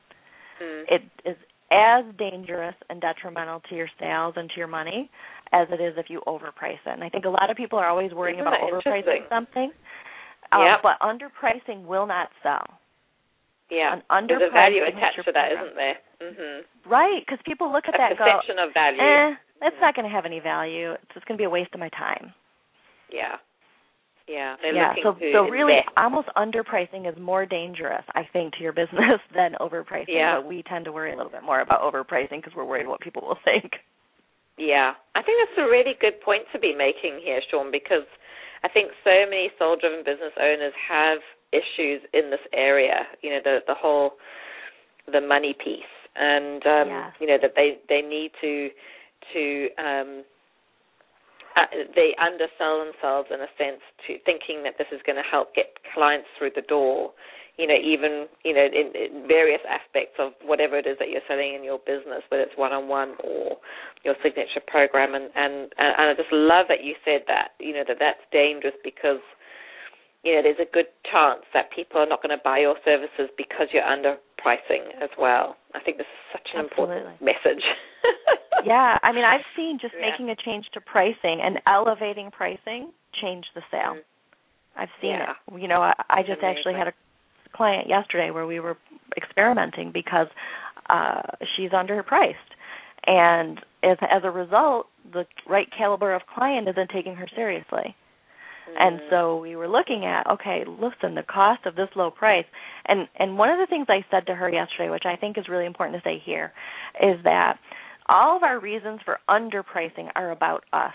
Mm. 0.61 0.85
it 0.89 1.03
is 1.25 1.37
as 1.71 2.05
dangerous 2.19 2.75
and 2.91 3.01
detrimental 3.01 3.61
to 3.69 3.75
your 3.75 3.89
sales 3.99 4.35
and 4.37 4.51
to 4.51 4.57
your 4.59 4.67
money 4.69 5.11
as 5.53 5.67
it 5.71 5.81
is 5.81 5.95
if 5.97 6.11
you 6.11 6.21
overprice 6.27 6.75
it. 6.85 6.93
And 6.93 7.03
I 7.03 7.09
think 7.09 7.25
a 7.25 7.31
lot 7.31 7.51
of 7.51 7.57
people 7.57 7.79
are 7.79 7.89
always 7.89 8.13
worrying 8.13 8.39
Isn't 8.39 8.47
about 8.47 8.61
overpricing 8.61 9.29
something. 9.29 9.73
Um, 10.53 10.63
Yep. 10.63 10.83
But 10.83 11.01
underpricing 11.01 11.85
will 11.87 12.07
not 12.07 12.29
sell. 12.43 12.67
yeah. 13.71 14.01
an 14.11 14.27
There's 14.29 14.43
a 14.43 14.51
value 14.53 14.83
attached 14.85 15.25
to 15.25 15.33
that, 15.33 15.49
program. 15.57 15.65
isn't 15.65 15.77
there? 15.77 15.97
Mm-hmm. 16.21 16.91
Right, 16.91 17.23
because 17.27 17.41
people 17.47 17.73
look 17.73 17.89
at 17.89 17.95
A 17.95 17.99
that 17.99 18.11
and 18.13 18.19
go, 18.19 18.25
perception 18.25 18.59
of 18.59 18.75
value. 18.75 19.01
eh, 19.01 19.35
that's 19.63 19.77
not 19.81 19.95
going 19.95 20.09
to 20.09 20.15
have 20.15 20.27
any 20.27 20.41
value. 20.41 20.93
It's 20.93 21.15
just 21.15 21.27
going 21.27 21.39
to 21.39 21.41
be 21.41 21.47
a 21.47 21.51
waste 21.51 21.71
of 21.75 21.81
my 21.81 21.89
time. 21.91 22.35
Yeah. 23.13 23.37
Yeah. 24.29 24.57
Yeah, 24.63 24.95
so 25.03 25.17
so 25.33 25.51
really, 25.51 25.79
invest. 25.83 25.97
almost 25.97 26.29
underpricing 26.37 27.11
is 27.11 27.19
more 27.21 27.45
dangerous, 27.45 28.05
I 28.15 28.23
think, 28.33 28.55
to 28.55 28.63
your 28.63 28.73
business 28.73 29.19
than 29.35 29.55
overpricing. 29.61 30.15
Yeah. 30.15 30.41
But 30.41 30.49
we 30.49 30.63
tend 30.63 30.85
to 30.87 30.93
worry 30.93 31.13
a 31.13 31.17
little 31.17 31.33
bit 31.33 31.43
more 31.43 31.61
about 31.61 31.83
overpricing 31.83 32.39
because 32.43 32.53
we're 32.57 32.65
worried 32.65 32.87
what 32.87 33.01
people 33.01 33.23
will 33.23 33.39
think. 33.45 33.73
Yeah, 34.59 34.93
I 35.15 35.23
think 35.23 35.39
that's 35.41 35.67
a 35.67 35.71
really 35.71 35.95
good 36.01 36.21
point 36.25 36.45
to 36.53 36.59
be 36.59 36.75
making 36.77 37.21
here, 37.25 37.41
Shawn, 37.51 37.73
because 37.73 38.05
I 38.63 38.69
think 38.69 38.93
so 39.03 39.25
many 39.25 39.51
soul-driven 39.59 40.05
business 40.05 40.33
owners 40.39 40.75
have 40.89 41.19
issues 41.53 42.03
in 42.13 42.31
this 42.31 42.45
area. 42.53 43.09
You 43.23 43.31
know, 43.31 43.41
the 43.43 43.59
the 43.67 43.75
whole 43.75 44.13
the 45.11 45.21
money 45.21 45.55
piece, 45.57 45.93
and 46.15 46.63
um, 46.67 46.89
you 47.19 47.27
know 47.27 47.39
that 47.41 47.53
they 47.57 47.79
they 47.89 48.03
need 48.03 48.31
to 48.41 48.69
to 49.33 49.69
um, 49.79 50.25
uh, 51.57 51.69
they 51.95 52.17
undersell 52.17 52.81
themselves 52.81 53.29
in 53.29 53.41
a 53.41 53.51
sense 53.61 53.85
to 54.07 54.17
thinking 54.25 54.65
that 54.65 54.81
this 54.81 54.89
is 54.89 55.01
going 55.05 55.21
to 55.21 55.27
help 55.27 55.55
get 55.55 55.77
clients 55.93 56.29
through 56.39 56.53
the 56.57 56.65
door. 56.65 57.13
You 57.61 57.69
know 57.69 57.77
even 57.77 58.33
you 58.49 58.57
know 58.57 58.65
in, 58.65 58.97
in 58.97 59.29
various 59.29 59.61
aspects 59.69 60.17
of 60.17 60.33
whatever 60.41 60.81
it 60.81 60.89
is 60.89 60.97
that 60.97 61.13
you're 61.13 61.25
selling 61.29 61.53
in 61.53 61.61
your 61.61 61.77
business 61.85 62.25
whether 62.33 62.49
it's 62.49 62.57
one 62.57 62.73
on 62.73 62.89
one 62.89 63.13
or 63.21 63.61
your 64.05 64.17
signature 64.25 64.65
program. 64.65 65.13
And 65.15 65.29
and 65.37 65.69
and 65.77 66.09
I 66.09 66.15
just 66.17 66.33
love 66.33 66.73
that 66.73 66.81
you 66.81 66.97
said 67.05 67.29
that 67.29 67.53
you 67.61 67.77
know 67.77 67.85
that 67.85 68.01
that's 68.01 68.25
dangerous 68.33 68.75
because 68.81 69.21
you 70.25 70.33
know 70.33 70.41
there's 70.41 70.65
a 70.65 70.71
good 70.73 70.89
chance 71.05 71.45
that 71.53 71.69
people 71.77 72.01
are 72.01 72.09
not 72.09 72.25
going 72.25 72.33
to 72.33 72.41
buy 72.41 72.65
your 72.65 72.81
services 72.89 73.29
because 73.37 73.69
you're 73.77 73.85
underpricing 73.85 74.89
as 75.05 75.13
well. 75.21 75.61
I 75.77 75.85
think 75.85 76.01
this 76.01 76.09
is 76.09 76.25
such 76.33 76.49
an 76.57 76.65
Absolutely. 76.65 77.21
important 77.21 77.21
message 77.21 77.65
yeah, 78.65 78.99
I 79.03 79.13
mean, 79.13 79.25
I've 79.25 79.45
seen 79.57 79.79
just 79.79 79.95
Yeah. 79.95 80.11
making 80.11 80.31
a 80.31 80.37
change 80.37 80.69
to 80.75 80.81
pricing 80.81 81.41
and 81.43 81.61
elevating 81.67 82.31
pricing 82.31 82.93
change 83.21 83.47
the 83.55 83.63
sale. 83.71 83.95
Mhm. 83.95 84.03
I've 84.77 84.91
seen 85.01 85.13
Yeah. 85.13 85.35
it. 85.51 85.61
You 85.61 85.69
know, 85.69 85.83
I, 85.83 85.95
I 86.11 86.23
just 86.23 86.43
actually 86.43 86.75
had 86.75 86.89
a 86.89 86.95
client 87.53 87.87
yesterday 87.89 88.31
where 88.31 88.47
we 88.47 88.61
were 88.61 88.77
experimenting 89.17 89.91
because 89.93 90.29
uh 90.89 91.23
she's 91.55 91.71
underpriced, 91.71 92.37
and 93.07 93.61
as 93.83 93.99
as 94.03 94.25
a 94.25 94.31
result, 94.31 94.89
the 95.13 95.27
right 95.47 95.71
caliber 95.71 96.15
of 96.15 96.27
client 96.27 96.69
isn't 96.69 96.91
taking 96.91 97.15
her 97.17 97.29
seriously. 97.29 97.95
And 98.79 99.01
Mm. 99.01 99.11
so 99.11 99.37
we 99.37 99.55
were 99.57 99.69
looking 99.69 100.07
at, 100.07 100.27
okay, 100.27 100.65
listen, 100.65 101.15
the 101.15 101.25
cost 101.25 101.67
of 101.67 101.75
this 101.75 101.95
low 101.95 102.11
price. 102.11 102.47
And 102.87 103.07
and 103.17 103.37
one 103.37 103.51
of 103.51 103.59
the 103.59 103.67
things 103.67 103.87
I 103.89 104.05
said 104.11 104.27
to 104.27 104.35
her 104.35 104.49
yesterday, 104.49 104.89
which 104.89 105.05
I 105.05 105.17
think 105.17 105.37
is 105.37 105.49
really 105.49 105.67
important 105.67 106.03
to 106.03 106.09
say 106.09 106.19
here, 106.19 106.53
is 107.01 107.23
that 107.25 107.59
all 108.09 108.37
of 108.37 108.43
our 108.43 108.59
reasons 108.61 109.01
for 109.05 109.19
underpricing 109.29 110.09
are 110.15 110.31
about 110.31 110.65
us. 110.73 110.95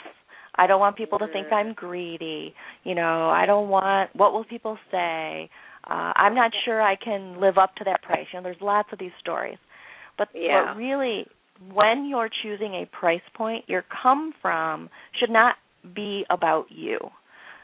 I 0.56 0.66
don't 0.68 0.80
want 0.80 0.98
people 0.98 1.20
to 1.20 1.28
think. 1.28 1.52
I'm 1.52 1.74
greedy. 1.74 2.54
You 2.84 2.96
know, 2.96 3.30
I 3.30 3.46
don't 3.46 3.70
want 3.70 4.16
what 4.16 4.34
will 4.34 4.44
people 4.46 4.78
say? 4.92 5.50
Uh 5.90 6.14
I'm 6.16 6.36
not 6.36 6.52
sure 6.66 6.82
I 6.82 6.96
can 6.96 7.40
live 7.40 7.58
up 7.58 7.76
to 7.76 7.84
that 7.86 8.02
price. 8.02 8.26
You 8.34 8.40
know, 8.40 8.44
there's 8.44 8.62
lots 8.62 8.90
of 8.92 9.00
these 9.00 9.12
stories. 9.20 9.58
But 10.18 10.30
Yeah. 10.34 10.74
but 10.74 10.78
really 10.78 11.28
when 11.74 12.06
you're 12.08 12.30
choosing 12.44 12.74
a 12.76 12.86
price 12.88 13.22
point, 13.34 13.66
your 13.68 13.84
come 14.02 14.34
from 14.42 14.90
should 15.20 15.30
not 15.32 15.56
be 15.94 16.26
about 16.30 16.66
you. 16.72 17.00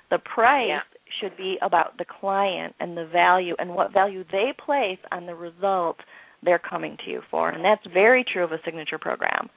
The 0.09 0.19
price 0.19 0.67
Yeah. 0.69 0.81
should 1.19 1.35
be 1.37 1.57
about 1.61 1.97
the 1.97 2.05
client 2.05 2.75
and 2.79 2.95
the 2.97 3.05
value 3.05 3.55
and 3.59 3.75
what 3.75 3.91
value 3.91 4.23
they 4.31 4.53
place 4.53 4.99
on 5.11 5.25
the 5.25 5.35
result 5.35 5.99
they're 6.43 6.59
coming 6.59 6.97
to 7.05 7.11
you 7.11 7.21
for. 7.29 7.49
And 7.49 7.63
that's 7.63 7.85
very 7.93 8.23
true 8.23 8.43
of 8.43 8.51
a 8.51 8.59
signature 8.65 8.97
program. 8.97 9.49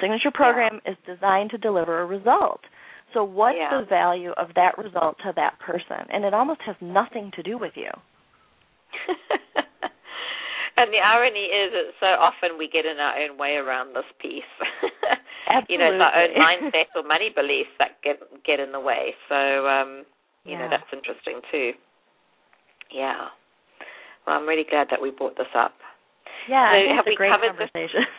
Signature 0.00 0.30
program 0.32 0.80
is 0.86 0.96
designed 1.06 1.50
to 1.50 1.58
deliver 1.58 2.02
a 2.02 2.06
result. 2.06 2.60
So 3.14 3.24
what's 3.24 3.58
Yeah. 3.58 3.78
the 3.80 3.84
value 3.84 4.32
of 4.32 4.54
that 4.54 4.78
result 4.78 5.18
to 5.18 5.32
that 5.36 5.58
person? 5.60 6.06
And 6.10 6.24
it 6.24 6.34
almost 6.34 6.62
has 6.62 6.76
nothing 6.80 7.30
to 7.32 7.42
do 7.42 7.58
with 7.58 7.76
you. 7.76 7.90
and 10.76 10.92
the 10.92 10.98
irony 10.98 11.44
is 11.46 11.72
that 11.72 11.92
so 12.00 12.06
often 12.06 12.58
we 12.58 12.68
get 12.68 12.84
in 12.86 12.98
our 12.98 13.18
own 13.20 13.38
way 13.38 13.56
around 13.56 13.94
this 13.94 14.08
piece. 14.18 14.42
you 15.68 15.78
know, 15.78 15.92
it's 15.92 16.00
our 16.02 16.22
own 16.22 16.34
mindset 16.36 16.88
or 16.96 17.02
money 17.02 17.30
beliefs 17.34 17.70
that 17.78 18.00
get 18.02 18.20
get 18.44 18.60
in 18.60 18.72
the 18.72 18.80
way. 18.80 19.14
So 19.28 19.66
um, 19.68 20.04
you 20.44 20.58
know, 20.58 20.68
that's 20.70 20.88
interesting 20.92 21.40
too. 21.50 21.72
Yeah. 22.90 23.28
Well, 24.26 24.36
I'm 24.36 24.46
really 24.46 24.64
glad 24.68 24.88
that 24.90 25.00
we 25.00 25.10
brought 25.10 25.36
this 25.36 25.52
up. 25.56 25.72
Yeah, 26.48 26.72
So 26.72 26.96
have 26.96 27.06
we 27.06 27.16
covered 27.16 27.54
the- 27.58 27.68
conversation. 27.70 28.04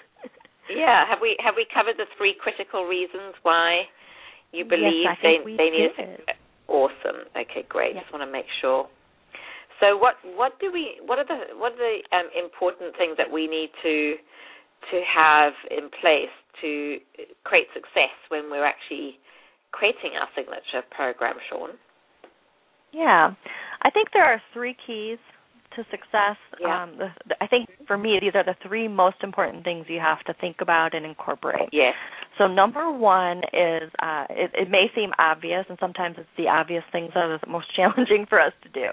Yeah, 0.69 1.05
have 1.05 1.19
we 1.21 1.35
have 1.43 1.55
we 1.57 1.67
covered 1.73 1.97
the 1.97 2.07
three 2.17 2.33
critical 2.39 2.85
reasons 2.85 3.35
why 3.43 3.83
you 4.55 4.63
Yes, 4.63 4.69
believe 4.71 5.05
I 5.11 5.15
they 5.21 5.37
they 5.43 5.69
need 5.69 5.91
a 5.99 6.33
awesome. 6.71 7.27
Okay, 7.35 7.65
great. 7.67 7.95
Just 7.99 8.11
want 8.13 8.23
to 8.23 8.31
make 8.31 8.47
sure. 8.61 8.87
So 9.81 9.97
what 9.97 10.15
what 10.39 10.57
do 10.61 10.71
we 10.71 11.01
what 11.05 11.19
are 11.19 11.25
the 11.27 11.51
what 11.59 11.73
are 11.73 11.83
the 11.83 11.99
um, 12.15 12.29
important 12.31 12.95
things 12.95 13.17
that 13.17 13.29
we 13.29 13.45
need 13.47 13.69
to 13.83 14.15
to 14.91 15.01
have 15.03 15.51
in 15.69 15.89
place 15.99 16.31
to 16.61 16.97
create 17.43 17.67
success 17.73 18.15
when 18.29 18.49
we're 18.49 18.65
actually 18.65 19.19
creating 19.71 20.15
our 20.15 20.29
signature 20.35 20.81
program, 20.95 21.35
Shawn? 21.49 21.71
Yeah, 22.93 23.33
I 23.81 23.89
think 23.89 24.09
there 24.13 24.23
are 24.23 24.41
three 24.53 24.77
keys 24.87 25.17
to 25.75 25.83
success. 25.91 26.37
Yeah. 26.59 26.83
Um, 26.83 26.97
the, 26.97 27.07
the, 27.27 27.35
I 27.41 27.47
think 27.47 27.69
for 27.87 27.97
me, 27.97 28.19
these 28.21 28.33
are 28.35 28.43
the 28.43 28.55
three 28.67 28.87
most 28.87 29.17
important 29.23 29.63
things 29.63 29.85
you 29.89 29.99
have 29.99 30.19
to 30.25 30.33
think 30.39 30.57
about 30.61 30.93
and 30.93 31.05
incorporate. 31.05 31.69
Yes. 31.71 31.93
So 32.37 32.47
number 32.47 32.91
one 32.91 33.39
is 33.53 33.91
uh, 34.01 34.25
it, 34.29 34.51
it 34.53 34.69
may 34.69 34.87
seem 34.95 35.11
obvious, 35.19 35.65
and 35.69 35.77
sometimes 35.79 36.15
it's 36.17 36.29
the 36.37 36.47
obvious 36.47 36.83
things 36.91 37.11
that 37.13 37.25
are 37.25 37.39
the 37.39 37.51
most 37.51 37.67
challenging 37.75 38.25
for 38.27 38.39
us 38.39 38.53
to 38.63 38.69
do. 38.69 38.87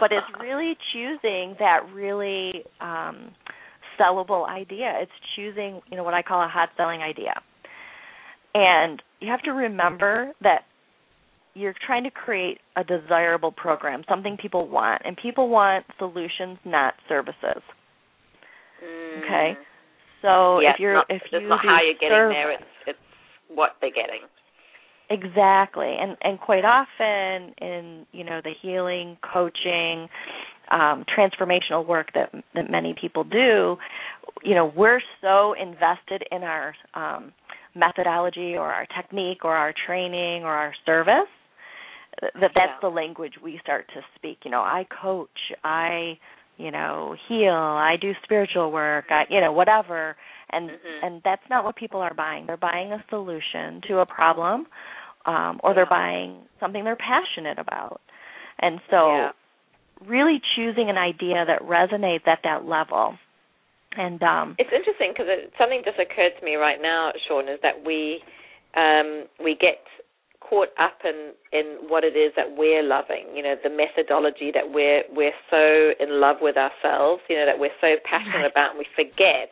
but 0.00 0.12
it's 0.12 0.26
really 0.40 0.76
choosing 0.92 1.56
that 1.58 1.80
really 1.92 2.64
um, 2.80 3.30
sellable 4.00 4.48
idea. 4.48 4.94
It's 5.00 5.12
choosing, 5.36 5.80
you 5.90 5.96
know, 5.96 6.04
what 6.04 6.14
I 6.14 6.22
call 6.22 6.42
a 6.42 6.48
hot 6.48 6.70
selling 6.76 7.02
idea. 7.02 7.34
And 8.54 9.02
you 9.20 9.30
have 9.30 9.42
to 9.42 9.50
remember 9.50 10.32
that 10.42 10.62
you're 11.58 11.74
trying 11.84 12.04
to 12.04 12.10
create 12.10 12.58
a 12.76 12.84
desirable 12.84 13.50
program, 13.50 14.04
something 14.08 14.36
people 14.40 14.68
want, 14.68 15.02
and 15.04 15.16
people 15.20 15.48
want 15.48 15.84
solutions, 15.98 16.58
not 16.64 16.94
services. 17.08 17.62
Mm. 18.84 19.18
Okay. 19.18 19.58
So 20.22 20.60
yeah, 20.60 20.70
if 20.70 20.80
you're 20.80 20.98
it's 21.00 21.10
not, 21.10 21.16
if 21.16 21.22
it's 21.24 21.42
you 21.42 21.48
not 21.48 21.60
how 21.64 21.78
you're 21.82 21.94
getting 21.94 22.10
service, 22.10 22.34
there, 22.34 22.52
it's 22.52 22.64
it's 22.86 22.98
what 23.48 23.70
they're 23.80 23.90
getting. 23.90 24.22
Exactly. 25.10 25.96
And 25.98 26.16
and 26.22 26.38
quite 26.38 26.64
often 26.64 27.54
in, 27.60 28.06
you 28.12 28.24
know, 28.24 28.40
the 28.42 28.52
healing, 28.62 29.16
coaching, 29.32 30.08
um, 30.70 31.04
transformational 31.16 31.86
work 31.86 32.08
that 32.14 32.30
that 32.54 32.70
many 32.70 32.94
people 33.00 33.24
do, 33.24 33.76
you 34.44 34.54
know, 34.54 34.72
we're 34.76 35.00
so 35.20 35.54
invested 35.54 36.24
in 36.30 36.42
our 36.42 36.74
um, 36.94 37.32
methodology 37.74 38.54
or 38.54 38.72
our 38.72 38.86
technique 38.96 39.44
or 39.44 39.56
our 39.56 39.72
training 39.86 40.42
or 40.44 40.52
our 40.52 40.72
service 40.84 41.28
that 42.22 42.32
that's 42.54 42.56
Yeah. 42.56 42.80
the 42.80 42.90
language 42.90 43.34
we 43.42 43.58
start 43.58 43.88
to 43.94 44.04
speak. 44.14 44.44
You 44.44 44.50
know, 44.50 44.60
I 44.60 44.84
coach, 44.84 45.52
I, 45.64 46.18
you 46.56 46.70
know, 46.70 47.14
heal, 47.28 47.54
I 47.54 47.96
do 47.96 48.14
spiritual 48.24 48.70
work, 48.72 49.06
I, 49.10 49.26
you 49.28 49.40
know, 49.40 49.52
whatever. 49.52 50.16
And 50.50 50.70
Mhm. 50.70 51.02
and 51.02 51.22
that's 51.22 51.48
not 51.50 51.64
what 51.64 51.76
people 51.76 52.00
are 52.00 52.14
buying. 52.14 52.46
They're 52.46 52.56
buying 52.56 52.92
a 52.92 53.04
solution 53.10 53.80
to 53.82 53.98
a 53.98 54.06
problem, 54.06 54.66
um, 55.26 55.60
or 55.62 55.74
they're 55.74 55.86
buying 55.86 56.48
something 56.58 56.84
they're 56.84 56.96
passionate 56.96 57.58
about. 57.58 58.00
And 58.58 58.80
so, 58.90 59.10
Yeah. 59.10 59.32
really 60.06 60.40
choosing 60.54 60.88
an 60.88 60.96
idea 60.96 61.44
that 61.44 61.60
resonates 61.62 62.26
at 62.26 62.42
that 62.44 62.64
level. 62.64 63.18
And 63.96 64.22
um, 64.22 64.54
It's 64.58 64.72
interesting 64.72 65.12
because 65.12 65.26
it, 65.28 65.52
something 65.58 65.82
just 65.84 65.98
occurred 65.98 66.32
to 66.38 66.44
me 66.44 66.56
right 66.56 66.80
now, 66.80 67.12
Shawn, 67.26 67.48
is 67.48 67.60
that 67.62 67.84
we 67.84 68.22
um, 68.74 69.24
we 69.42 69.54
get 69.54 69.82
caught 70.48 70.68
up 70.78 70.98
in 71.04 71.32
in 71.52 71.88
what 71.88 72.04
it 72.04 72.16
is 72.16 72.32
that 72.36 72.56
we're 72.56 72.82
loving. 72.82 73.26
You 73.34 73.42
know, 73.42 73.54
the 73.62 73.70
methodology 73.70 74.50
that 74.54 74.64
we're 74.72 75.02
we're 75.12 75.36
so 75.50 75.92
in 76.00 76.20
love 76.20 76.36
with 76.40 76.56
ourselves. 76.56 77.22
You 77.28 77.36
know, 77.36 77.46
that 77.46 77.58
we're 77.58 77.74
so 77.80 77.96
passionate 78.04 78.42
Right. 78.48 78.50
about, 78.52 78.70
and 78.70 78.78
we 78.78 78.86
forget 78.96 79.50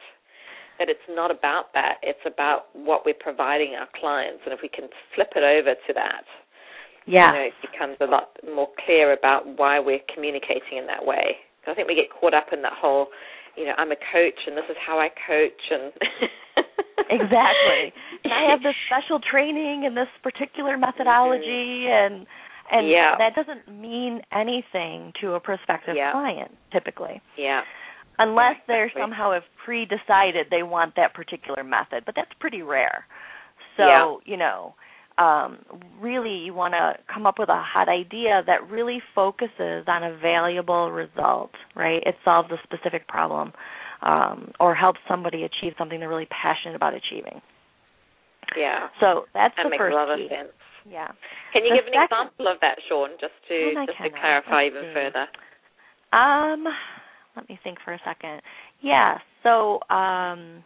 that 0.78 0.88
it's 0.88 1.08
not 1.08 1.30
about 1.30 1.72
that. 1.74 1.96
It's 2.02 2.24
about 2.26 2.66
what 2.74 3.04
we're 3.06 3.14
providing 3.18 3.74
our 3.74 3.88
clients, 3.98 4.42
and 4.44 4.52
if 4.52 4.60
we 4.62 4.68
can 4.68 4.88
flip 5.14 5.32
it 5.36 5.42
over 5.44 5.74
to 5.74 5.92
that, 5.94 6.24
yeah, 7.06 7.32
you 7.32 7.38
know, 7.38 7.44
it 7.46 7.54
becomes 7.62 7.96
a 8.00 8.06
lot 8.06 8.36
more 8.54 8.68
clear 8.84 9.12
about 9.12 9.46
why 9.56 9.78
we're 9.78 10.04
communicating 10.12 10.76
in 10.78 10.86
that 10.86 11.04
way. 11.04 11.38
'Cause 11.64 11.72
I 11.72 11.74
think 11.74 11.88
we 11.88 11.94
get 11.94 12.10
caught 12.10 12.34
up 12.34 12.52
in 12.52 12.62
that 12.62 12.74
whole, 12.74 13.10
you 13.56 13.64
know, 13.64 13.74
I'm 13.78 13.90
a 13.90 13.96
coach 13.96 14.46
and 14.46 14.56
this 14.56 14.68
is 14.68 14.76
how 14.76 14.98
I 15.00 15.08
coach 15.08 15.70
and 15.70 15.92
exactly. 17.10 17.92
And 18.24 18.32
I 18.32 18.50
have 18.50 18.62
this 18.62 18.74
special 18.90 19.20
training 19.20 19.84
and 19.86 19.96
this 19.96 20.08
particular 20.22 20.76
methodology 20.76 21.86
and 21.88 22.26
and 22.72 22.82
Mm-hmm. 22.82 22.88
Yeah. 22.90 23.14
that 23.18 23.36
doesn't 23.36 23.68
mean 23.80 24.20
anything 24.32 25.12
to 25.20 25.34
a 25.34 25.40
prospective 25.40 25.94
Yeah. 25.94 26.10
client 26.10 26.50
typically. 26.72 27.20
yeah, 27.36 27.60
Unless 28.18 28.56
Yeah, 28.56 28.62
they're 28.66 28.92
somehow 28.98 29.32
have 29.32 29.44
pre-decided 29.64 30.48
they 30.50 30.64
want 30.64 30.96
that 30.96 31.14
particular 31.14 31.62
method, 31.62 32.02
but 32.04 32.14
that's 32.16 32.32
pretty 32.40 32.62
rare. 32.62 33.06
So, 33.76 34.20
you 34.24 34.36
know, 34.36 34.74
um, 35.18 35.58
really 36.00 36.38
you 36.38 36.52
want 36.54 36.74
to 36.74 36.94
come 37.12 37.26
up 37.26 37.38
with 37.38 37.48
a 37.50 37.62
hot 37.62 37.88
idea 37.88 38.42
that 38.46 38.68
really 38.68 39.00
focuses 39.14 39.84
on 39.86 40.02
a 40.02 40.16
valuable 40.16 40.90
result, 40.90 41.52
right? 41.76 42.02
It 42.04 42.16
solves 42.24 42.50
a 42.50 42.58
specific 42.64 43.06
problem 43.06 43.52
um, 44.06 44.52
or 44.60 44.74
help 44.74 44.94
somebody 45.08 45.42
achieve 45.42 45.74
something 45.76 45.98
they're 45.98 46.08
really 46.08 46.28
passionate 46.30 46.76
about 46.76 46.94
achieving. 46.94 47.42
Yeah. 48.56 48.86
So 49.00 49.26
that's 49.34 49.54
that 49.56 49.64
the 49.64 49.70
makes 49.70 49.80
first 49.82 49.92
a 49.92 49.96
lot 49.96 50.16
key. 50.16 50.24
of 50.24 50.30
sense. 50.30 50.52
Yeah. 50.88 51.08
Can 51.52 51.64
you 51.64 51.70
The 51.70 51.82
give 51.82 51.86
an 51.86 51.92
second- 51.98 52.04
example 52.30 52.46
of 52.48 52.58
that, 52.60 52.78
Shawn, 52.88 53.10
just 53.20 53.34
to 53.48 53.74
just 53.86 53.98
to 53.98 54.10
clarify 54.10 54.62
Let's 54.70 54.76
even 54.76 54.82
see. 54.86 54.94
further? 54.94 55.26
Um, 56.12 56.64
let 57.34 57.48
me 57.48 57.58
think 57.64 57.78
for 57.84 57.92
a 57.92 58.00
second. 58.06 58.40
Yeah, 58.80 59.18
so 59.42 59.80
um 59.90 60.62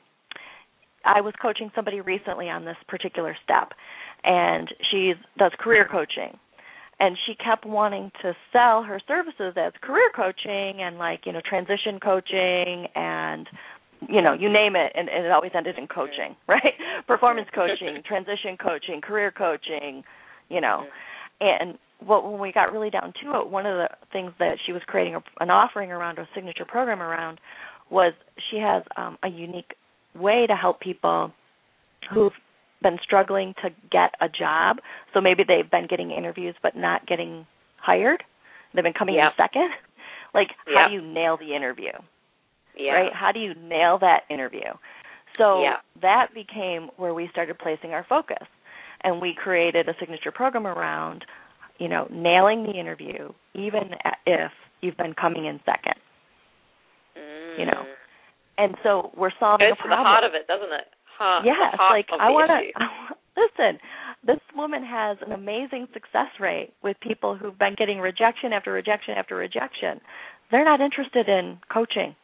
I 1.07 1.23
was 1.23 1.33
coaching 1.41 1.71
somebody 1.75 2.03
recently 2.03 2.51
on 2.51 2.67
this 2.67 2.77
particular 2.87 3.35
step 3.43 3.73
and 4.23 4.69
she 4.91 5.15
does 5.39 5.53
career 5.59 5.89
coaching. 5.91 6.37
And 7.01 7.17
she 7.27 7.35
kept 7.35 7.65
wanting 7.65 8.13
to 8.23 8.35
sell 8.53 8.83
her 8.83 9.01
services 9.09 9.55
as 9.57 9.73
career 9.81 10.11
coaching 10.15 10.83
and 10.83 10.99
like, 10.99 11.21
you 11.25 11.33
know, 11.33 11.41
transition 11.49 11.99
coaching 12.03 12.87
and 12.95 13.49
you 14.09 14.23
know, 14.23 14.33
you 14.33 14.51
name 14.51 14.77
it 14.77 14.93
and, 14.95 15.09
and 15.09 15.27
it 15.27 15.31
always 15.31 15.53
ended 15.55 15.77
in 15.77 15.87
coaching, 15.87 16.37
right? 16.49 16.75
Performance 17.07 17.49
coaching, 17.55 18.03
transition 18.07 18.57
coaching, 18.63 19.01
career 19.01 19.31
coaching, 19.31 20.03
you 20.49 20.61
know. 20.61 20.85
And 21.41 21.79
what 22.05 22.31
when 22.31 22.41
we 22.41 22.53
got 22.53 22.73
really 22.73 22.91
down 22.91 23.13
to 23.23 23.41
it, 23.41 23.51
one 23.51 23.67
of 23.67 23.77
the 23.77 23.89
things 24.13 24.33
that 24.39 24.57
she 24.65 24.73
was 24.73 24.83
creating 24.87 25.17
a, 25.17 25.23
an 25.41 25.51
offering 25.51 25.91
around 25.91 26.19
a 26.19 26.29
signature 26.35 26.65
program 26.65 27.03
around 27.03 27.41
was 27.91 28.13
she 28.51 28.59
has 28.59 28.83
um, 28.97 29.19
a 29.23 29.29
unique 29.29 29.75
way 30.15 30.47
to 30.47 30.55
help 30.55 30.81
people 30.81 31.33
who've 32.13 32.33
been 32.83 32.99
struggling 33.03 33.55
to 33.63 33.71
get 33.91 34.15
a 34.21 34.29
job. 34.29 34.79
So 35.15 35.21
maybe 35.21 35.43
they've 35.47 35.71
been 35.71 35.87
getting 35.89 36.11
interviews 36.11 36.55
but 36.63 36.77
not 36.77 37.07
getting 37.07 37.47
hired. 37.77 38.23
They've 38.75 38.85
been 38.85 38.93
coming 38.93 39.17
Yep. 39.17 39.33
in 39.39 39.45
second. 39.45 39.71
Like 40.33 40.49
how 40.67 40.87
do 40.87 40.95
you 40.95 41.03
nail 41.03 41.37
the 41.37 41.57
interview? 41.57 41.91
Yeah. 42.77 42.93
Right? 42.93 43.13
How 43.13 43.33
do 43.33 43.41
you 43.41 43.53
nail 43.55 43.99
that 43.99 44.21
interview? 44.31 44.71
So 45.37 45.61
Yeah. 45.63 45.79
that 46.03 46.29
became 46.35 46.89
where 46.97 47.13
we 47.13 47.27
started 47.33 47.59
placing 47.59 47.91
our 47.95 48.05
focus. 48.09 48.47
And 49.03 49.21
we 49.21 49.35
created 49.35 49.89
a 49.89 49.95
signature 49.99 50.31
program 50.31 50.69
around, 50.69 51.25
you 51.79 51.89
know, 51.89 52.07
nailing 52.13 52.63
the 52.63 52.79
interview 52.79 53.33
even 53.55 53.91
if 54.25 54.53
you've 54.83 54.97
been 54.97 55.15
coming 55.15 55.47
in 55.47 55.59
second. 55.67 55.97
you 57.59 57.67
know, 57.67 57.83
Mm. 57.83 57.97
And 58.59 58.77
so 58.85 59.11
we're 59.17 59.33
solving 59.41 59.69
goes 59.69 59.79
a 59.81 59.83
to 59.83 59.89
the 59.89 59.97
heart 59.97 60.23
of 60.23 60.35
it, 60.35 60.47
doesn't 60.47 60.73
it? 60.73 60.87
Heart, 61.21 61.45
yes, 61.45 61.77
like 61.91 62.07
I 62.19 62.31
want 62.31 62.51
to 62.51 63.13
listen. 63.37 63.79
This 64.27 64.41
woman 64.57 64.83
has 64.85 65.19
an 65.25 65.33
amazing 65.33 65.87
success 65.93 66.29
rate 66.41 66.73
with 66.83 66.97
people 67.01 67.37
who've 67.37 67.59
been 67.59 67.75
getting 67.77 67.99
rejection 67.99 68.53
after 68.53 68.73
rejection 68.73 69.15
after 69.17 69.37
rejection. 69.37 70.01
They're 70.51 70.65
not 70.65 70.81
interested 70.81 71.29
in 71.29 71.59
coaching. 71.73 72.17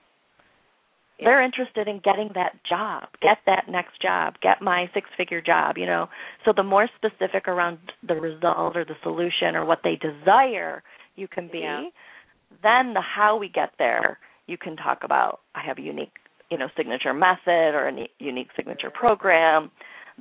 Yeah. 1.18 1.24
They're 1.28 1.42
interested 1.42 1.88
in 1.88 2.01
getting 2.05 2.30
that 2.34 2.53
job, 2.68 3.05
get 3.22 3.38
that 3.47 3.64
next 3.70 4.03
job, 4.03 4.34
get 4.42 4.61
my 4.61 4.90
six-figure 4.92 5.40
job, 5.40 5.78
you 5.78 5.86
know. 5.86 6.09
So 6.44 6.53
the 6.55 6.62
more 6.62 6.88
specific 6.97 7.49
around 7.49 7.78
the 8.07 8.14
result 8.16 8.76
or 8.76 8.84
the 8.84 8.97
solution 9.03 9.57
or 9.57 9.64
what 9.64 9.78
they 9.82 9.97
desire 9.97 10.82
you 11.14 11.28
can 11.28 11.49
be, 11.49 11.61
Yeah. 11.61 11.88
then 12.62 12.92
the 12.92 13.01
how 13.01 13.36
we 13.38 13.49
get 13.49 13.70
there, 13.78 14.18
you 14.47 14.59
can 14.59 14.76
talk 14.76 15.05
about 15.05 15.40
I 15.55 15.62
have 15.62 15.78
a 15.78 15.82
unique, 15.82 16.16
you 16.51 16.59
know, 16.59 16.68
signature 16.76 17.12
method 17.14 17.74
or 17.74 17.88
a 17.88 18.09
unique 18.18 18.49
signature 18.57 18.90
program 18.90 19.70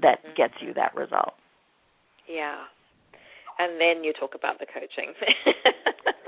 that 0.01 0.23
Mhm. 0.26 0.36
gets 0.36 0.53
you 0.61 0.73
that 0.73 0.95
result. 0.95 1.36
Yeah. 2.28 2.65
And 3.59 3.80
then 3.80 4.03
you 4.03 4.11
talk 4.13 4.36
about 4.36 4.59
the 4.59 4.65
coaching. 4.65 5.13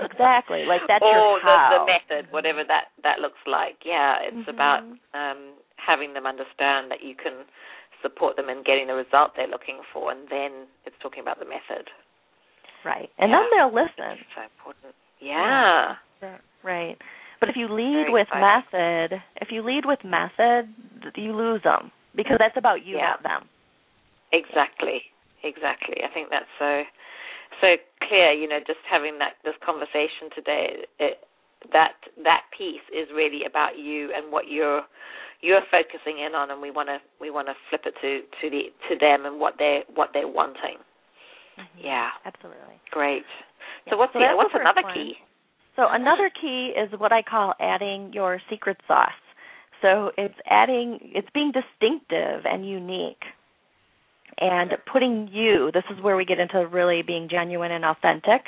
Exactly. 0.00 0.64
Like 0.64 0.82
that's 0.86 1.02
or 1.02 1.10
your 1.10 1.40
how. 1.40 1.70
the, 1.70 1.78
the 1.78 1.84
method, 1.86 2.32
whatever 2.32 2.62
that 2.64 2.90
that 3.02 3.18
looks 3.18 3.38
like. 3.46 3.78
Yeah, 3.84 4.18
it's 4.22 4.46
Mhm. 4.46 4.54
about 4.54 4.82
um, 5.14 5.54
having 5.76 6.14
them 6.14 6.26
understand 6.26 6.90
that 6.90 7.02
you 7.02 7.14
can 7.14 7.44
support 8.02 8.36
them 8.36 8.48
in 8.48 8.62
getting 8.62 8.86
the 8.86 8.94
result 8.94 9.34
they're 9.34 9.48
looking 9.50 9.82
for, 9.92 10.10
and 10.12 10.28
then 10.28 10.66
it's 10.86 10.96
talking 11.00 11.20
about 11.20 11.38
the 11.40 11.44
method. 11.44 11.90
Right. 12.84 13.10
And 13.18 13.30
Yeah. 13.30 13.40
then 13.42 13.50
they'll 13.50 13.72
listen. 13.74 14.18
It's 14.22 14.34
so 14.34 14.42
important. 14.42 14.94
Yeah. 15.18 15.96
Right. 16.62 16.96
But 17.40 17.48
if 17.48 17.56
you 17.56 17.68
lead 17.68 18.10
Very 18.10 18.12
with 18.12 18.26
exciting. 18.28 18.42
method, 18.72 19.22
if 19.40 19.48
you 19.52 19.62
lead 19.62 19.84
with 19.86 20.02
method, 20.04 20.74
you 21.16 21.32
lose 21.36 21.62
them 21.62 21.92
because 22.16 22.36
that's 22.38 22.56
about 22.56 22.84
you, 22.84 22.96
Yeah. 22.96 23.10
not 23.14 23.22
them. 23.22 23.48
Exactly. 24.32 25.02
Exactly. 25.42 26.02
I 26.02 26.08
think 26.08 26.30
that's 26.30 26.50
so 26.58 26.84
so 27.60 27.76
clear. 28.02 28.32
You 28.32 28.48
know, 28.48 28.58
just 28.60 28.80
having 28.90 29.18
that 29.18 29.34
this 29.44 29.54
conversation 29.64 30.30
today, 30.34 30.84
it, 30.98 31.22
that 31.72 31.94
that 32.24 32.42
piece 32.56 32.82
is 32.92 33.08
really 33.14 33.44
about 33.44 33.78
you 33.78 34.12
and 34.14 34.32
what 34.32 34.48
you're 34.48 34.82
you're 35.40 35.62
focusing 35.70 36.18
in 36.18 36.34
on, 36.34 36.50
and 36.50 36.60
we 36.60 36.70
want 36.72 36.88
to 36.88 36.98
we 37.20 37.30
want 37.30 37.46
to 37.46 37.54
flip 37.70 37.82
it 37.86 37.94
to 38.02 38.22
to 38.42 38.50
the 38.50 38.72
to 38.90 38.98
them 38.98 39.26
and 39.26 39.38
what 39.38 39.54
they 39.58 39.84
what 39.94 40.10
they're 40.12 40.26
wanting. 40.28 40.82
Mm-hmm. 41.58 41.86
Yeah, 41.86 42.10
Absolutely. 42.24 42.78
great. 42.90 43.22
Yeah. 43.86 43.92
So 43.92 43.96
what's 43.96 44.12
So 44.12 44.18
the 44.18 44.34
what's 44.34 44.54
another 44.54 44.82
one. 44.82 44.94
key? 44.94 45.14
So 45.78 45.86
another 45.88 46.28
key 46.28 46.72
is 46.76 46.90
what 46.98 47.12
I 47.12 47.22
call 47.22 47.54
adding 47.60 48.10
your 48.12 48.40
secret 48.50 48.78
sauce. 48.88 49.10
So 49.80 50.10
it's 50.18 50.34
adding 50.50 50.98
it's 51.14 51.28
being 51.32 51.52
distinctive 51.52 52.44
and 52.44 52.68
unique. 52.68 53.22
And 54.40 54.72
putting 54.92 55.28
you, 55.32 55.70
this 55.72 55.84
is 55.88 56.02
where 56.02 56.16
we 56.16 56.24
get 56.24 56.40
into 56.40 56.66
really 56.66 57.02
being 57.02 57.28
genuine 57.30 57.70
and 57.70 57.84
authentic, 57.84 58.46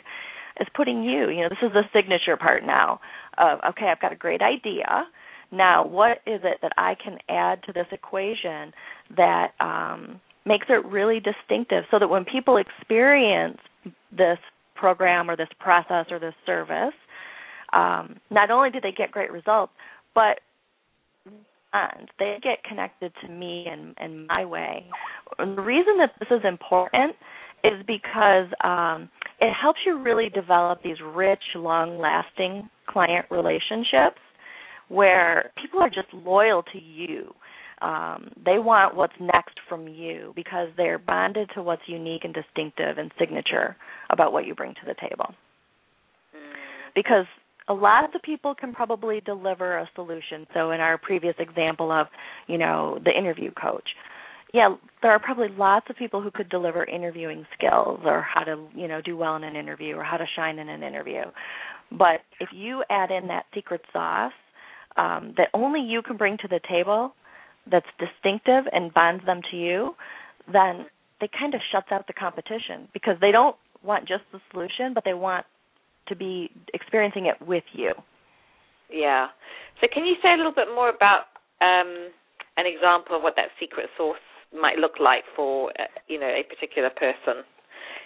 is 0.61 0.67
putting 0.75 1.05
you, 1.05 1.31
you 1.31 1.43
know, 1.43 1.49
this 1.49 1.63
is 1.63 1.73
the 1.73 1.83
signature 1.93 2.37
part 2.37 2.65
now 2.67 3.01
of 3.39 3.61
okay, 3.71 3.87
I've 3.87 4.01
got 4.01 4.13
a 4.13 4.17
great 4.17 4.43
idea. 4.43 5.07
Now, 5.53 5.87
what 5.87 6.19
is 6.27 6.41
it 6.43 6.59
that 6.63 6.73
I 6.77 6.97
can 6.97 7.19
add 7.29 7.63
to 7.65 7.73
this 7.73 7.87
equation 7.93 8.73
that 9.17 9.53
um, 9.61 10.21
makes 10.45 10.67
it 10.69 10.85
really 10.85 11.21
distinctive 11.21 11.85
so 11.93 12.01
that 12.01 12.09
when 12.11 12.25
people 12.25 12.57
experience 12.57 13.59
this 14.11 14.39
program 14.75 15.31
or 15.31 15.37
this 15.37 15.49
process 15.61 16.07
or 16.11 16.19
this 16.19 16.35
service, 16.45 16.95
um, 17.73 18.17
not 18.31 18.51
only 18.51 18.71
do 18.71 18.81
they 18.81 18.93
get 18.93 19.11
great 19.11 19.33
results, 19.33 19.73
but 20.15 20.41
and 21.73 22.09
they 22.19 22.37
get 22.43 22.65
connected 22.65 23.13
to 23.23 23.29
me 23.29 23.67
and, 23.71 23.95
and 23.99 24.27
my 24.27 24.45
way. 24.45 24.85
And 25.39 25.57
the 25.57 25.63
reason 25.63 25.99
that 25.99 26.11
this 26.19 26.29
is 26.31 26.45
important 26.45 27.15
is 27.63 27.85
because 27.87 28.47
um, 28.65 29.09
it 29.41 29.53
helps 29.53 29.81
you 29.87 30.03
really 30.03 30.31
develop 30.31 30.83
these 30.83 30.97
rich, 31.15 31.43
long-lasting 31.55 32.69
client 32.89 33.27
relationships 33.31 34.19
where 34.89 35.53
people 35.63 35.81
are 35.81 35.91
just 35.91 36.09
loyal 36.13 36.65
to 36.73 36.81
you. 36.81 37.33
Um, 37.83 38.33
they 38.45 38.59
want 38.59 38.97
what's 38.97 39.15
next 39.21 39.55
from 39.69 39.89
you 39.89 40.33
because 40.35 40.69
they're 40.77 40.99
bonded 40.99 41.51
to 41.55 41.63
what's 41.63 41.83
unique 41.87 42.25
and 42.25 42.35
distinctive 42.35 42.99
and 42.99 43.11
signature 43.19 43.77
about 44.11 44.33
what 44.33 44.47
you 44.47 44.55
bring 44.55 44.75
to 44.75 44.81
the 44.87 44.95
table. 45.01 45.33
Because 46.95 47.27
a 47.71 47.73
lot 47.73 48.05
of 48.05 48.11
the 48.13 48.19
people 48.19 48.55
can 48.55 48.75
probably 48.75 49.21
deliver 49.25 49.79
a 49.79 49.89
solution. 49.95 50.45
So 50.53 50.73
in 50.73 50.81
our 50.81 50.99
previous 50.99 51.37
example 51.39 51.93
of, 51.93 52.09
you 52.49 52.59
know, 52.59 52.99
the 53.05 53.17
interview 53.17 53.53
coach, 53.53 53.89
yeah, 54.53 54.75
there 55.03 55.13
are 55.13 55.21
probably 55.21 55.47
lots 55.57 55.87
of 55.89 55.95
people 55.95 56.21
who 56.21 56.33
could 56.33 56.49
deliver 56.49 56.85
interviewing 56.85 57.47
skills 57.57 58.01
or 58.05 58.23
how 58.23 58.43
to, 58.43 58.67
you 58.75 58.89
know, 58.89 59.01
do 59.01 59.17
well 59.17 59.37
in 59.37 59.45
an 59.45 59.55
interview 59.55 59.95
or 59.95 60.03
how 60.03 60.17
to 60.17 60.27
shine 60.35 60.59
in 60.59 60.69
an 60.69 60.83
interview. 60.83 61.23
But 61.93 62.23
if 62.41 62.49
you 62.53 62.83
add 62.91 63.13
in 63.13 63.29
that 63.29 63.45
secret 63.55 63.83
sauce 63.93 64.33
um, 64.97 65.35
that 65.37 65.49
only 65.55 65.81
you 65.81 66.03
can 66.03 66.17
bring 66.17 66.37
to 66.39 66.49
the 66.49 66.59
table, 66.69 67.15
that's 67.71 67.87
distinctive 68.01 68.65
and 68.73 68.93
bonds 68.93 69.25
them 69.27 69.43
to 69.53 69.57
you, 69.57 69.95
then 70.53 70.87
they 71.21 71.29
kind 71.39 71.55
of 71.55 71.61
shuts 71.71 71.87
out 71.93 72.09
the 72.09 72.13
competition 72.15 72.89
because 72.93 73.15
they 73.21 73.31
don't 73.31 73.55
want 73.85 74.09
just 74.09 74.25
the 74.33 74.41
solution, 74.51 74.93
but 74.93 75.05
they 75.05 75.15
want 75.15 75.47
to 76.09 76.17
be 76.17 76.51
experiencing 76.75 77.27
it 77.27 77.37
with 77.47 77.65
you. 77.73 77.93
Yeah. 78.91 79.29
So 79.81 79.87
can 79.93 80.05
you 80.05 80.15
say 80.23 80.35
a 80.35 80.37
little 80.37 80.55
bit 80.55 80.69
more 80.75 80.89
about 80.89 81.31
um, 81.61 82.11
an 82.57 82.67
example 82.67 83.17
of 83.17 83.23
what 83.23 83.35
that 83.37 83.49
secret 83.59 83.89
sauce 83.97 84.17
might 84.53 84.79
look 84.79 84.99
like 85.01 85.25
for 85.37 85.71
uh, 85.79 85.85
you 86.09 86.19
know 86.19 86.27
a 86.29 86.43
particular 86.43 86.91
person? 86.91 87.45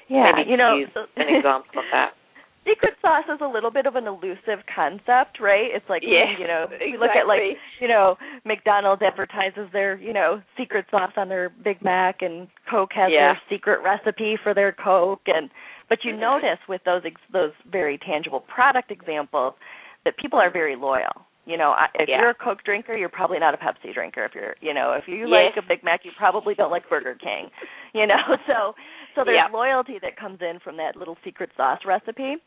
Yeah, 0.09 0.33
Maybe 0.37 0.51
you 0.51 0.57
know, 0.57 0.77
use 0.77 0.91
an 0.95 1.29
example 1.29 1.81
of 1.81 1.85
that. 1.93 2.13
secret 2.69 2.95
sauce 3.01 3.25
is 3.33 3.41
a 3.41 3.47
little 3.47 3.71
bit 3.71 3.87
of 3.87 3.95
an 3.97 4.07
elusive 4.07 4.65
concept, 4.75 5.41
right? 5.41 5.69
It's 5.73 5.89
like 5.89 6.03
you 6.03 6.47
know, 6.47 6.67
you 6.81 6.99
look 6.99 7.11
at 7.11 7.27
like 7.27 7.41
you 7.81 7.89
know, 7.89 8.17
McDonald's 8.45 9.03
advertises 9.03 9.69
their, 9.73 9.97
you 9.97 10.13
know, 10.13 10.43
secret 10.59 10.87
sauce 10.91 11.13
on 11.17 11.29
their 11.29 11.51
Big 11.51 11.83
Mac 11.83 12.23
and 12.23 12.49
Coke 12.71 12.91
has 12.95 13.11
Yeah. 13.13 13.33
their 13.35 13.41
secret 13.49 13.81
recipe 13.83 14.37
for 14.43 14.55
their 14.55 14.73
Coke 14.73 15.23
and 15.27 15.51
but 15.89 16.05
you 16.05 16.13
Mhm. 16.15 16.19
notice 16.19 16.59
with 16.69 16.83
those 16.85 17.05
ex- 17.05 17.21
those 17.31 17.53
very 17.67 17.99
tangible 17.99 18.41
product 18.41 18.91
examples 18.91 19.55
that 20.05 20.17
people 20.17 20.39
are 20.39 20.51
very 20.51 20.77
loyal. 20.77 21.27
You 21.47 21.59
know, 21.59 21.73
I- 21.73 21.91
if 21.95 22.09
Yeah. 22.09 22.21
you're 22.21 22.31
a 22.31 22.35
Coke 22.35 22.63
drinker, 22.65 22.95
you're 22.97 23.11
probably 23.11 23.39
not 23.39 23.53
a 23.53 23.59
Pepsi 23.59 23.93
drinker. 23.93 24.25
If 24.25 24.35
you're, 24.35 24.57
you 24.61 24.73
know, 24.73 24.93
if 24.93 25.07
you 25.07 25.27
Yes. 25.29 25.55
like 25.55 25.57
a 25.59 25.63
Big 25.63 25.83
Mac, 25.85 26.05
you 26.05 26.13
probably 26.13 26.55
don't 26.55 26.71
like 26.71 26.89
Burger 26.89 27.15
King. 27.15 27.51
You 27.93 28.07
know, 28.07 28.17
so 28.47 28.75
so 29.15 29.23
there's 29.25 29.37
Yeah. 29.37 29.47
loyalty 29.53 29.99
that 30.01 30.17
comes 30.17 30.41
in 30.43 30.59
from 30.59 30.77
that 30.79 30.97
little 30.97 31.17
secret 31.23 31.51
sauce 31.57 31.85
recipe. 31.85 32.39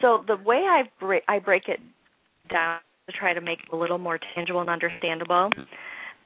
So 0.00 0.18
the 0.18 0.36
way 0.36 0.66
I 0.66 0.84
break 0.98 1.24
I 1.28 1.38
break 1.40 1.68
it 1.68 1.80
down 2.48 2.78
to 3.06 3.12
try 3.12 3.34
to 3.34 3.40
make 3.40 3.62
it 3.64 3.68
a 3.72 3.76
little 3.76 3.98
more 3.98 4.16
tangible 4.18 4.60
and 4.60 4.70
understandable 4.70 5.50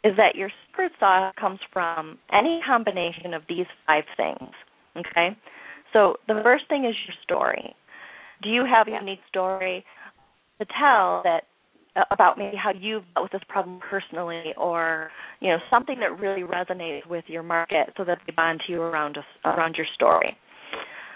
is 0.05 0.15
that 0.17 0.37
your 0.37 0.51
secret 0.67 0.93
sauce 1.01 1.35
comes 1.37 1.59
from 1.73 2.19
any 2.31 2.61
combination 2.61 3.33
of 3.35 3.47
these 3.47 3.67
five 3.87 4.05
things. 4.17 4.55
Okay? 4.97 5.35
So 5.95 6.17
the 6.29 6.41
first 6.43 6.65
thing 6.69 6.85
is 6.85 6.95
your 7.07 7.15
story. 7.23 7.75
Do 8.43 8.51
you 8.51 8.67
have 8.71 8.89
a 8.89 8.91
unique 8.91 9.21
story 9.31 9.85
to 10.61 10.67
tell 10.79 11.23
that 11.25 11.45
about 12.11 12.37
maybe 12.37 12.57
how 12.57 12.73
you've 12.73 13.05
dealt 13.15 13.25
with 13.25 13.33
this 13.33 13.49
problem 13.49 13.79
personally 13.89 14.53
or 14.57 15.11
you 15.41 15.49
know 15.49 15.59
something 15.71 15.97
that 16.01 16.19
really 16.19 16.43
resonates 16.43 17.07
with 17.09 17.25
your 17.29 17.43
market 17.43 17.89
so 17.97 18.05
that 18.05 18.19
they 18.27 18.33
bond 18.35 18.61
to 18.67 18.73
you 18.73 18.83
around 18.83 19.17
around 19.45 19.77
your 19.77 19.87
story 19.95 20.37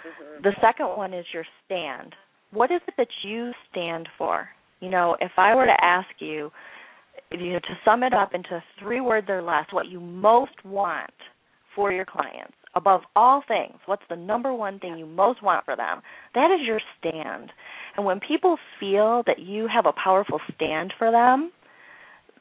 mm-hmm. 0.07 0.43
the 0.43 0.53
second 0.61 0.87
one 0.87 1.13
is 1.13 1.27
your 1.35 1.45
stand 1.67 2.15
what 2.53 2.71
is 2.71 2.81
it 2.87 2.95
that 2.97 3.09
you 3.25 3.51
stand 3.71 4.09
for 4.17 4.49
you 4.79 4.89
know 4.89 5.17
if 5.21 5.33
i 5.37 5.53
were 5.53 5.67
to 5.67 5.85
ask 5.85 6.09
you 6.21 6.49
you 7.33 7.55
know 7.55 7.59
to 7.59 7.75
sum 7.85 8.05
it 8.05 8.15
up 8.15 8.33
into 8.33 8.63
three 8.81 9.01
words 9.01 9.27
or 9.29 9.43
less 9.43 9.67
what 9.73 9.89
you 9.89 9.99
most 9.99 10.65
want 10.65 11.11
for 11.75 11.91
your 11.93 12.05
clients 12.05 12.55
above 12.75 13.01
all 13.17 13.43
things 13.47 13.79
what's 13.87 14.03
the 14.11 14.17
number 14.17 14.53
one 14.55 14.79
thing 14.79 14.99
you 14.99 15.07
most 15.07 15.43
want 15.43 15.65
for 15.65 15.77
them 15.77 16.01
that 16.35 16.51
is 16.51 16.67
your 16.67 16.81
stand 16.99 17.51
and 17.99 18.07
when 18.07 18.21
people 18.21 18.59
feel 18.79 19.25
that 19.27 19.41
you 19.41 19.67
have 19.67 19.85
a 19.85 19.93
powerful 19.93 20.41
stand 20.55 20.95
for 20.97 21.11
them, 21.11 21.51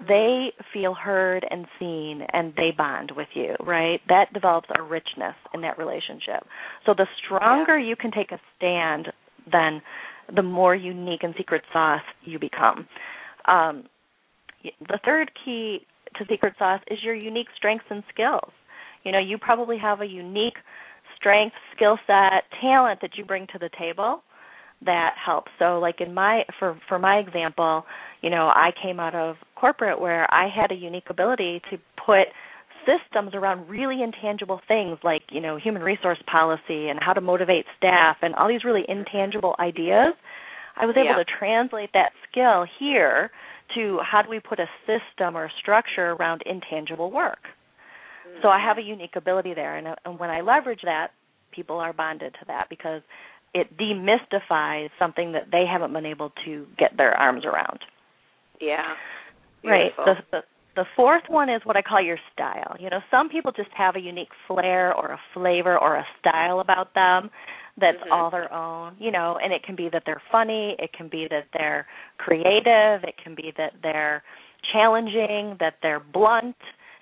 they 0.08 0.50
feel 0.72 0.94
heard 0.94 1.44
and 1.50 1.66
seen 1.80 2.22
and 2.32 2.54
they 2.56 2.70
bond 2.78 3.12
with 3.16 3.30
you, 3.34 3.56
right? 3.66 4.00
That 4.08 4.32
develops 4.34 4.70
a 4.78 4.84
richness 4.84 5.34
in 5.56 5.62
that 5.62 5.80
relationship. 5.80 6.46
So 6.86 6.94
the 6.94 7.08
stronger 7.26 7.80
you 7.80 7.96
can 7.96 8.12
take 8.12 8.32
a 8.32 8.40
stand, 8.56 9.08
then 9.52 9.82
the 10.36 10.44
more 10.44 10.76
unique 10.76 11.24
and 11.24 11.34
secret 11.36 11.64
sauce 11.74 12.02
you 12.24 12.38
become. 12.38 12.88
Um, 13.46 13.86
the 14.88 15.00
third 15.04 15.32
key 15.44 15.80
to 16.18 16.26
secret 16.30 16.54
sauce 16.60 16.82
is 16.92 17.00
your 17.02 17.16
unique 17.16 17.48
strengths 17.56 17.86
and 17.90 18.04
skills. 18.14 18.52
You 19.08 19.14
know, 19.14 19.20
you 19.20 19.38
probably 19.38 19.78
have 19.78 20.02
a 20.02 20.06
unique 20.06 20.58
strength, 21.16 21.56
skill 21.74 21.98
set, 22.06 22.44
talent 22.62 23.00
that 23.02 23.12
you 23.16 23.24
bring 23.24 23.48
to 23.54 23.58
the 23.58 23.70
table 23.80 24.22
that 24.86 25.12
helps. 25.24 25.50
So 25.58 25.80
like 25.80 26.02
in 26.02 26.14
my 26.14 26.44
for 26.60 26.78
for 26.90 27.00
my 27.00 27.16
example, 27.16 27.86
you 28.22 28.30
know, 28.30 28.48
I 28.54 28.72
came 28.84 29.00
out 29.00 29.16
of 29.16 29.38
corporate 29.56 30.02
where 30.02 30.32
I 30.34 30.50
had 30.54 30.74
a 30.74 30.76
unique 30.76 31.06
ability 31.10 31.62
to 31.72 31.78
put 32.06 32.28
systems 32.86 33.32
around 33.34 33.70
really 33.70 34.04
intangible 34.04 34.60
things 34.68 34.98
like, 35.06 35.24
you 35.32 35.40
know, 35.40 35.58
human 35.58 35.82
resource 35.82 36.20
policy 36.30 36.90
and 36.90 37.00
how 37.02 37.14
to 37.14 37.22
motivate 37.22 37.66
staff 37.78 38.18
and 38.22 38.36
all 38.36 38.50
these 38.50 38.66
really 38.66 38.84
intangible 38.90 39.56
ideas. 39.58 40.16
I 40.76 40.86
was 40.86 40.96
able 40.98 41.18
yeah. 41.18 41.24
to 41.24 41.26
translate 41.40 41.92
that 41.94 42.12
skill 42.30 42.66
here 42.78 43.32
to 43.76 44.00
how 44.04 44.22
do 44.22 44.30
we 44.30 44.42
put 44.42 44.60
a 44.60 44.68
system 44.86 45.38
or 45.38 45.46
a 45.46 45.52
structure 45.62 46.12
around 46.12 46.44
intangible 46.46 47.10
work. 47.10 47.40
Mm-hmm. 48.28 48.40
So 48.42 48.50
I 48.50 48.60
have 48.60 48.78
a 48.78 48.82
unique 48.82 49.16
ability 49.16 49.54
there 49.54 49.78
and, 49.78 49.88
and 50.06 50.20
when 50.20 50.30
I 50.30 50.42
leverage 50.42 50.82
that, 50.84 51.10
people 51.52 51.78
are 51.78 51.94
bonded 51.94 52.34
to 52.34 52.46
that 52.48 52.68
because 52.70 53.02
it 53.54 53.78
demystifies 53.78 54.90
something 55.00 55.32
that 55.32 55.48
they 55.52 55.66
haven't 55.72 55.94
been 55.94 56.06
able 56.06 56.32
to 56.46 56.66
get 56.78 56.98
their 56.98 57.14
arms 57.14 57.46
around. 57.46 57.80
Yeah. 58.62 58.94
Right. 59.64 59.92
The, 59.98 60.16
the 60.32 60.40
the 60.76 60.86
fourth 60.96 61.24
one 61.28 61.50
is 61.50 61.62
what 61.64 61.76
I 61.76 61.82
call 61.82 62.00
your 62.00 62.20
style. 62.32 62.76
You 62.80 62.92
know, 62.92 63.00
some 63.10 63.30
people 63.30 63.52
just 63.52 63.72
have 63.76 63.96
a 63.96 64.00
unique 64.00 64.30
flair 64.48 64.94
or 64.94 65.08
a 65.08 65.20
flavor 65.34 65.76
or 65.76 65.96
a 65.96 66.06
style 66.20 66.60
about 66.60 66.94
them 66.94 67.32
that's 67.82 67.98
mm-hmm. 67.98 68.14
all 68.14 68.30
their 68.30 68.54
own, 68.54 68.96
you 69.00 69.12
know, 69.12 69.40
and 69.44 69.52
it 69.52 69.64
can 69.64 69.76
be 69.76 69.90
that 69.92 70.04
they're 70.06 70.22
funny, 70.32 70.76
it 70.78 70.94
can 70.94 71.10
be 71.10 71.28
that 71.32 71.46
they're 71.54 71.88
creative, 72.20 73.04
it 73.04 73.16
can 73.22 73.34
be 73.34 73.52
that 73.58 73.74
they're 73.82 74.24
challenging, 74.72 75.58
that 75.60 75.76
they're 75.82 76.00
blunt. 76.00 76.56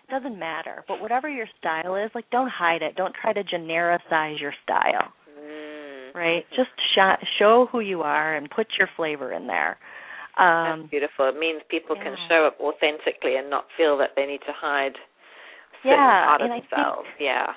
Doesn't 0.09 0.37
matter. 0.37 0.83
But 0.87 1.01
whatever 1.01 1.27
your 1.29 1.47
style 1.59 1.95
is, 1.95 2.11
like 2.13 2.29
don't 2.31 2.49
hide 2.49 2.81
it. 2.81 2.95
Don't 2.95 3.15
try 3.19 3.33
to 3.33 3.43
genericize 3.43 4.39
your 4.39 4.53
style 4.63 5.13
right? 6.15 6.45
Just 6.55 6.71
sh- 6.95 7.27
show 7.37 7.67
who 7.71 7.81
you 7.81 8.01
are 8.01 8.35
and 8.35 8.49
put 8.49 8.67
your 8.79 8.89
flavor 8.95 9.33
in 9.33 9.45
there. 9.45 9.77
Um, 10.39 10.81
That's 10.81 10.91
beautiful. 10.91 11.29
It 11.29 11.37
means 11.37 11.61
people 11.69 11.95
yeah. 11.97 12.03
can 12.03 12.15
show 12.29 12.47
up 12.47 12.57
authentically 12.59 13.35
and 13.35 13.49
not 13.49 13.65
feel 13.77 13.97
that 13.97 14.11
they 14.15 14.25
need 14.25 14.41
to 14.47 14.53
hide 14.55 14.93
certain 15.83 15.99
yeah, 15.99 16.25
part 16.25 16.41
of 16.41 16.49
themselves. 16.49 17.07
yeah. 17.19 17.47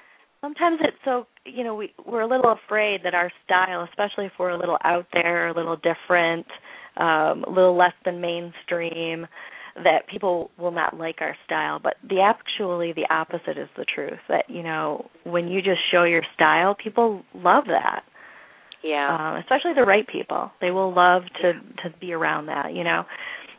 Sometimes 0.40 0.78
it's 0.82 0.96
so 1.05 1.26
you 1.44 1.64
know 1.64 1.74
we 1.74 1.92
we're 2.07 2.20
a 2.20 2.28
little 2.28 2.55
afraid 2.64 3.01
that 3.03 3.12
our 3.12 3.32
style, 3.44 3.84
especially 3.90 4.26
if 4.26 4.32
we're 4.38 4.51
a 4.51 4.59
little 4.59 4.78
out 4.84 5.07
there, 5.12 5.49
a 5.49 5.55
little 5.55 5.74
different, 5.76 6.46
um, 6.96 7.42
a 7.42 7.51
little 7.51 7.76
less 7.76 7.94
than 8.05 8.20
mainstream, 8.20 9.26
that 9.85 10.09
people 10.11 10.51
will 10.59 10.70
not 10.70 10.99
like 10.99 11.16
our 11.20 11.37
style. 11.45 11.79
But 11.83 11.95
the 12.09 12.20
actually 12.20 12.93
the 12.93 13.07
opposite 13.11 13.59
is 13.59 13.68
the 13.76 13.85
truth. 13.85 14.18
That 14.29 14.45
you 14.49 14.62
know 14.62 15.11
when 15.24 15.49
you 15.49 15.62
just 15.62 15.81
show 15.91 16.05
your 16.05 16.22
style, 16.35 16.74
people 16.83 17.22
love 17.35 17.64
that. 17.66 18.03
Yeah. 18.83 19.09
Um, 19.11 19.41
especially 19.41 19.74
the 19.74 19.87
right 19.87 20.07
people. 20.07 20.51
They 20.61 20.70
will 20.70 20.95
love 20.95 21.22
to 21.43 21.53
to 21.53 21.97
be 22.01 22.12
around 22.12 22.47
that, 22.47 22.74
you 22.74 22.85
know. 22.85 23.05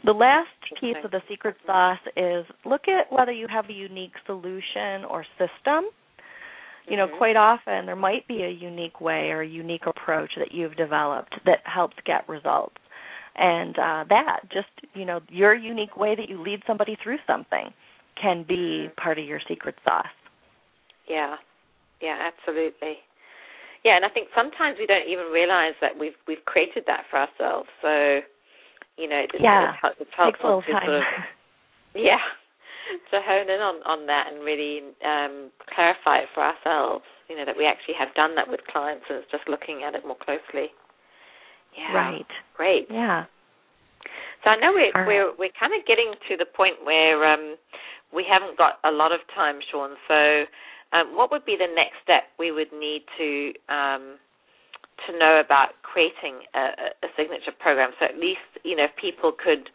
The 0.05 0.13
last 0.13 0.47
piece 0.79 0.95
of 1.03 1.11
the 1.11 1.21
secret 1.29 1.57
sauce 1.65 1.99
is 2.15 2.45
look 2.65 2.87
at 2.87 3.11
whether 3.11 3.33
you 3.33 3.47
have 3.49 3.69
a 3.69 3.73
unique 3.73 4.13
solution 4.25 5.03
or 5.09 5.25
system. 5.37 5.85
You 6.87 6.97
know, 6.97 7.07
mm-hmm. 7.07 7.17
quite 7.17 7.35
often 7.35 7.85
there 7.85 7.97
might 7.97 8.27
be 8.27 8.43
a 8.43 8.49
unique 8.49 9.01
way 9.01 9.29
or 9.29 9.41
a 9.41 9.47
unique 9.47 9.85
approach 9.85 10.31
that 10.37 10.53
you've 10.53 10.75
developed 10.77 11.35
that 11.45 11.59
helps 11.65 11.97
get 12.05 12.27
results. 12.29 12.77
And 13.39 13.79
uh, 13.79 14.03
that, 14.09 14.41
just, 14.51 14.67
you 14.93 15.05
know, 15.05 15.21
your 15.29 15.55
unique 15.55 15.95
way 15.95 16.13
that 16.15 16.27
you 16.27 16.41
lead 16.41 16.61
somebody 16.67 16.97
through 17.01 17.17
something 17.25 17.71
can 18.21 18.43
be 18.47 18.89
part 19.01 19.17
of 19.17 19.23
your 19.23 19.39
secret 19.47 19.75
sauce. 19.85 20.05
Yeah. 21.07 21.37
Yeah, 22.01 22.19
absolutely. 22.19 22.99
Yeah, 23.83 23.95
and 23.95 24.03
I 24.03 24.09
think 24.09 24.27
sometimes 24.35 24.75
we 24.77 24.85
don't 24.85 25.07
even 25.07 25.31
realize 25.31 25.75
that 25.79 25.95
we've 25.95 26.19
we've 26.27 26.43
created 26.43 26.83
that 26.87 27.07
for 27.09 27.23
ourselves. 27.23 27.69
So, 27.81 28.19
you 28.99 29.07
know, 29.07 29.23
it, 29.23 29.31
yeah, 29.39 29.71
it, 29.71 29.95
it's 30.03 30.11
helpful 30.15 30.63
to 30.67 30.71
sort 30.71 30.99
of 30.99 31.03
yeah 31.95 32.19
to 33.11 33.21
hone 33.23 33.47
in 33.47 33.61
on 33.61 33.79
on 33.87 34.05
that 34.07 34.27
and 34.31 34.43
really 34.43 34.83
um, 35.05 35.51
clarify 35.71 36.27
it 36.27 36.29
for 36.35 36.43
ourselves. 36.43 37.05
You 37.29 37.37
know 37.37 37.45
that 37.45 37.55
we 37.55 37.65
actually 37.65 37.95
have 37.95 38.11
done 38.15 38.35
that 38.35 38.49
with 38.49 38.59
clients, 38.67 39.05
and 39.07 39.19
it's 39.23 39.31
just 39.31 39.47
looking 39.47 39.87
at 39.87 39.95
it 39.95 40.03
more 40.03 40.19
closely. 40.19 40.75
Yeah, 41.77 41.93
right. 41.93 42.31
Great. 42.55 42.87
Yeah. 42.89 43.25
So 44.43 44.51
I 44.51 44.55
know 44.55 44.71
we're 44.71 44.91
All 44.95 45.05
we're 45.05 45.31
we're 45.37 45.55
kind 45.59 45.73
of 45.73 45.85
getting 45.85 46.13
to 46.29 46.37
the 46.37 46.45
point 46.45 46.83
where 46.83 47.25
um, 47.25 47.55
we 48.13 48.25
haven't 48.27 48.57
got 48.57 48.79
a 48.83 48.91
lot 48.91 49.11
of 49.11 49.19
time, 49.35 49.59
Shawn. 49.71 49.95
So 50.07 50.45
um, 50.95 51.15
what 51.15 51.31
would 51.31 51.45
be 51.45 51.57
the 51.59 51.67
next 51.67 51.99
step 52.03 52.31
we 52.39 52.51
would 52.51 52.71
need 52.71 53.03
to 53.17 53.53
um, 53.67 54.15
to 55.07 55.17
know 55.17 55.41
about 55.43 55.79
creating 55.83 56.47
a, 56.55 56.91
a, 57.03 57.09
signature 57.17 57.51
program? 57.57 57.91
So 57.99 58.05
at 58.05 58.15
least 58.15 58.47
you 58.63 58.75
know 58.75 58.85
if 58.85 58.95
people 58.95 59.31
could 59.31 59.69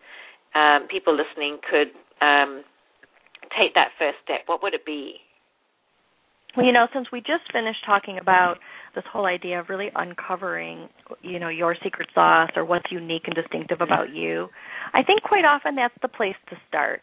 um, 0.59 0.89
people 0.89 1.15
listening 1.15 1.59
could 1.69 1.93
um, 2.25 2.65
take 3.53 3.75
that 3.75 3.93
first 3.99 4.19
step. 4.25 4.43
What 4.47 4.63
would 4.63 4.75
it 4.75 4.87
be? 4.87 5.21
Well, 6.57 6.65
you 6.65 6.73
know, 6.73 6.87
since 6.95 7.11
we 7.11 7.21
just 7.21 7.51
finished 7.53 7.85
talking 7.85 8.19
about 8.19 8.59
this 8.95 9.05
whole 9.13 9.27
idea 9.27 9.61
of 9.61 9.69
really 9.69 9.91
uncovering, 9.95 10.89
you 11.23 11.39
know, 11.39 11.49
your 11.49 11.77
secret 11.83 12.09
sauce 12.15 12.51
or 12.57 12.65
what's 12.65 12.91
unique 12.91 13.23
and 13.27 13.35
distinctive 13.35 13.81
about 13.81 14.15
you, 14.15 14.49
I 14.93 15.03
think 15.03 15.23
quite 15.23 15.45
often 15.45 15.75
that's 15.75 15.95
the 16.03 16.09
place 16.09 16.37
to 16.51 16.57
start. 16.69 17.03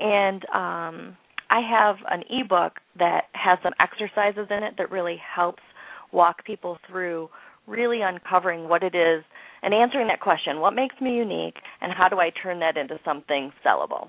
And 0.00 0.44
um, 0.54 1.16
I 1.50 1.60
have 1.60 1.96
an 2.10 2.22
ebook 2.30 2.74
that 2.98 3.24
has 3.32 3.58
some 3.62 3.72
exercises 3.80 4.46
in 4.50 4.62
it 4.62 4.74
that 4.78 4.90
really 4.90 5.16
helps 5.34 5.62
walk 6.12 6.44
people 6.44 6.78
through 6.88 7.28
really 7.66 8.00
uncovering 8.02 8.68
what 8.68 8.82
it 8.82 8.94
is 8.94 9.24
and 9.62 9.74
answering 9.74 10.08
that 10.08 10.20
question 10.20 10.60
what 10.60 10.74
makes 10.74 10.94
me 11.00 11.16
unique 11.16 11.56
and 11.80 11.92
how 11.92 12.08
do 12.08 12.18
I 12.18 12.30
turn 12.30 12.60
that 12.60 12.76
into 12.76 12.98
something 13.04 13.52
sellable? 13.64 14.08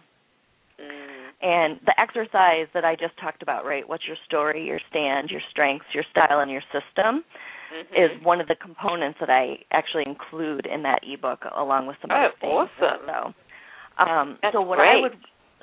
And 1.42 1.80
the 1.86 1.94
exercise 2.00 2.68
that 2.74 2.84
I 2.84 2.96
just 2.96 3.18
talked 3.20 3.42
about, 3.42 3.66
right? 3.66 3.88
What's 3.88 4.06
your 4.06 4.18
story, 4.26 4.66
your 4.66 4.80
stand, 4.90 5.30
your 5.30 5.42
strengths, 5.50 5.86
your 5.94 6.04
style, 6.12 6.42
and 6.42 6.52
your 6.52 6.64
system 6.68 7.24
mm-hmm. 7.24 7.96
is 7.96 8.12
one 8.26 8.42
of 8.42 8.48
the 8.48 8.56
components 8.56 9.20
that 9.22 9.30
I 9.30 9.60
actually 9.72 10.04
include 10.06 10.66
in 10.66 10.84
that 10.84 11.00
ebook 11.08 11.40
along 11.56 11.88
with 11.88 11.96
some 12.02 12.12
oh, 12.12 12.16
other 12.16 12.34
things. 12.42 12.70
Awesome. 12.82 13.08
So, 13.08 14.04
um, 14.04 14.38
That's 14.42 14.54
so 14.54 14.62
what 14.62 14.78
great. 14.80 14.98
I 14.98 15.02
would 15.02 15.16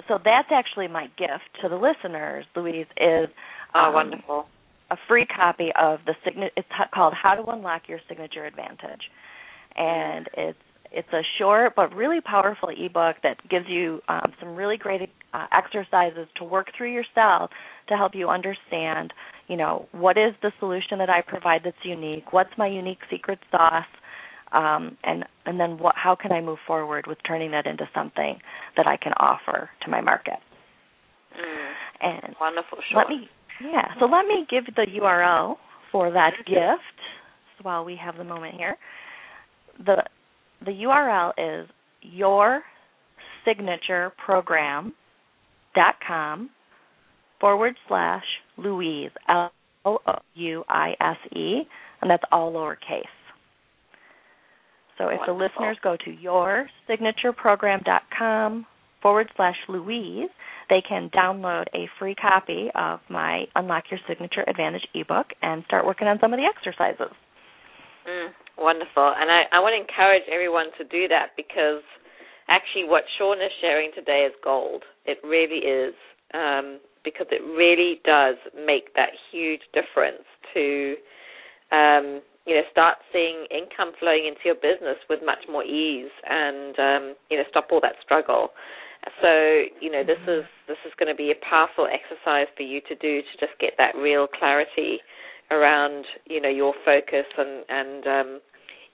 so 0.08 0.18
that's 0.22 0.48
actually 0.52 0.88
my 0.88 1.06
gift 1.18 1.48
to 1.62 1.68
the 1.68 1.76
listeners, 1.76 2.44
Louise, 2.54 2.86
is 2.96 3.28
oh, 3.74 3.80
um, 3.80 3.94
wonderful. 3.94 4.46
A 4.90 4.96
free 5.08 5.26
copy 5.26 5.70
of 5.80 6.00
the 6.06 6.14
signature. 6.24 6.52
It's 6.56 6.68
called 6.94 7.14
"How 7.14 7.34
to 7.34 7.44
Unlock 7.50 7.88
Your 7.88 7.98
Signature 8.08 8.44
Advantage," 8.44 9.10
and 9.74 10.28
it's 10.36 10.58
it's 10.92 11.12
a 11.12 11.22
short 11.38 11.74
but 11.76 11.94
really 11.94 12.20
powerful 12.20 12.68
ebook 12.68 13.16
that 13.22 13.36
gives 13.48 13.66
you 13.68 14.00
um, 14.08 14.32
some 14.40 14.54
really 14.54 14.76
great 14.76 15.10
uh, 15.32 15.46
exercises 15.52 16.26
to 16.36 16.44
work 16.44 16.68
through 16.76 16.92
yourself 16.92 17.50
to 17.88 17.96
help 17.96 18.14
you 18.14 18.28
understand, 18.28 19.12
you 19.48 19.56
know, 19.56 19.88
what 19.92 20.16
is 20.16 20.34
the 20.42 20.52
solution 20.58 20.98
that 20.98 21.10
I 21.10 21.22
provide 21.22 21.60
that's 21.64 21.76
unique? 21.84 22.32
What's 22.32 22.50
my 22.56 22.66
unique 22.66 23.00
secret 23.10 23.38
sauce? 23.50 23.84
um, 24.52 24.96
and 25.02 25.24
and 25.44 25.58
then 25.58 25.78
what, 25.78 25.94
how 25.96 26.14
can 26.14 26.32
I 26.32 26.40
move 26.40 26.58
forward 26.66 27.06
with 27.06 27.18
turning 27.26 27.50
that 27.50 27.66
into 27.66 27.88
something 27.94 28.38
that 28.76 28.86
I 28.86 28.96
can 28.96 29.12
offer 29.18 29.70
to 29.84 29.90
my 29.90 30.00
market? 30.00 30.38
And 32.00 32.34
wonderful. 32.40 32.78
Sure. 32.90 32.98
Let 32.98 33.08
me 33.08 33.28
yeah. 33.60 33.88
So 33.98 34.06
let 34.06 34.26
me 34.26 34.46
give 34.48 34.66
the 34.74 34.86
URL 35.00 35.56
for 35.90 36.10
that 36.12 36.32
mm-hmm. 36.34 36.52
gift 36.52 37.62
while 37.62 37.84
we 37.84 37.96
have 37.96 38.16
the 38.16 38.24
moment 38.24 38.54
here. 38.54 38.76
The 39.84 40.02
the 40.64 40.72
URL 40.72 41.32
is 41.38 41.68
your 42.02 42.62
signature 43.44 44.12
program 44.24 44.94
dot 45.74 45.96
com 46.06 46.50
forward 47.40 47.74
slash 47.88 48.24
Louise 48.56 49.10
L 49.28 49.50
O 49.84 49.98
U 50.34 50.64
I 50.68 50.94
S 51.00 51.18
E 51.36 51.62
and 52.00 52.10
that's 52.10 52.24
all 52.32 52.52
lowercase. 52.52 53.04
So 54.98 55.08
if 55.08 55.18
Wonderful. 55.18 55.38
the 55.38 55.44
listeners 55.44 55.78
go 55.82 55.96
to 56.04 56.10
yoursignatureprogram.com 56.90 58.66
forward 59.02 59.30
slash 59.36 59.56
Louise, 59.68 60.30
they 60.70 60.80
can 60.86 61.10
download 61.10 61.64
a 61.74 61.88
free 61.98 62.14
copy 62.14 62.70
of 62.74 63.00
my 63.10 63.44
Unlock 63.54 63.84
Your 63.90 64.00
Signature 64.08 64.44
Advantage 64.48 64.86
ebook 64.94 65.26
and 65.42 65.64
start 65.66 65.84
working 65.84 66.08
on 66.08 66.18
some 66.20 66.32
of 66.32 66.38
the 66.38 66.46
exercises. 66.46 67.14
Mm, 68.08 68.28
wonderful. 68.58 69.14
And 69.16 69.30
I, 69.30 69.44
I 69.52 69.60
want 69.60 69.74
to 69.74 69.80
encourage 69.80 70.24
everyone 70.32 70.72
to 70.78 70.84
do 70.84 71.08
that 71.08 71.36
because 71.36 71.82
actually 72.48 72.84
what 72.84 73.04
Shawn 73.18 73.38
is 73.38 73.52
sharing 73.60 73.90
today 73.94 74.26
is 74.28 74.34
gold. 74.42 74.82
It 75.04 75.18
really 75.24 75.64
is. 75.64 75.94
Um, 76.34 76.80
because 77.06 77.30
it 77.30 77.40
really 77.54 78.02
does 78.04 78.34
make 78.66 78.92
that 78.98 79.14
huge 79.30 79.62
difference 79.72 80.26
to 80.52 80.98
um, 81.70 82.20
you 82.46 82.54
know, 82.54 82.66
start 82.70 82.98
seeing 83.12 83.46
income 83.50 83.94
flowing 83.98 84.26
into 84.26 84.42
your 84.44 84.58
business 84.58 84.98
with 85.08 85.20
much 85.24 85.46
more 85.50 85.64
ease 85.64 86.10
and 86.28 86.74
um, 86.78 87.04
you 87.30 87.38
know, 87.38 87.46
stop 87.48 87.68
all 87.70 87.80
that 87.80 87.94
struggle. 88.02 88.50
So, 89.22 89.30
you 89.80 89.90
know, 89.90 90.02
this 90.02 90.18
is 90.26 90.42
this 90.66 90.78
is 90.82 90.90
going 90.98 91.10
to 91.10 91.14
be 91.14 91.30
a 91.30 91.38
powerful 91.48 91.86
exercise 91.86 92.50
for 92.56 92.62
you 92.66 92.80
to 92.90 92.94
do 92.98 93.22
to 93.22 93.32
just 93.38 93.54
get 93.60 93.78
that 93.78 93.94
real 93.94 94.26
clarity 94.26 94.98
around, 95.50 96.04
you 96.26 96.40
know, 96.40 96.48
your 96.48 96.74
focus 96.84 97.26
and 97.38 97.64
and 97.68 98.06
um, 98.06 98.40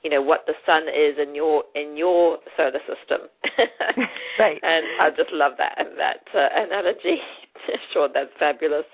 you 0.02 0.10
know 0.10 0.20
what 0.20 0.44
the 0.46 0.54
sun 0.66 0.82
is 0.88 1.16
in 1.20 1.34
your 1.34 1.64
in 1.74 1.96
your 1.96 2.38
solar 2.56 2.80
system. 2.80 3.28
right. 4.38 4.60
And 4.62 4.86
I 5.00 5.10
just 5.10 5.32
love 5.32 5.52
that 5.58 5.78
that 5.96 6.24
uh, 6.34 6.48
analogy. 6.54 7.18
sure, 7.92 8.08
that's 8.12 8.30
fabulous. 8.38 8.86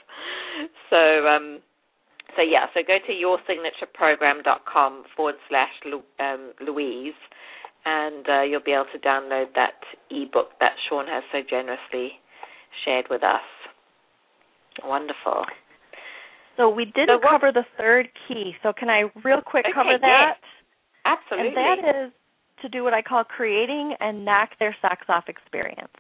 So, 0.91 1.27
um, 1.27 1.61
so 2.37 2.43
yeah, 2.43 2.67
so 2.75 2.81
go 2.87 2.99
to 3.07 3.13
yoursignatureprogram.com 3.13 5.05
forward 5.17 5.37
slash 5.49 5.71
um, 6.21 6.53
Louise, 6.61 7.15
and 7.85 8.27
uh, 8.29 8.43
you'll 8.43 8.65
be 8.65 8.73
able 8.73 8.87
to 8.93 8.99
download 8.99 9.55
that 9.55 9.81
ebook 10.11 10.51
that 10.61 10.73
Shawn 10.89 11.07
has 11.07 11.23
so 11.33 11.39
generously 11.49 12.13
shared 12.85 13.07
with 13.09 13.23
us. 13.23 13.41
Wonderful. 14.85 15.45
So 16.59 16.69
we 16.69 16.85
didn't 16.85 17.09
so 17.09 17.21
cover 17.23 17.53
the 17.53 17.65
third 17.79 18.09
key. 18.27 18.53
So 18.63 18.73
can 18.77 18.91
I 18.91 19.05
real 19.25 19.41
quick 19.41 19.65
okay, 19.65 19.73
cover 19.73 19.97
that? 20.01 20.35
Yes, 20.35 20.39
absolutely. 21.07 21.49
And 21.49 21.57
that 21.57 22.07
is 22.07 22.13
to 22.63 22.69
do 22.69 22.83
what 22.83 22.93
I 22.93 23.01
call 23.01 23.23
creating 23.23 23.95
and 24.01 24.25
knock 24.25 24.51
their 24.59 24.77
socks 24.83 25.07
off 25.09 25.25
experience. 25.29 25.95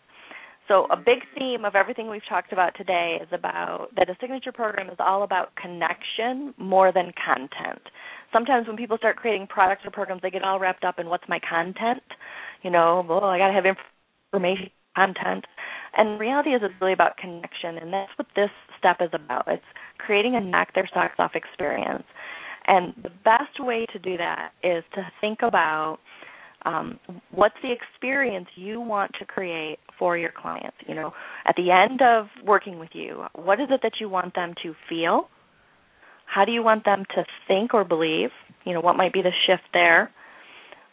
So 0.67 0.87
a 0.91 0.97
big 0.97 1.21
theme 1.39 1.65
of 1.65 1.75
everything 1.77 2.11
we've 2.11 2.27
talked 2.29 2.53
about 2.53 2.75
today 2.77 3.19
is 3.23 3.29
about 3.33 3.89
that 3.97 4.11
a 4.11 4.17
signature 4.21 4.53
program 4.53 4.91
is 4.91 4.97
all 4.99 5.23
about 5.23 5.55
connection 5.57 6.53
more 6.59 6.93
than 6.93 7.13
content. 7.25 7.81
Sometimes 8.33 8.67
when 8.67 8.77
people 8.77 8.99
start 8.99 9.17
creating 9.17 9.47
products 9.47 9.83
or 9.87 9.91
programs, 9.91 10.21
they 10.21 10.31
get 10.31 10.43
all 10.43 10.59
wrapped 10.59 10.85
up 10.85 10.99
in 10.99 11.09
what's 11.09 11.25
my 11.27 11.39
content. 11.49 12.03
You 12.63 12.71
know, 12.71 13.07
well, 13.09 13.25
I 13.25 13.39
got 13.39 13.47
to 13.47 13.55
have 13.55 13.65
information 13.65 14.71
content. 14.95 15.47
And 15.97 16.21
reality 16.21 16.51
is 16.51 16.61
it's 16.63 16.75
really 16.81 16.93
about 16.93 17.17
connection, 17.17 17.79
and 17.79 17.93
that's 17.93 18.13
what 18.17 18.27
this 18.37 18.51
step 18.79 18.99
is 19.01 19.11
about. 19.13 19.45
It's 19.49 19.63
creating 19.99 20.37
a 20.37 20.41
knock 20.41 20.69
their 20.75 20.89
socks 20.93 21.17
off 21.19 21.33
experience. 21.35 22.05
And 22.67 22.95
the 23.03 23.11
best 23.25 23.59
way 23.59 23.87
to 23.93 23.99
do 23.99 24.17
that 24.19 24.53
is 24.63 24.85
to 24.95 25.03
think 25.21 25.39
about 25.43 25.99
um, 26.65 26.99
what's 27.31 27.55
the 27.63 27.73
experience 27.73 28.49
you 28.57 28.81
want 28.81 29.13
to 29.19 29.25
create 29.25 29.79
for 29.99 30.19
your 30.19 30.33
clients 30.37 30.77
you 30.87 30.95
know 30.95 31.13
at 31.47 31.55
the 31.57 31.71
end 31.71 32.03
of 32.03 32.27
working 32.45 32.79
with 32.79 32.91
you 32.93 33.25
what 33.35 33.61
is 33.61 33.69
it 33.71 33.81
that 33.83 33.93
you 34.01 34.09
want 34.09 34.35
them 34.35 34.55
to 34.63 34.75
feel 34.89 35.29
how 36.27 36.45
do 36.45 36.53
you 36.53 36.63
want 36.63 36.85
them 36.85 37.05
to 37.15 37.25
think 37.47 37.75
or 37.75 37.85
believe 37.85 38.31
you 38.65 38.73
know 38.73 38.81
what 38.81 38.97
might 38.97 39.13
be 39.13 39.23
the 39.23 39.33
shift 39.47 39.63
there 39.73 40.11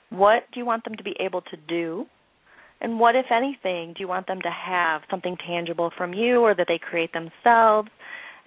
what 0.09 0.43
do 0.53 0.59
you 0.59 0.65
want 0.65 0.83
them 0.83 0.95
to 0.95 1.03
be 1.03 1.15
able 1.19 1.41
to 1.41 1.57
do 1.67 2.05
and 2.81 2.99
what 2.99 3.15
if 3.15 3.25
anything 3.31 3.93
do 3.93 4.01
you 4.01 4.07
want 4.07 4.27
them 4.27 4.41
to 4.41 4.51
have 4.51 5.01
something 5.09 5.37
tangible 5.47 5.91
from 5.97 6.13
you 6.13 6.41
or 6.41 6.53
that 6.55 6.67
they 6.67 6.79
create 6.79 7.11
themselves 7.13 7.89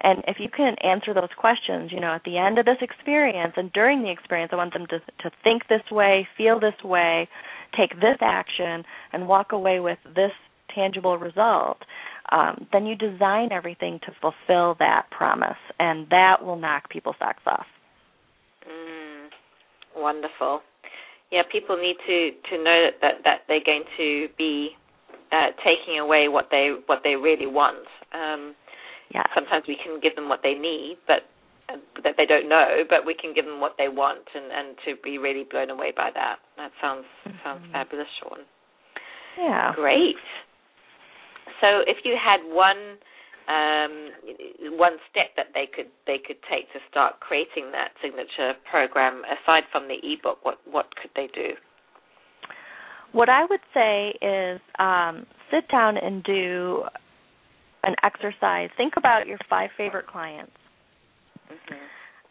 and 0.00 0.22
if 0.28 0.36
you 0.38 0.48
can 0.48 0.76
answer 0.84 1.12
those 1.12 1.34
questions, 1.36 1.90
you 1.92 2.00
know, 2.00 2.14
at 2.14 2.22
the 2.24 2.38
end 2.38 2.58
of 2.58 2.64
this 2.64 2.76
experience 2.80 3.54
and 3.56 3.72
during 3.72 4.02
the 4.02 4.10
experience, 4.10 4.50
I 4.52 4.56
want 4.56 4.72
them 4.72 4.86
to 4.86 5.00
to 5.00 5.30
think 5.42 5.62
this 5.68 5.82
way, 5.90 6.28
feel 6.36 6.60
this 6.60 6.80
way, 6.84 7.28
take 7.76 7.94
this 7.96 8.18
action, 8.20 8.84
and 9.12 9.26
walk 9.26 9.50
away 9.50 9.80
with 9.80 9.98
this 10.14 10.30
tangible 10.72 11.18
result. 11.18 11.78
Um, 12.30 12.66
then 12.72 12.86
you 12.86 12.94
design 12.94 13.50
everything 13.50 13.98
to 14.06 14.12
fulfill 14.20 14.76
that 14.78 15.06
promise, 15.10 15.58
and 15.80 16.06
that 16.10 16.44
will 16.44 16.56
knock 16.56 16.90
people's 16.90 17.16
socks 17.18 17.42
off. 17.46 17.66
Mm, 18.70 19.28
wonderful. 19.96 20.60
Yeah, 21.30 21.42
people 21.50 21.76
need 21.76 21.96
to 22.06 22.30
to 22.50 22.62
know 22.62 22.88
that 22.88 23.00
that, 23.02 23.14
that 23.24 23.38
they're 23.48 23.64
going 23.64 23.84
to 23.96 24.28
be 24.38 24.70
uh, 25.32 25.52
taking 25.64 25.98
away 26.00 26.28
what 26.28 26.48
they 26.50 26.72
what 26.86 27.00
they 27.04 27.16
really 27.16 27.46
want. 27.46 27.86
Um, 28.12 28.54
yeah. 29.12 29.24
Sometimes 29.34 29.64
we 29.68 29.76
can 29.76 30.00
give 30.00 30.14
them 30.16 30.28
what 30.28 30.40
they 30.42 30.54
need, 30.54 30.98
but 31.06 31.28
uh, 31.68 31.76
that 32.04 32.14
they 32.16 32.26
don't 32.26 32.48
know, 32.48 32.84
but 32.88 33.04
we 33.04 33.14
can 33.14 33.34
give 33.34 33.44
them 33.44 33.60
what 33.60 33.74
they 33.76 33.88
want, 33.88 34.24
and 34.34 34.52
and 34.52 34.76
to 34.86 34.96
be 35.02 35.18
really 35.18 35.44
blown 35.44 35.70
away 35.70 35.92
by 35.94 36.10
that. 36.14 36.36
That 36.56 36.72
sounds 36.80 37.04
mm-hmm. 37.26 37.36
sounds 37.44 37.64
fabulous, 37.72 38.08
Shawn. 38.20 38.44
Yeah. 39.38 39.72
Great. 39.74 40.16
So, 41.60 41.82
if 41.86 41.98
you 42.04 42.16
had 42.16 42.40
one 42.44 42.98
um, 43.48 44.76
one 44.78 44.98
step 45.10 45.32
that 45.36 45.46
they 45.54 45.66
could 45.66 45.88
they 46.06 46.18
could 46.18 46.36
take 46.50 46.70
to 46.72 46.78
start 46.90 47.20
creating 47.20 47.72
that 47.72 47.92
signature 48.02 48.52
program, 48.70 49.22
aside 49.24 49.64
from 49.72 49.88
the 49.88 49.96
ebook, 50.02 50.44
what 50.44 50.58
what 50.70 50.86
could 51.00 51.10
they 51.16 51.28
do? 51.34 51.54
What 53.12 53.30
I 53.30 53.46
would 53.48 53.64
say 53.72 54.12
is 54.20 54.60
um, 54.78 55.26
sit 55.50 55.66
down 55.70 55.96
and 55.96 56.22
do 56.22 56.84
an 57.84 57.94
exercise. 58.02 58.68
Think 58.76 58.94
about 58.96 59.26
your 59.26 59.38
five 59.48 59.70
favorite 59.76 60.06
clients. 60.06 60.52
Mm-hmm. 61.50 61.74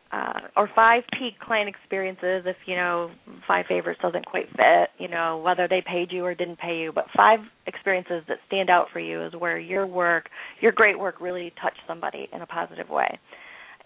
Uh, 0.09 0.39
or 0.55 0.69
five 0.73 1.03
peak 1.19 1.37
client 1.37 1.67
experiences 1.67 2.43
if 2.45 2.55
you 2.65 2.77
know 2.77 3.11
five 3.45 3.65
favorites 3.67 3.99
doesn't 4.01 4.25
quite 4.25 4.47
fit 4.51 4.89
you 4.97 5.09
know 5.09 5.37
whether 5.39 5.67
they 5.67 5.83
paid 5.85 6.13
you 6.13 6.23
or 6.23 6.33
didn't 6.33 6.57
pay 6.59 6.77
you 6.77 6.93
but 6.93 7.03
five 7.13 7.39
experiences 7.65 8.23
that 8.29 8.37
stand 8.47 8.69
out 8.69 8.87
for 8.93 9.01
you 9.01 9.21
is 9.21 9.33
where 9.37 9.59
your 9.59 9.85
work 9.85 10.29
your 10.61 10.71
great 10.71 10.97
work 10.97 11.19
really 11.19 11.51
touched 11.61 11.81
somebody 11.85 12.29
in 12.31 12.41
a 12.41 12.45
positive 12.45 12.87
way 12.89 13.19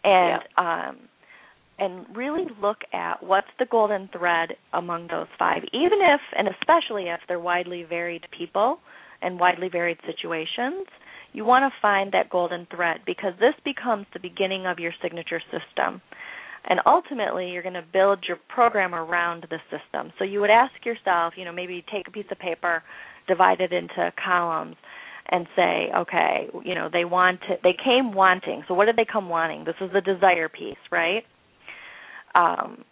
and 0.03 0.43
yeah. 0.59 0.87
um 0.89 0.97
and 1.79 2.05
really 2.15 2.45
look 2.61 2.77
at 2.93 3.23
what's 3.23 3.47
the 3.57 3.65
golden 3.65 4.07
thread 4.15 4.49
among 4.73 5.07
those 5.07 5.27
five 5.39 5.63
even 5.73 5.97
if 6.01 6.21
and 6.37 6.47
especially 6.47 7.05
if 7.05 7.19
they're 7.27 7.39
widely 7.39 7.81
varied 7.81 8.27
people 8.37 8.77
and 9.23 9.39
widely 9.39 9.69
varied 9.69 9.97
situations 10.05 10.85
you 11.33 11.45
want 11.45 11.71
to 11.71 11.81
find 11.81 12.11
that 12.13 12.29
golden 12.29 12.67
thread 12.73 13.01
because 13.05 13.33
this 13.39 13.55
becomes 13.63 14.05
the 14.13 14.19
beginning 14.19 14.65
of 14.65 14.79
your 14.79 14.91
signature 15.01 15.41
system. 15.51 16.01
And 16.67 16.79
ultimately, 16.85 17.49
you're 17.49 17.63
going 17.63 17.73
to 17.73 17.85
build 17.91 18.19
your 18.27 18.37
program 18.47 18.93
around 18.93 19.47
the 19.49 19.57
system. 19.71 20.13
So 20.19 20.23
you 20.23 20.41
would 20.41 20.51
ask 20.51 20.73
yourself, 20.85 21.33
you 21.35 21.45
know, 21.45 21.51
maybe 21.51 21.83
take 21.91 22.07
a 22.07 22.11
piece 22.11 22.25
of 22.31 22.37
paper, 22.37 22.83
divide 23.27 23.61
it 23.61 23.73
into 23.73 24.11
columns, 24.23 24.75
and 25.29 25.47
say, 25.55 25.89
okay, 25.97 26.47
you 26.63 26.75
know, 26.75 26.89
they 26.91 27.05
want 27.05 27.39
to, 27.41 27.55
they 27.63 27.75
came 27.83 28.13
wanting. 28.13 28.63
So 28.67 28.73
what 28.73 28.85
did 28.85 28.95
they 28.95 29.05
come 29.11 29.29
wanting? 29.29 29.63
This 29.63 29.75
is 29.81 29.89
the 29.91 30.01
desire 30.01 30.49
piece, 30.49 30.75
right? 30.91 31.23
Um, 32.35 32.83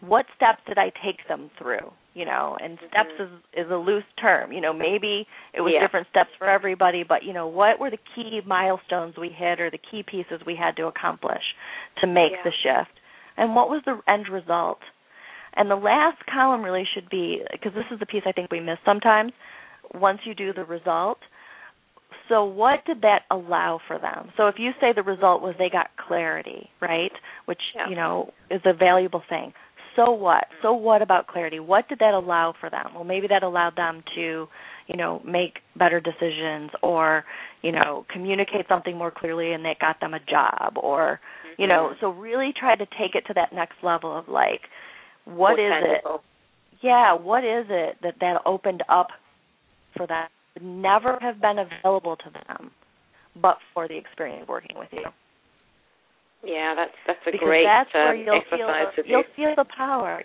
what 0.00 0.26
steps 0.36 0.60
did 0.66 0.78
I 0.78 0.90
take 1.04 1.26
them 1.28 1.50
through? 1.58 1.92
You 2.14 2.24
know, 2.24 2.56
and 2.60 2.78
steps 2.88 3.10
mm-hmm. 3.20 3.34
is 3.54 3.66
is 3.66 3.70
a 3.70 3.76
loose 3.76 4.04
term. 4.20 4.52
You 4.52 4.60
know, 4.60 4.72
maybe 4.72 5.26
it 5.54 5.60
was 5.60 5.72
yeah. 5.74 5.86
different 5.86 6.08
steps 6.10 6.30
for 6.38 6.48
everybody, 6.48 7.04
but 7.08 7.22
you 7.22 7.32
know, 7.32 7.46
what 7.46 7.78
were 7.78 7.90
the 7.90 7.98
key 8.14 8.40
milestones 8.44 9.14
we 9.16 9.28
hit 9.28 9.60
or 9.60 9.70
the 9.70 9.78
key 9.78 10.02
pieces 10.02 10.40
we 10.44 10.56
had 10.56 10.76
to 10.76 10.86
accomplish 10.86 11.42
to 12.00 12.06
make 12.06 12.32
yeah. 12.32 12.42
the 12.44 12.50
shift? 12.50 12.98
And 13.36 13.54
what 13.54 13.68
was 13.68 13.82
the 13.86 14.00
end 14.10 14.26
result? 14.30 14.78
And 15.54 15.70
the 15.70 15.76
last 15.76 16.18
column 16.32 16.62
really 16.62 16.84
should 16.94 17.08
be 17.08 17.42
because 17.52 17.72
this 17.74 17.86
is 17.92 18.00
the 18.00 18.06
piece 18.06 18.22
I 18.26 18.32
think 18.32 18.50
we 18.50 18.60
miss 18.60 18.78
sometimes. 18.84 19.32
Once 19.94 20.20
you 20.24 20.34
do 20.34 20.52
the 20.52 20.64
result, 20.64 21.18
so 22.28 22.44
what 22.44 22.84
did 22.86 23.02
that 23.02 23.22
allow 23.30 23.80
for 23.86 23.98
them? 23.98 24.30
So 24.36 24.46
if 24.46 24.54
you 24.58 24.70
say 24.80 24.92
the 24.94 25.02
result 25.02 25.42
was 25.42 25.54
they 25.58 25.68
got 25.68 25.88
clarity, 25.96 26.70
right, 26.80 27.10
which 27.46 27.60
yeah. 27.74 27.88
you 27.88 27.96
know 27.96 28.32
is 28.50 28.60
a 28.64 28.72
valuable 28.72 29.22
thing. 29.28 29.52
So 29.96 30.10
what? 30.10 30.44
So 30.62 30.72
what 30.72 31.02
about 31.02 31.26
clarity? 31.26 31.60
What 31.60 31.88
did 31.88 31.98
that 31.98 32.14
allow 32.14 32.54
for 32.58 32.70
them? 32.70 32.86
Well, 32.94 33.04
maybe 33.04 33.26
that 33.28 33.42
allowed 33.42 33.76
them 33.76 34.02
to, 34.14 34.48
you 34.86 34.96
know, 34.96 35.20
make 35.24 35.58
better 35.76 36.00
decisions 36.00 36.70
or, 36.82 37.24
you 37.62 37.72
know, 37.72 38.06
communicate 38.12 38.66
something 38.68 38.96
more 38.96 39.10
clearly 39.10 39.52
and 39.52 39.64
that 39.64 39.78
got 39.78 40.00
them 40.00 40.14
a 40.14 40.20
job 40.20 40.74
or, 40.76 41.20
mm-hmm. 41.20 41.62
you 41.62 41.68
know, 41.68 41.90
mm-hmm. 41.90 42.00
so 42.00 42.10
really 42.10 42.52
try 42.58 42.76
to 42.76 42.86
take 42.98 43.14
it 43.14 43.24
to 43.26 43.34
that 43.34 43.52
next 43.52 43.76
level 43.82 44.16
of 44.16 44.28
like 44.28 44.62
what 45.24 45.56
more 45.56 45.96
it? 45.96 46.04
Yeah, 46.82 47.14
what 47.14 47.44
is 47.44 47.66
it 47.68 47.96
that 48.02 48.14
that 48.20 48.40
opened 48.46 48.82
up 48.88 49.08
for 49.96 50.06
them 50.06 50.28
would 50.54 50.64
never 50.64 51.18
have 51.20 51.40
been 51.40 51.58
available 51.58 52.16
to 52.16 52.30
them 52.46 52.70
but 53.40 53.58
for 53.74 53.88
the 53.88 53.96
experience 53.96 54.42
of 54.42 54.48
working 54.48 54.76
with 54.78 54.88
you. 54.92 55.04
Yeah, 56.44 56.74
that's 56.74 56.96
that's 57.06 57.20
a 57.26 57.32
because 57.32 57.46
great 57.46 57.64
that's 57.64 57.90
uh, 57.94 57.98
where 57.98 58.14
you'll 58.14 58.36
exercise 58.36 58.94
feel 58.94 59.04
the, 59.04 59.08
you'll 59.08 59.30
feel 59.36 59.52
the 59.56 59.68
power, 59.76 60.22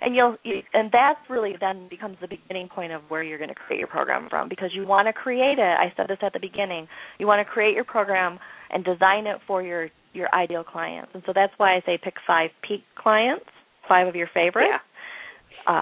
and 0.00 0.14
you'll 0.14 0.36
you, 0.42 0.62
and 0.72 0.90
that's 0.90 1.20
really 1.30 1.54
then 1.60 1.88
becomes 1.88 2.16
the 2.20 2.26
beginning 2.26 2.68
point 2.68 2.92
of 2.92 3.02
where 3.08 3.22
you're 3.22 3.38
going 3.38 3.50
to 3.50 3.54
create 3.54 3.78
your 3.78 3.88
program 3.88 4.28
from 4.28 4.48
because 4.48 4.70
you 4.74 4.86
want 4.86 5.06
to 5.06 5.12
create 5.12 5.58
it. 5.58 5.62
I 5.78 5.92
said 5.96 6.06
this 6.08 6.18
at 6.22 6.32
the 6.32 6.40
beginning. 6.40 6.88
You 7.18 7.26
want 7.26 7.46
to 7.46 7.50
create 7.50 7.74
your 7.74 7.84
program 7.84 8.38
and 8.70 8.84
design 8.84 9.26
it 9.26 9.38
for 9.46 9.62
your 9.62 9.90
your 10.12 10.32
ideal 10.34 10.64
clients, 10.64 11.12
and 11.14 11.22
so 11.24 11.32
that's 11.32 11.52
why 11.56 11.76
I 11.76 11.80
say 11.86 11.98
pick 12.02 12.14
five 12.26 12.50
peak 12.66 12.82
clients, 12.98 13.46
five 13.88 14.08
of 14.08 14.16
your 14.16 14.28
favorites. 14.34 14.70
Yeah. 14.70 14.78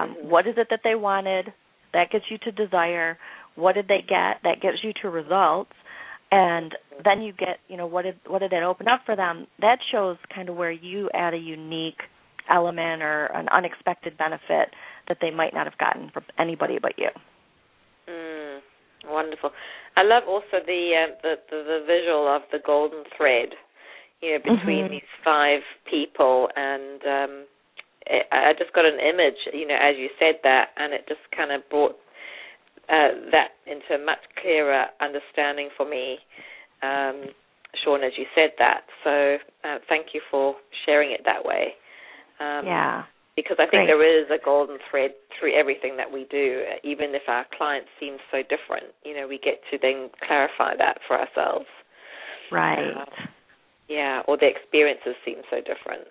Um, 0.03 0.17
what 0.29 0.47
is 0.47 0.55
it 0.59 0.69
that 0.71 0.81
they 0.85 0.95
wanted? 0.95 1.53
That 1.95 2.11
gets 2.11 2.27
you 2.31 2.39
to 2.39 2.53
desire. 2.53 3.19
What 3.55 3.75
did 3.75 3.89
they 3.89 4.01
get? 4.07 4.41
That 4.45 4.61
gets 4.61 4.79
you 4.83 4.93
to 5.03 5.09
results 5.09 5.73
and 6.33 6.75
then 7.05 7.21
you 7.21 7.33
get 7.33 7.59
you 7.69 7.77
know 7.77 7.87
what 7.87 8.03
did 8.03 8.17
what 8.27 8.41
did 8.41 8.51
that 8.51 8.65
open 8.65 8.89
up 8.89 9.03
for 9.07 9.15
them? 9.15 9.47
That 9.61 9.79
shows 9.93 10.17
kind 10.35 10.49
of 10.49 10.57
where 10.57 10.73
you 10.73 11.11
add 11.15 11.35
a 11.35 11.39
unique 11.39 12.01
element 12.51 13.03
or 13.03 13.27
an 13.27 13.49
unexpected 13.51 14.19
benefit 14.19 14.75
that 15.09 15.19
they 15.21 15.31
might 15.31 15.55
not 15.55 15.67
have 15.67 15.79
gotten 15.79 16.11
from 16.11 16.25
anybody 16.39 16.79
but 16.81 16.95
you. 16.97 17.11
Mm, 18.09 18.61
wonderful. 19.07 19.51
I 19.95 20.03
love 20.03 20.25
also 20.27 20.65
the, 20.67 20.91
uh, 20.97 21.15
the, 21.23 21.35
the 21.51 21.57
the 21.63 21.85
visual 21.87 22.27
of 22.27 22.43
the 22.51 22.59
golden 22.65 23.05
thread 23.17 23.51
you 24.23 24.33
know 24.33 24.39
between 24.39 24.85
mm-hmm. 24.85 24.93
these 24.93 25.13
five 25.23 25.61
people. 25.89 26.49
And 26.57 27.03
um 27.05 27.45
I 28.33 28.53
just 28.59 28.73
got 28.73 28.85
an 28.85 28.99
image, 28.99 29.39
you 29.53 29.67
know, 29.67 29.79
as 29.79 29.95
you 29.97 30.09
said 30.19 30.43
that, 30.43 30.75
and 30.77 30.93
it 30.93 31.07
just 31.07 31.21
kind 31.37 31.53
of 31.53 31.63
brought 31.71 31.95
uh, 32.89 33.31
that 33.31 33.59
into 33.67 34.01
a 34.01 34.05
much 34.05 34.19
clearer 34.41 34.87
understanding 35.01 35.69
for 35.77 35.89
me, 35.89 36.19
um, 36.83 37.31
Shawn, 37.85 38.03
as 38.03 38.13
you 38.17 38.27
said 38.35 38.51
that. 38.59 38.83
So 39.05 39.37
uh, 39.65 39.79
thank 39.89 40.09
you 40.15 40.21
for 40.31 40.57
sharing 40.87 41.13
it 41.13 41.23
that 41.25 41.45
way. 41.45 41.75
Um, 42.41 42.67
yeah. 42.67 43.03
Because 43.35 43.57
I 43.59 43.65
think 43.65 43.71
Great. 43.71 43.87
there 43.87 44.05
is 44.05 44.29
a 44.29 44.45
golden 44.45 44.77
thread 44.91 45.13
through 45.41 45.59
everything 45.59 45.97
that 45.97 46.13
we 46.13 46.27
do, 46.31 46.65
even 46.85 47.15
if 47.15 47.23
our 47.29 47.47
clients 47.57 47.89
seem 47.99 48.19
so 48.31 48.43
different. 48.43 48.93
You 49.05 49.17
know, 49.17 49.27
we 49.27 49.39
get 49.39 49.63
to 49.71 49.79
then 49.81 50.11
clarify 50.27 50.77
that 50.77 50.99
for 51.09 51.19
ourselves. 51.19 51.65
Right. 52.51 52.93
Uh, 52.93 53.07
yeah, 53.89 54.21
or 54.29 54.37
the 54.37 54.49
experiences 54.49 55.15
seem 55.25 55.37
so 55.49 55.57
different. 55.65 56.09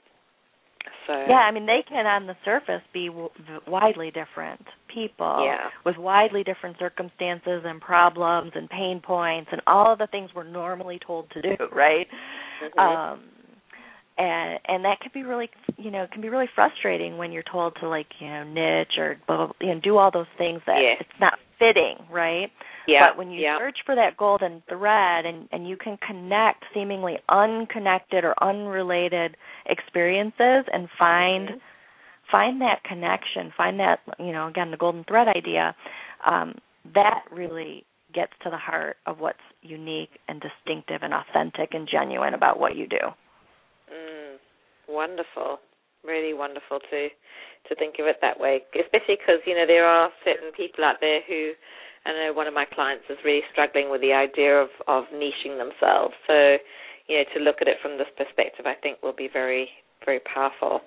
So 1.08 1.14
yeah, 1.28 1.36
I 1.36 1.52
mean 1.52 1.66
they 1.66 1.84
can 1.88 2.06
on 2.06 2.28
the 2.28 2.36
surface 2.46 2.82
be 2.94 3.08
w- 3.08 3.30
widely 3.68 4.12
different 4.12 4.66
people 4.94 5.46
yeah. 5.46 5.70
with 5.86 5.98
widely 5.98 6.44
different 6.44 6.78
circumstances 6.80 7.64
and 7.66 7.82
problems 7.82 8.52
and 8.56 8.70
pain 8.70 9.02
points 9.04 9.50
and 9.52 9.62
all 9.68 9.94
of 9.94 10.00
the 10.00 10.08
things 10.08 10.30
we're 10.36 10.44
normally 10.44 11.00
told 11.06 11.30
to 11.32 11.42
do, 11.42 11.56
right? 11.72 12.08
Mm-hmm. 12.64 12.80
Um 12.80 13.24
and 14.18 14.60
and 14.68 14.86
that 14.86 15.00
can 15.02 15.12
be 15.14 15.24
really 15.24 15.50
you 15.78 15.92
know 15.92 16.06
can 16.12 16.22
be 16.22 16.30
really 16.30 16.50
frustrating 16.54 17.18
when 17.18 17.32
you're 17.32 17.44
told 17.52 17.76
to 17.80 17.88
like 17.88 18.08
you 18.20 18.28
know 18.28 18.44
niche 18.44 18.98
or 18.98 19.18
blah, 19.28 19.38
blah, 19.38 19.52
you 19.60 19.74
know 19.74 19.80
do 19.82 19.98
all 19.98 20.12
those 20.12 20.28
things 20.38 20.62
that 20.68 20.78
yeah. 20.82 20.96
it's 21.00 21.20
not 21.20 21.40
fitting 21.62 21.96
right 22.12 22.50
yeah. 22.88 23.08
but 23.08 23.18
when 23.18 23.30
you 23.30 23.42
yeah. 23.42 23.58
search 23.60 23.78
for 23.86 23.96
that 23.96 24.18
golden 24.18 24.64
thread 24.68 25.26
and 25.26 25.48
and 25.52 25.70
you 25.70 25.78
can 25.78 25.98
connect 26.06 26.64
seemingly 26.74 27.18
unconnected 27.30 28.24
or 28.24 28.34
unrelated 28.42 29.38
experiences 29.68 30.66
and 30.74 30.90
find 30.98 31.50
mm-hmm. 31.50 31.58
find 32.32 32.62
that 32.62 32.84
connection 32.84 33.54
find 33.56 33.80
that 33.80 34.00
you 34.18 34.32
know 34.32 34.48
again 34.48 34.72
the 34.72 34.78
golden 34.78 35.04
thread 35.04 35.28
idea 35.28 35.76
um 36.26 36.56
that 36.96 37.22
really 37.32 37.86
gets 38.14 38.34
to 38.44 38.50
the 38.50 38.58
heart 38.58 38.98
of 39.06 39.20
what's 39.20 39.38
unique 39.62 40.10
and 40.28 40.42
distinctive 40.42 41.02
and 41.04 41.14
authentic 41.14 41.70
and 41.74 41.88
genuine 41.90 42.34
about 42.34 42.60
what 42.60 42.76
you 42.76 42.88
do 42.88 42.98
Mm, 43.92 44.38
wonderful, 44.88 45.60
really 46.04 46.34
wonderful 46.34 46.80
to 46.80 47.10
to 47.70 47.76
think 47.76 47.96
of 48.00 48.08
it 48.08 48.18
that 48.22 48.40
way. 48.40 48.62
Especially 48.74 49.18
because 49.22 49.42
you 49.46 49.56
know 49.56 49.66
there 49.68 49.86
are 49.86 50.10
certain 50.26 50.52
people 50.56 50.84
out 50.84 50.98
there 51.02 51.22
who, 51.28 51.54
I 52.06 52.12
know 52.12 52.34
one 52.34 52.48
of 52.48 52.54
my 52.54 52.66
clients 52.66 53.06
is 53.10 53.18
really 53.24 53.46
struggling 53.52 53.90
with 53.90 54.02
the 54.02 54.14
idea 54.14 54.58
of 54.58 54.70
of 54.88 55.06
niching 55.14 55.58
themselves. 55.58 56.14
So, 56.28 56.58
you 57.08 57.18
know, 57.18 57.26
to 57.36 57.40
look 57.40 57.62
at 57.62 57.68
it 57.68 57.78
from 57.82 57.98
this 57.98 58.10
perspective, 58.18 58.66
I 58.66 58.76
think 58.76 59.02
will 59.02 59.16
be 59.16 59.30
very 59.32 59.70
very 60.06 60.20
powerful. 60.20 60.82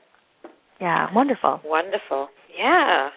Yeah, 0.80 1.06
wonderful. 1.14 1.60
Wonderful. 1.64 2.28
Yeah. 2.50 3.10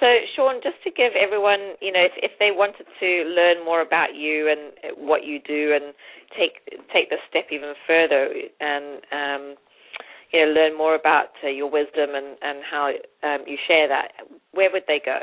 So, 0.00 0.06
Shawn, 0.34 0.60
just 0.62 0.82
to 0.82 0.90
give 0.90 1.12
everyone, 1.14 1.78
you 1.80 1.92
know, 1.92 2.02
if, 2.02 2.12
if 2.18 2.32
they 2.40 2.50
wanted 2.50 2.86
to 2.98 3.10
learn 3.30 3.64
more 3.64 3.80
about 3.80 4.16
you 4.16 4.50
and 4.50 4.98
what 4.98 5.24
you 5.24 5.38
do, 5.38 5.72
and 5.72 5.94
take 6.36 6.64
take 6.92 7.10
the 7.10 7.16
step 7.30 7.46
even 7.52 7.74
further, 7.86 8.28
and 8.60 9.00
um, 9.12 9.56
you 10.34 10.44
know, 10.46 10.52
learn 10.52 10.76
more 10.76 10.96
about 10.96 11.28
uh, 11.42 11.48
your 11.48 11.70
wisdom 11.70 12.10
and 12.14 12.36
and 12.42 12.58
how 12.68 12.90
um, 13.22 13.38
you 13.46 13.56
share 13.68 13.88
that, 13.88 14.08
where 14.52 14.68
would 14.72 14.82
they 14.88 15.00
go? 15.04 15.18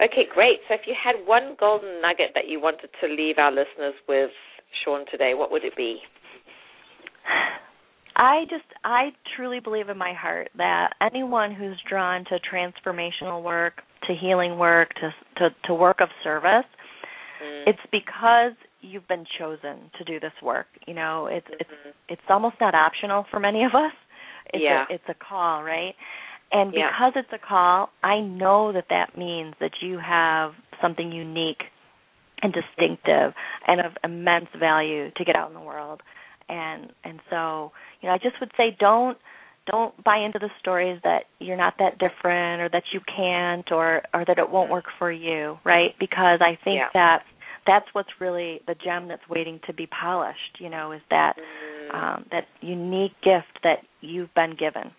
Okay, 0.01 0.25
great. 0.33 0.61
So 0.69 0.75
if 0.75 0.87
you 0.87 0.95
had 0.97 1.17
one 1.27 1.57
golden 1.59 2.01
nugget 2.01 2.31
that 2.35 2.47
you 2.49 2.61
wanted 2.61 2.91
to 3.01 3.09
leave 3.09 3.39
our 3.39 3.51
listeners 3.51 3.95
with, 4.09 4.31
Shawn, 4.85 5.05
today, 5.11 5.35
what 5.35 5.51
would 5.51 5.65
it 5.65 5.75
be? 5.77 6.01
I 8.17 8.45
just 8.49 8.65
I 8.85 9.11
truly 9.37 9.61
believe 9.61 9.89
in 9.89 9.99
my 9.99 10.13
heart 10.13 10.51
that 10.57 10.95
anyone 11.01 11.53
who's 11.53 11.77
drawn 11.89 12.25
to 12.27 12.39
transformational 12.39 13.43
work, 13.43 13.83
to 14.07 14.15
healing 14.15 14.59
work, 14.59 14.91
to 14.95 15.11
to, 15.39 15.49
to 15.65 15.75
work 15.75 15.97
of 16.01 16.09
service, 16.23 16.67
mm. 17.43 17.65
it's 17.67 17.81
because 17.91 18.53
you've 18.81 19.09
been 19.09 19.25
chosen 19.39 19.91
to 19.99 20.05
do 20.05 20.21
this 20.21 20.33
work. 20.43 20.67
You 20.87 20.95
know, 20.95 21.27
it's 21.27 21.47
mm-hmm. 21.47 21.57
it's 21.61 21.97
it's 22.09 22.23
almost 22.29 22.57
not 22.61 22.75
optional 22.75 23.27
for 23.31 23.41
many 23.41 23.65
of 23.65 23.75
us. 23.75 23.93
It's 24.53 24.63
yeah. 24.63 24.85
a 24.89 24.95
it's 24.95 25.05
a 25.09 25.15
call, 25.15 25.65
right? 25.65 25.95
And 26.53 26.73
yeah. 26.73 26.91
because 26.91 27.13
it's 27.17 27.33
a 27.33 27.47
call, 27.47 27.91
I 28.05 28.21
know 28.21 28.73
that 28.73 28.87
that 28.91 29.19
means 29.19 29.55
that 29.61 29.73
you 29.83 29.99
have 29.99 30.53
something 30.81 31.11
unique 31.11 31.63
and 32.43 32.53
distinctive 32.53 33.33
and 33.67 33.81
of 33.81 33.93
immense 34.05 34.49
value 34.59 35.11
to 35.17 35.25
get 35.25 35.35
out 35.35 35.49
in 35.49 35.55
the 35.55 35.61
world. 35.61 36.01
And 36.49 36.93
and 37.05 37.21
so, 37.31 37.73
you 38.01 38.09
know, 38.09 38.15
I 38.15 38.19
just 38.19 38.41
would 38.41 38.53
say 38.57 38.77
don't 38.79 39.19
don't 39.67 40.03
buy 40.05 40.19
into 40.19 40.39
the 40.39 40.51
stories 40.61 41.01
that 41.05 41.25
you're 41.39 41.57
not 41.57 41.75
that 41.79 41.99
different 41.99 42.61
or 42.61 42.69
that 42.71 42.85
you 42.93 43.01
can't 43.01 43.71
or 43.73 44.03
or 44.13 44.25
that 44.27 44.39
it 44.39 44.51
won't 44.51 44.71
work 44.71 44.87
for 44.99 45.11
you, 45.11 45.59
right? 45.65 45.95
Because 45.99 46.41
I 46.41 46.59
think 46.63 46.81
yeah. 46.81 46.89
that 46.93 47.23
that's 47.67 47.87
what's 47.93 48.11
really 48.21 48.61
the 48.67 48.75
gem 48.75 49.09
that's 49.09 49.27
waiting 49.29 49.61
to 49.67 49.73
be 49.73 49.87
polished, 49.87 50.59
you 50.59 50.69
know, 50.69 50.93
is 50.93 51.01
that 51.11 51.35
mm. 51.39 51.95
um 51.95 52.27
that 52.31 52.45
unique 52.61 53.15
gift 53.23 53.61
that 53.63 53.79
you've 54.01 54.33
been 54.35 54.55
given 54.59 54.93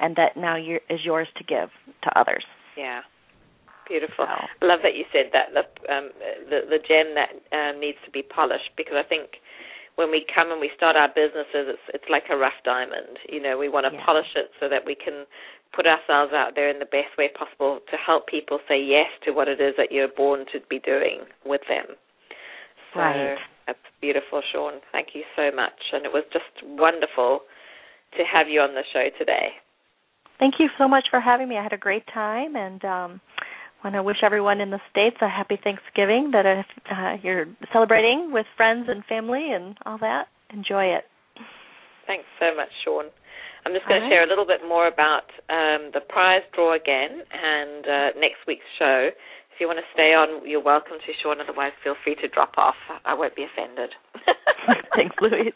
and 0.00 0.16
that 0.16 0.36
now 0.36 0.56
you're, 0.56 0.80
is 0.90 1.00
yours 1.04 1.28
to 1.36 1.44
give 1.44 1.70
to 2.02 2.18
others. 2.18 2.44
Yeah. 2.76 3.00
Beautiful. 3.88 4.26
So. 4.26 4.66
Love 4.66 4.80
that 4.82 4.96
you 4.96 5.04
said 5.12 5.30
that 5.32 5.54
the 5.54 5.62
um, 5.92 6.10
the, 6.50 6.66
the 6.68 6.78
gem 6.82 7.14
that 7.14 7.30
um, 7.54 7.80
needs 7.80 7.98
to 8.04 8.10
be 8.10 8.22
polished 8.22 8.70
because 8.76 8.94
I 8.98 9.06
think 9.06 9.38
when 9.96 10.10
we 10.10 10.24
come 10.32 10.52
and 10.52 10.60
we 10.60 10.70
start 10.76 10.94
our 10.96 11.08
businesses, 11.08 11.72
it's 11.72 11.86
it's 11.92 12.08
like 12.08 12.24
a 12.30 12.36
rough 12.36 12.56
diamond. 12.64 13.18
You 13.28 13.40
know, 13.42 13.58
we 13.58 13.68
want 13.68 13.86
to 13.86 13.92
Yeah. 13.92 14.04
polish 14.04 14.34
it 14.36 14.52
so 14.60 14.68
that 14.68 14.84
we 14.84 14.94
can 14.94 15.26
put 15.72 15.86
ourselves 15.86 16.32
out 16.32 16.54
there 16.54 16.68
in 16.68 16.78
the 16.78 16.86
best 16.86 17.16
way 17.18 17.28
possible 17.28 17.80
to 17.90 17.96
help 17.96 18.26
people 18.28 18.60
say 18.68 18.78
yes 18.80 19.10
to 19.24 19.32
what 19.32 19.48
it 19.48 19.60
is 19.60 19.74
that 19.76 19.92
you're 19.92 20.08
born 20.08 20.46
to 20.52 20.60
be 20.68 20.78
doing 20.78 21.26
with 21.44 21.60
them. 21.66 21.96
So 22.94 23.00
Right. 23.00 23.38
that's 23.66 23.78
beautiful, 24.00 24.40
Shawn. 24.52 24.80
Thank 24.92 25.14
you 25.14 25.24
so 25.34 25.50
much, 25.50 25.92
and 25.92 26.04
it 26.04 26.12
was 26.12 26.24
just 26.32 26.62
wonderful 26.62 27.44
to 28.16 28.24
have 28.24 28.48
you 28.48 28.60
on 28.60 28.74
the 28.74 28.84
show 28.92 29.10
today. 29.18 29.58
Thank 30.38 30.60
you 30.60 30.68
so 30.78 30.86
much 30.86 31.08
for 31.10 31.20
having 31.20 31.48
me. 31.48 31.56
I 31.56 31.62
had 31.62 31.72
a 31.72 31.78
great 31.78 32.06
time, 32.08 32.56
and 32.56 32.84
um, 32.84 33.20
want 33.84 33.94
to 33.94 34.02
wish 34.02 34.18
everyone 34.22 34.60
in 34.60 34.70
the 34.70 34.80
states 34.90 35.16
a 35.20 35.28
happy 35.28 35.58
Thanksgiving. 35.62 36.30
That 36.32 36.46
if 36.46 36.66
uh, 36.90 37.16
you're 37.22 37.46
celebrating 37.72 38.30
with 38.32 38.46
friends 38.56 38.88
and 38.88 39.04
family 39.04 39.52
and 39.52 39.76
all 39.86 39.98
that, 39.98 40.26
enjoy 40.52 40.84
it. 40.84 41.04
Thanks 42.06 42.24
so 42.38 42.54
much, 42.54 42.70
Shawn. 42.84 43.06
I'm 43.66 43.74
just 43.74 43.86
going 43.88 44.00
All 44.02 44.08
to 44.08 44.14
right. 44.14 44.22
share 44.22 44.24
a 44.24 44.30
little 44.30 44.46
bit 44.46 44.62
more 44.62 44.86
about 44.86 45.26
um, 45.50 45.90
the 45.92 46.00
prize 46.08 46.42
draw 46.54 46.74
again 46.74 47.26
and 47.32 47.82
uh, 47.84 48.08
next 48.20 48.46
week's 48.46 48.68
show. 48.78 49.10
If 49.10 49.60
you 49.60 49.66
want 49.66 49.80
to 49.80 49.88
stay 49.92 50.14
on, 50.14 50.46
you're 50.46 50.62
welcome 50.62 50.98
to, 51.00 51.12
Shawn. 51.22 51.40
Otherwise, 51.40 51.72
feel 51.82 51.96
free 52.04 52.14
to 52.16 52.28
drop 52.28 52.52
off. 52.58 52.76
I 53.04 53.14
won't 53.14 53.34
be 53.34 53.44
offended. 53.44 53.90
Thanks, 54.94 55.16
Louise. 55.20 55.54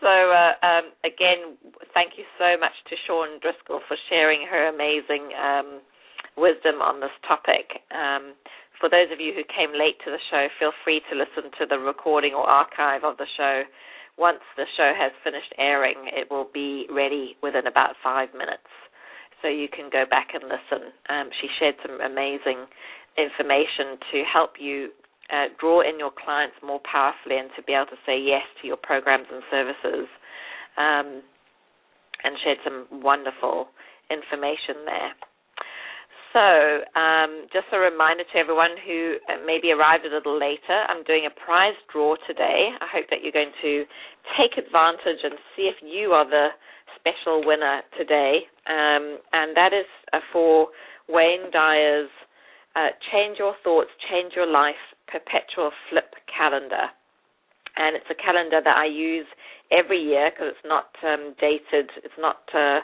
So, 0.00 0.12
uh, 0.12 0.52
um, 0.60 0.92
again, 1.04 1.56
thank 1.94 2.20
you 2.20 2.24
so 2.36 2.60
much 2.60 2.76
to 2.90 2.94
Shawn 3.06 3.40
Driscoll 3.40 3.80
for 3.88 3.96
sharing 4.08 4.46
her 4.46 4.68
amazing 4.68 5.32
um, 5.32 5.80
wisdom 6.36 6.84
on 6.84 7.00
this 7.00 7.14
topic. 7.26 7.80
Um, 7.90 8.36
for 8.76 8.92
those 8.92 9.08
of 9.08 9.20
you 9.20 9.32
who 9.32 9.42
came 9.48 9.72
late 9.72 9.96
to 10.04 10.12
the 10.12 10.20
show, 10.28 10.48
feel 10.60 10.72
free 10.84 11.00
to 11.08 11.16
listen 11.16 11.50
to 11.58 11.64
the 11.64 11.80
recording 11.80 12.34
or 12.36 12.44
archive 12.44 13.04
of 13.04 13.16
the 13.16 13.26
show. 13.36 13.64
Once 14.18 14.44
the 14.56 14.68
show 14.76 14.92
has 14.96 15.12
finished 15.24 15.52
airing, 15.56 16.12
it 16.12 16.28
will 16.30 16.48
be 16.52 16.86
ready 16.92 17.36
within 17.42 17.66
about 17.66 17.96
five 18.04 18.28
minutes. 18.36 18.68
So 19.40 19.48
you 19.48 19.68
can 19.68 19.88
go 19.88 20.04
back 20.08 20.36
and 20.36 20.44
listen. 20.44 20.92
Um, 21.08 21.28
she 21.40 21.48
shared 21.58 21.76
some 21.84 22.00
amazing 22.00 22.68
information 23.16 23.96
to 24.12 24.24
help 24.28 24.60
you 24.60 24.92
uh, 25.32 25.52
draw 25.58 25.80
in 25.80 25.98
your 25.98 26.12
clients 26.12 26.56
more 26.62 26.80
powerfully 26.90 27.38
and 27.38 27.50
to 27.56 27.62
be 27.62 27.72
able 27.72 27.86
to 27.86 28.00
say 28.06 28.18
yes 28.18 28.44
to 28.60 28.66
your 28.66 28.76
programs 28.76 29.26
and 29.32 29.42
services. 29.50 30.08
Um, 30.76 31.22
and 32.24 32.36
shared 32.42 32.58
some 32.64 32.86
wonderful 33.02 33.68
information 34.10 34.82
there. 34.84 35.12
So, 36.34 36.84
um, 37.00 37.48
just 37.52 37.70
a 37.72 37.78
reminder 37.78 38.24
to 38.24 38.36
everyone 38.36 38.76
who 38.84 39.16
uh, 39.30 39.40
maybe 39.46 39.72
arrived 39.72 40.04
a 40.04 40.12
little 40.12 40.36
later, 40.36 40.84
I'm 40.88 41.02
doing 41.04 41.24
a 41.24 41.32
prize 41.32 41.78
draw 41.90 42.16
today. 42.26 42.76
I 42.76 42.86
hope 42.92 43.06
that 43.08 43.22
you're 43.22 43.32
going 43.32 43.56
to 43.62 43.84
take 44.36 44.58
advantage 44.58 45.24
and 45.24 45.40
see 45.56 45.70
if 45.72 45.80
you 45.80 46.12
are 46.12 46.28
the 46.28 46.48
special 47.00 47.40
winner 47.46 47.80
today. 47.96 48.44
Um, 48.68 49.16
and 49.32 49.56
that 49.56 49.72
is 49.72 49.88
uh, 50.12 50.20
for 50.30 50.68
Wayne 51.08 51.48
Dyer's 51.52 52.10
uh, 52.74 52.92
Change 53.10 53.38
Your 53.38 53.54
Thoughts, 53.64 53.88
Change 54.10 54.34
Your 54.36 54.50
Life 54.50 54.82
Perpetual 55.10 55.70
Flip 55.90 56.14
Calendar. 56.26 56.90
And 57.76 57.94
it's 57.94 58.08
a 58.10 58.16
calendar 58.16 58.60
that 58.64 58.76
I 58.76 58.86
use 58.86 59.26
every 59.70 60.00
year 60.00 60.30
because 60.30 60.54
it's 60.56 60.66
not 60.66 60.88
um, 61.04 61.34
dated. 61.40 61.90
It's 62.02 62.18
not 62.18 62.40
uh, 62.54 62.80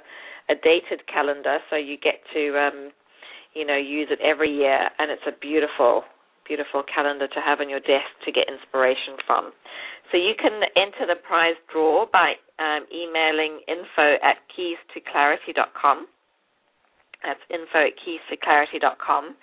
a 0.50 0.56
dated 0.62 1.06
calendar, 1.06 1.58
so 1.70 1.76
you 1.76 1.96
get 1.96 2.20
to 2.34 2.42
um, 2.58 2.92
you 3.54 3.64
know 3.64 3.76
use 3.76 4.08
it 4.10 4.20
every 4.20 4.52
year, 4.52 4.90
and 4.98 5.10
it's 5.10 5.24
a 5.26 5.32
beautiful, 5.40 6.04
beautiful 6.46 6.82
calendar 6.84 7.26
to 7.28 7.40
have 7.40 7.60
on 7.60 7.70
your 7.70 7.80
desk 7.80 8.12
to 8.24 8.32
get 8.32 8.48
inspiration 8.52 9.16
from. 9.26 9.52
So 10.10 10.18
you 10.18 10.34
can 10.36 10.60
enter 10.76 11.08
the 11.08 11.16
prize 11.16 11.56
draw 11.72 12.04
by 12.12 12.34
um, 12.58 12.84
emailing 12.92 13.60
info 13.68 14.20
at 14.22 14.44
keys 14.54 14.76
to 14.92 15.00
clarity.com. 15.00 16.06
That's 17.24 17.40
info 17.48 17.86
at 17.86 17.96
keys 18.04 18.20
to 18.30 18.36
clarity.com, 18.36 19.36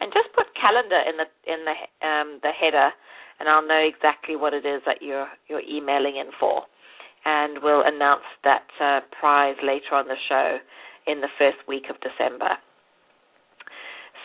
and 0.00 0.12
just 0.12 0.32
put 0.34 0.46
calendar 0.54 1.00
in 1.08 1.16
the 1.16 1.28
in 1.46 1.64
the 1.64 1.76
um, 2.06 2.40
the 2.42 2.50
header, 2.50 2.90
and 3.40 3.48
I'll 3.48 3.66
know 3.66 3.80
exactly 3.80 4.36
what 4.36 4.54
it 4.54 4.64
is 4.66 4.82
that 4.86 5.00
you're 5.00 5.28
you're 5.48 5.64
emailing 5.64 6.16
in 6.16 6.30
for 6.38 6.64
and 7.26 7.58
we'll 7.60 7.82
announce 7.84 8.22
that 8.44 8.66
uh, 8.80 9.00
prize 9.18 9.56
later 9.62 9.94
on 9.94 10.06
the 10.06 10.14
show 10.28 10.58
in 11.06 11.20
the 11.20 11.28
first 11.38 11.58
week 11.66 11.84
of 11.90 11.96
December. 12.00 12.56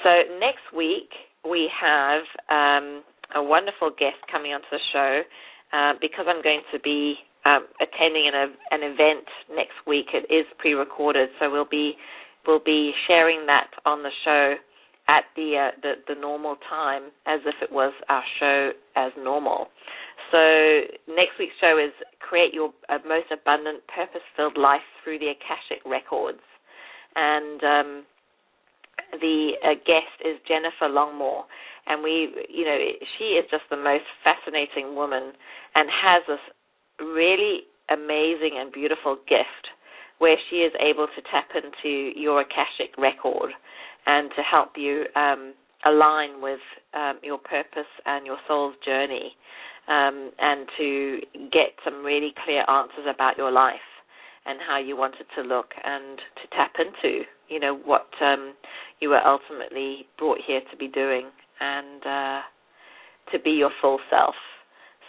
So 0.03 0.09
next 0.39 0.69
week 0.76 1.09
we 1.43 1.69
have 1.82 2.22
um, 2.49 3.01
a 3.36 3.41
wonderful 3.41 3.89
guest 3.89 4.22
coming 4.32 4.53
onto 4.53 4.69
the 4.72 4.80
show 4.93 5.22
uh, 5.74 5.93
because 5.99 6.26
I'm 6.30 6.43
going 6.43 6.61
to 6.72 6.80
be 6.80 7.15
um, 7.43 7.65
attending 7.82 8.30
an, 8.32 8.53
an 8.69 8.84
event 8.84 9.26
next 9.49 9.82
week. 9.88 10.13
It 10.13 10.32
is 10.32 10.45
pre-recorded, 10.59 11.30
so 11.39 11.49
we'll 11.51 11.69
be 11.69 11.93
we'll 12.45 12.63
be 12.63 12.91
sharing 13.07 13.47
that 13.47 13.69
on 13.86 14.03
the 14.03 14.09
show 14.24 14.55
at 15.07 15.23
the 15.35 15.55
uh, 15.57 15.71
the, 15.81 15.93
the 16.13 16.19
normal 16.19 16.55
time 16.69 17.11
as 17.25 17.39
if 17.45 17.55
it 17.61 17.71
was 17.71 17.93
our 18.09 18.23
show 18.39 18.71
as 18.95 19.11
normal. 19.17 19.67
So 20.31 20.37
next 21.09 21.35
week's 21.39 21.55
show 21.59 21.77
is 21.77 21.91
create 22.19 22.53
your 22.53 22.71
uh, 22.87 22.99
most 23.05 23.27
abundant, 23.31 23.83
purpose-filled 23.93 24.57
life 24.57 24.85
through 25.03 25.19
the 25.19 25.33
Akashic 25.35 25.83
records, 25.85 26.39
and 27.15 27.59
um, 27.63 28.05
the 29.19 29.51
uh, 29.63 29.75
guest 29.85 30.15
is 30.23 30.39
Jennifer 30.47 30.87
Longmore, 30.87 31.43
and 31.87 32.01
we, 32.03 32.31
you 32.47 32.63
know, 32.63 32.77
she 33.17 33.35
is 33.35 33.45
just 33.51 33.63
the 33.69 33.75
most 33.75 34.05
fascinating 34.23 34.95
woman, 34.95 35.33
and 35.75 35.89
has 35.89 36.23
this 36.27 36.39
really 36.99 37.67
amazing 37.89 38.55
and 38.55 38.71
beautiful 38.71 39.17
gift 39.27 39.67
where 40.19 40.37
she 40.49 40.57
is 40.57 40.71
able 40.79 41.07
to 41.07 41.21
tap 41.33 41.49
into 41.55 42.13
your 42.15 42.41
Akashic 42.41 42.95
record 42.97 43.51
and 44.05 44.29
to 44.35 44.41
help 44.41 44.71
you 44.75 45.05
um, 45.15 45.53
align 45.85 46.41
with 46.41 46.59
um, 46.93 47.19
your 47.23 47.37
purpose 47.37 47.89
and 48.05 48.25
your 48.25 48.37
soul's 48.47 48.75
journey 48.85 49.35
um, 49.87 50.31
and 50.39 50.67
to 50.77 51.19
get 51.51 51.73
some 51.83 52.03
really 52.03 52.33
clear 52.45 52.63
answers 52.69 53.05
about 53.13 53.37
your 53.37 53.51
life 53.51 53.75
and 54.45 54.59
how 54.67 54.79
you 54.79 54.97
want 54.97 55.15
it 55.19 55.27
to 55.35 55.41
look 55.41 55.71
and 55.83 56.17
to 56.17 56.55
tap 56.55 56.73
into, 56.79 57.21
you 57.47 57.59
know, 57.59 57.75
what 57.75 58.07
um, 58.21 58.53
you 58.99 59.09
were 59.09 59.21
ultimately 59.25 60.07
brought 60.17 60.39
here 60.45 60.61
to 60.71 60.77
be 60.77 60.87
doing 60.87 61.29
and 61.59 62.01
uh, 62.05 62.41
to 63.31 63.39
be 63.39 63.51
your 63.51 63.71
full 63.81 63.99
self. 64.09 64.35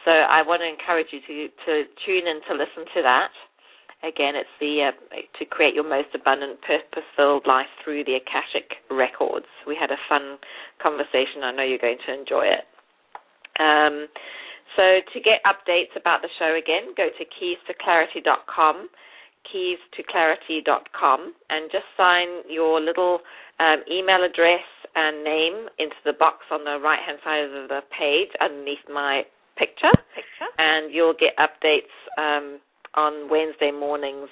So 0.05 0.11
I 0.11 0.43
want 0.43 0.62
to 0.62 0.68
encourage 0.68 1.09
you 1.12 1.20
to, 1.20 1.49
to 1.64 1.84
tune 2.05 2.26
in 2.26 2.40
to 2.49 2.55
listen 2.55 2.84
to 2.95 3.03
that. 3.03 3.30
Again, 4.03 4.35
it's 4.35 4.51
the 4.59 4.91
uh, 4.91 5.17
to 5.39 5.45
create 5.47 5.75
your 5.75 5.87
most 5.89 6.09
abundant, 6.15 6.59
purpose-filled 6.63 7.47
life 7.47 7.71
through 7.85 8.03
the 8.05 8.19
Akashic 8.19 8.83
records. 8.91 9.47
We 9.67 9.77
had 9.79 9.91
a 9.91 10.01
fun 10.09 10.39
conversation. 10.83 11.45
I 11.45 11.53
know 11.53 11.63
you're 11.63 11.79
going 11.79 12.03
to 12.07 12.13
enjoy 12.13 12.51
it. 12.51 12.67
Um, 13.63 14.09
so 14.75 14.83
to 15.07 15.19
get 15.21 15.39
updates 15.47 15.95
about 15.95 16.23
the 16.23 16.29
show 16.39 16.57
again, 16.59 16.95
go 16.97 17.09
to 17.15 17.25
keystoclarity.com, 17.31 18.89
keystoclarity.com, 19.47 21.35
and 21.51 21.71
just 21.71 21.85
sign 21.97 22.29
your 22.49 22.81
little 22.81 23.21
um, 23.61 23.85
email 23.91 24.25
address 24.25 24.67
and 24.95 25.23
name 25.25 25.69
into 25.79 25.97
the 26.05 26.13
box 26.19 26.39
on 26.51 26.65
the 26.65 26.79
right-hand 26.83 27.19
side 27.25 27.45
of 27.45 27.69
the 27.69 27.81
page 27.97 28.29
underneath 28.41 28.83
my 28.93 29.23
picture, 29.57 29.93
Picture. 30.15 30.51
and 30.59 30.93
you'll 30.93 31.15
get 31.15 31.37
updates 31.39 31.93
um, 32.19 32.59
on 32.95 33.28
Wednesday 33.30 33.70
mornings 33.70 34.28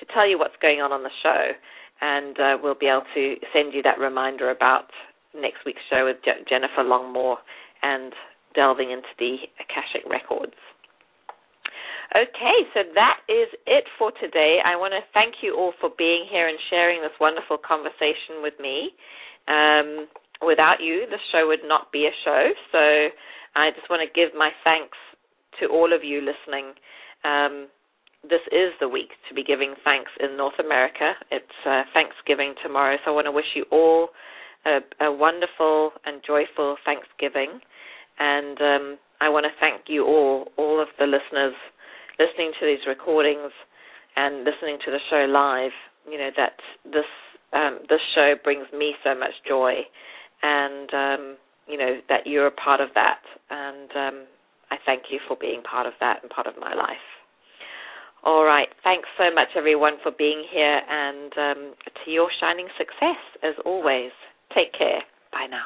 to 0.00 0.06
tell 0.12 0.28
you 0.28 0.38
what's 0.38 0.56
going 0.60 0.80
on 0.80 0.92
on 0.92 1.02
the 1.02 1.14
show, 1.22 1.52
and 2.00 2.38
uh, 2.38 2.56
we'll 2.62 2.78
be 2.78 2.86
able 2.86 3.06
to 3.14 3.36
send 3.52 3.72
you 3.72 3.82
that 3.82 3.98
reminder 3.98 4.50
about 4.50 4.86
next 5.34 5.64
week's 5.66 5.82
show 5.90 6.04
with 6.04 6.16
Je- 6.24 6.44
Jennifer 6.48 6.82
Longmore 6.82 7.38
and 7.82 8.12
delving 8.54 8.90
into 8.90 9.10
the 9.18 9.36
Akashic 9.60 10.08
records. 10.08 10.54
Okay, 12.14 12.58
so 12.74 12.80
that 12.94 13.18
is 13.28 13.48
it 13.66 13.84
for 13.98 14.12
today. 14.20 14.58
I 14.64 14.76
want 14.76 14.92
to 14.94 15.02
thank 15.12 15.42
you 15.42 15.56
all 15.56 15.72
for 15.80 15.90
being 15.98 16.26
here 16.30 16.46
and 16.46 16.58
sharing 16.70 17.02
this 17.02 17.16
wonderful 17.20 17.58
conversation 17.58 18.38
with 18.38 18.54
me. 18.60 18.94
Um, 19.48 20.06
without 20.40 20.78
you, 20.80 21.06
the 21.10 21.18
show 21.32 21.48
would 21.48 21.66
not 21.66 21.90
be 21.90 22.06
a 22.06 22.14
show. 22.24 22.50
So 22.70 23.10
I 23.56 23.70
just 23.74 23.90
want 23.90 24.06
to 24.06 24.10
give 24.14 24.36
my 24.36 24.50
thanks 24.62 24.96
to 25.60 25.66
all 25.66 25.92
of 25.92 26.04
you 26.04 26.20
listening. 26.20 26.74
Um, 27.24 27.66
this 28.28 28.44
is 28.52 28.72
the 28.80 28.88
week 28.88 29.10
to 29.28 29.34
be 29.34 29.44
giving 29.44 29.74
thanks 29.84 30.10
in 30.20 30.36
North 30.36 30.58
America. 30.58 31.12
It's 31.30 31.58
uh, 31.66 31.82
Thanksgiving 31.92 32.54
tomorrow, 32.62 32.96
so 33.04 33.10
I 33.10 33.14
want 33.14 33.26
to 33.26 33.32
wish 33.32 33.52
you 33.54 33.64
all 33.70 34.08
a, 34.64 34.80
a 35.04 35.12
wonderful 35.12 35.92
and 36.06 36.22
joyful 36.26 36.76
Thanksgiving. 36.84 37.60
And 38.18 38.60
um, 38.60 38.98
I 39.20 39.28
want 39.28 39.44
to 39.44 39.52
thank 39.60 39.82
you 39.88 40.04
all, 40.04 40.48
all 40.56 40.80
of 40.80 40.88
the 40.98 41.04
listeners 41.04 41.54
listening 42.18 42.52
to 42.60 42.66
these 42.66 42.86
recordings 42.86 43.52
and 44.16 44.44
listening 44.44 44.78
to 44.84 44.90
the 44.90 45.00
show 45.10 45.26
live. 45.28 45.72
You 46.08 46.18
know 46.18 46.30
that 46.36 46.56
this 46.84 47.08
um, 47.52 47.80
this 47.88 48.00
show 48.14 48.34
brings 48.42 48.66
me 48.76 48.94
so 49.02 49.14
much 49.18 49.32
joy, 49.48 49.72
and 50.42 50.92
um, 50.92 51.36
you 51.66 51.78
know 51.78 51.98
that 52.08 52.26
you're 52.26 52.46
a 52.46 52.52
part 52.52 52.80
of 52.80 52.88
that. 52.94 53.20
And 53.50 53.90
um, 53.96 54.26
I 54.70 54.76
thank 54.84 55.04
you 55.10 55.18
for 55.26 55.36
being 55.40 55.62
part 55.62 55.86
of 55.86 55.94
that 56.00 56.20
and 56.22 56.30
part 56.30 56.46
of 56.46 56.54
my 56.58 56.74
life. 56.74 57.23
All 58.24 58.44
right. 58.44 58.68
Thanks 58.82 59.08
so 59.18 59.32
much, 59.34 59.48
everyone, 59.54 59.94
for 60.02 60.10
being 60.16 60.44
here, 60.50 60.80
and 60.88 61.32
um, 61.36 61.74
to 62.04 62.10
your 62.10 62.28
shining 62.40 62.68
success 62.78 63.20
as 63.42 63.54
always. 63.64 64.12
Take 64.54 64.72
care. 64.72 65.00
Bye 65.30 65.46
now. 65.50 65.64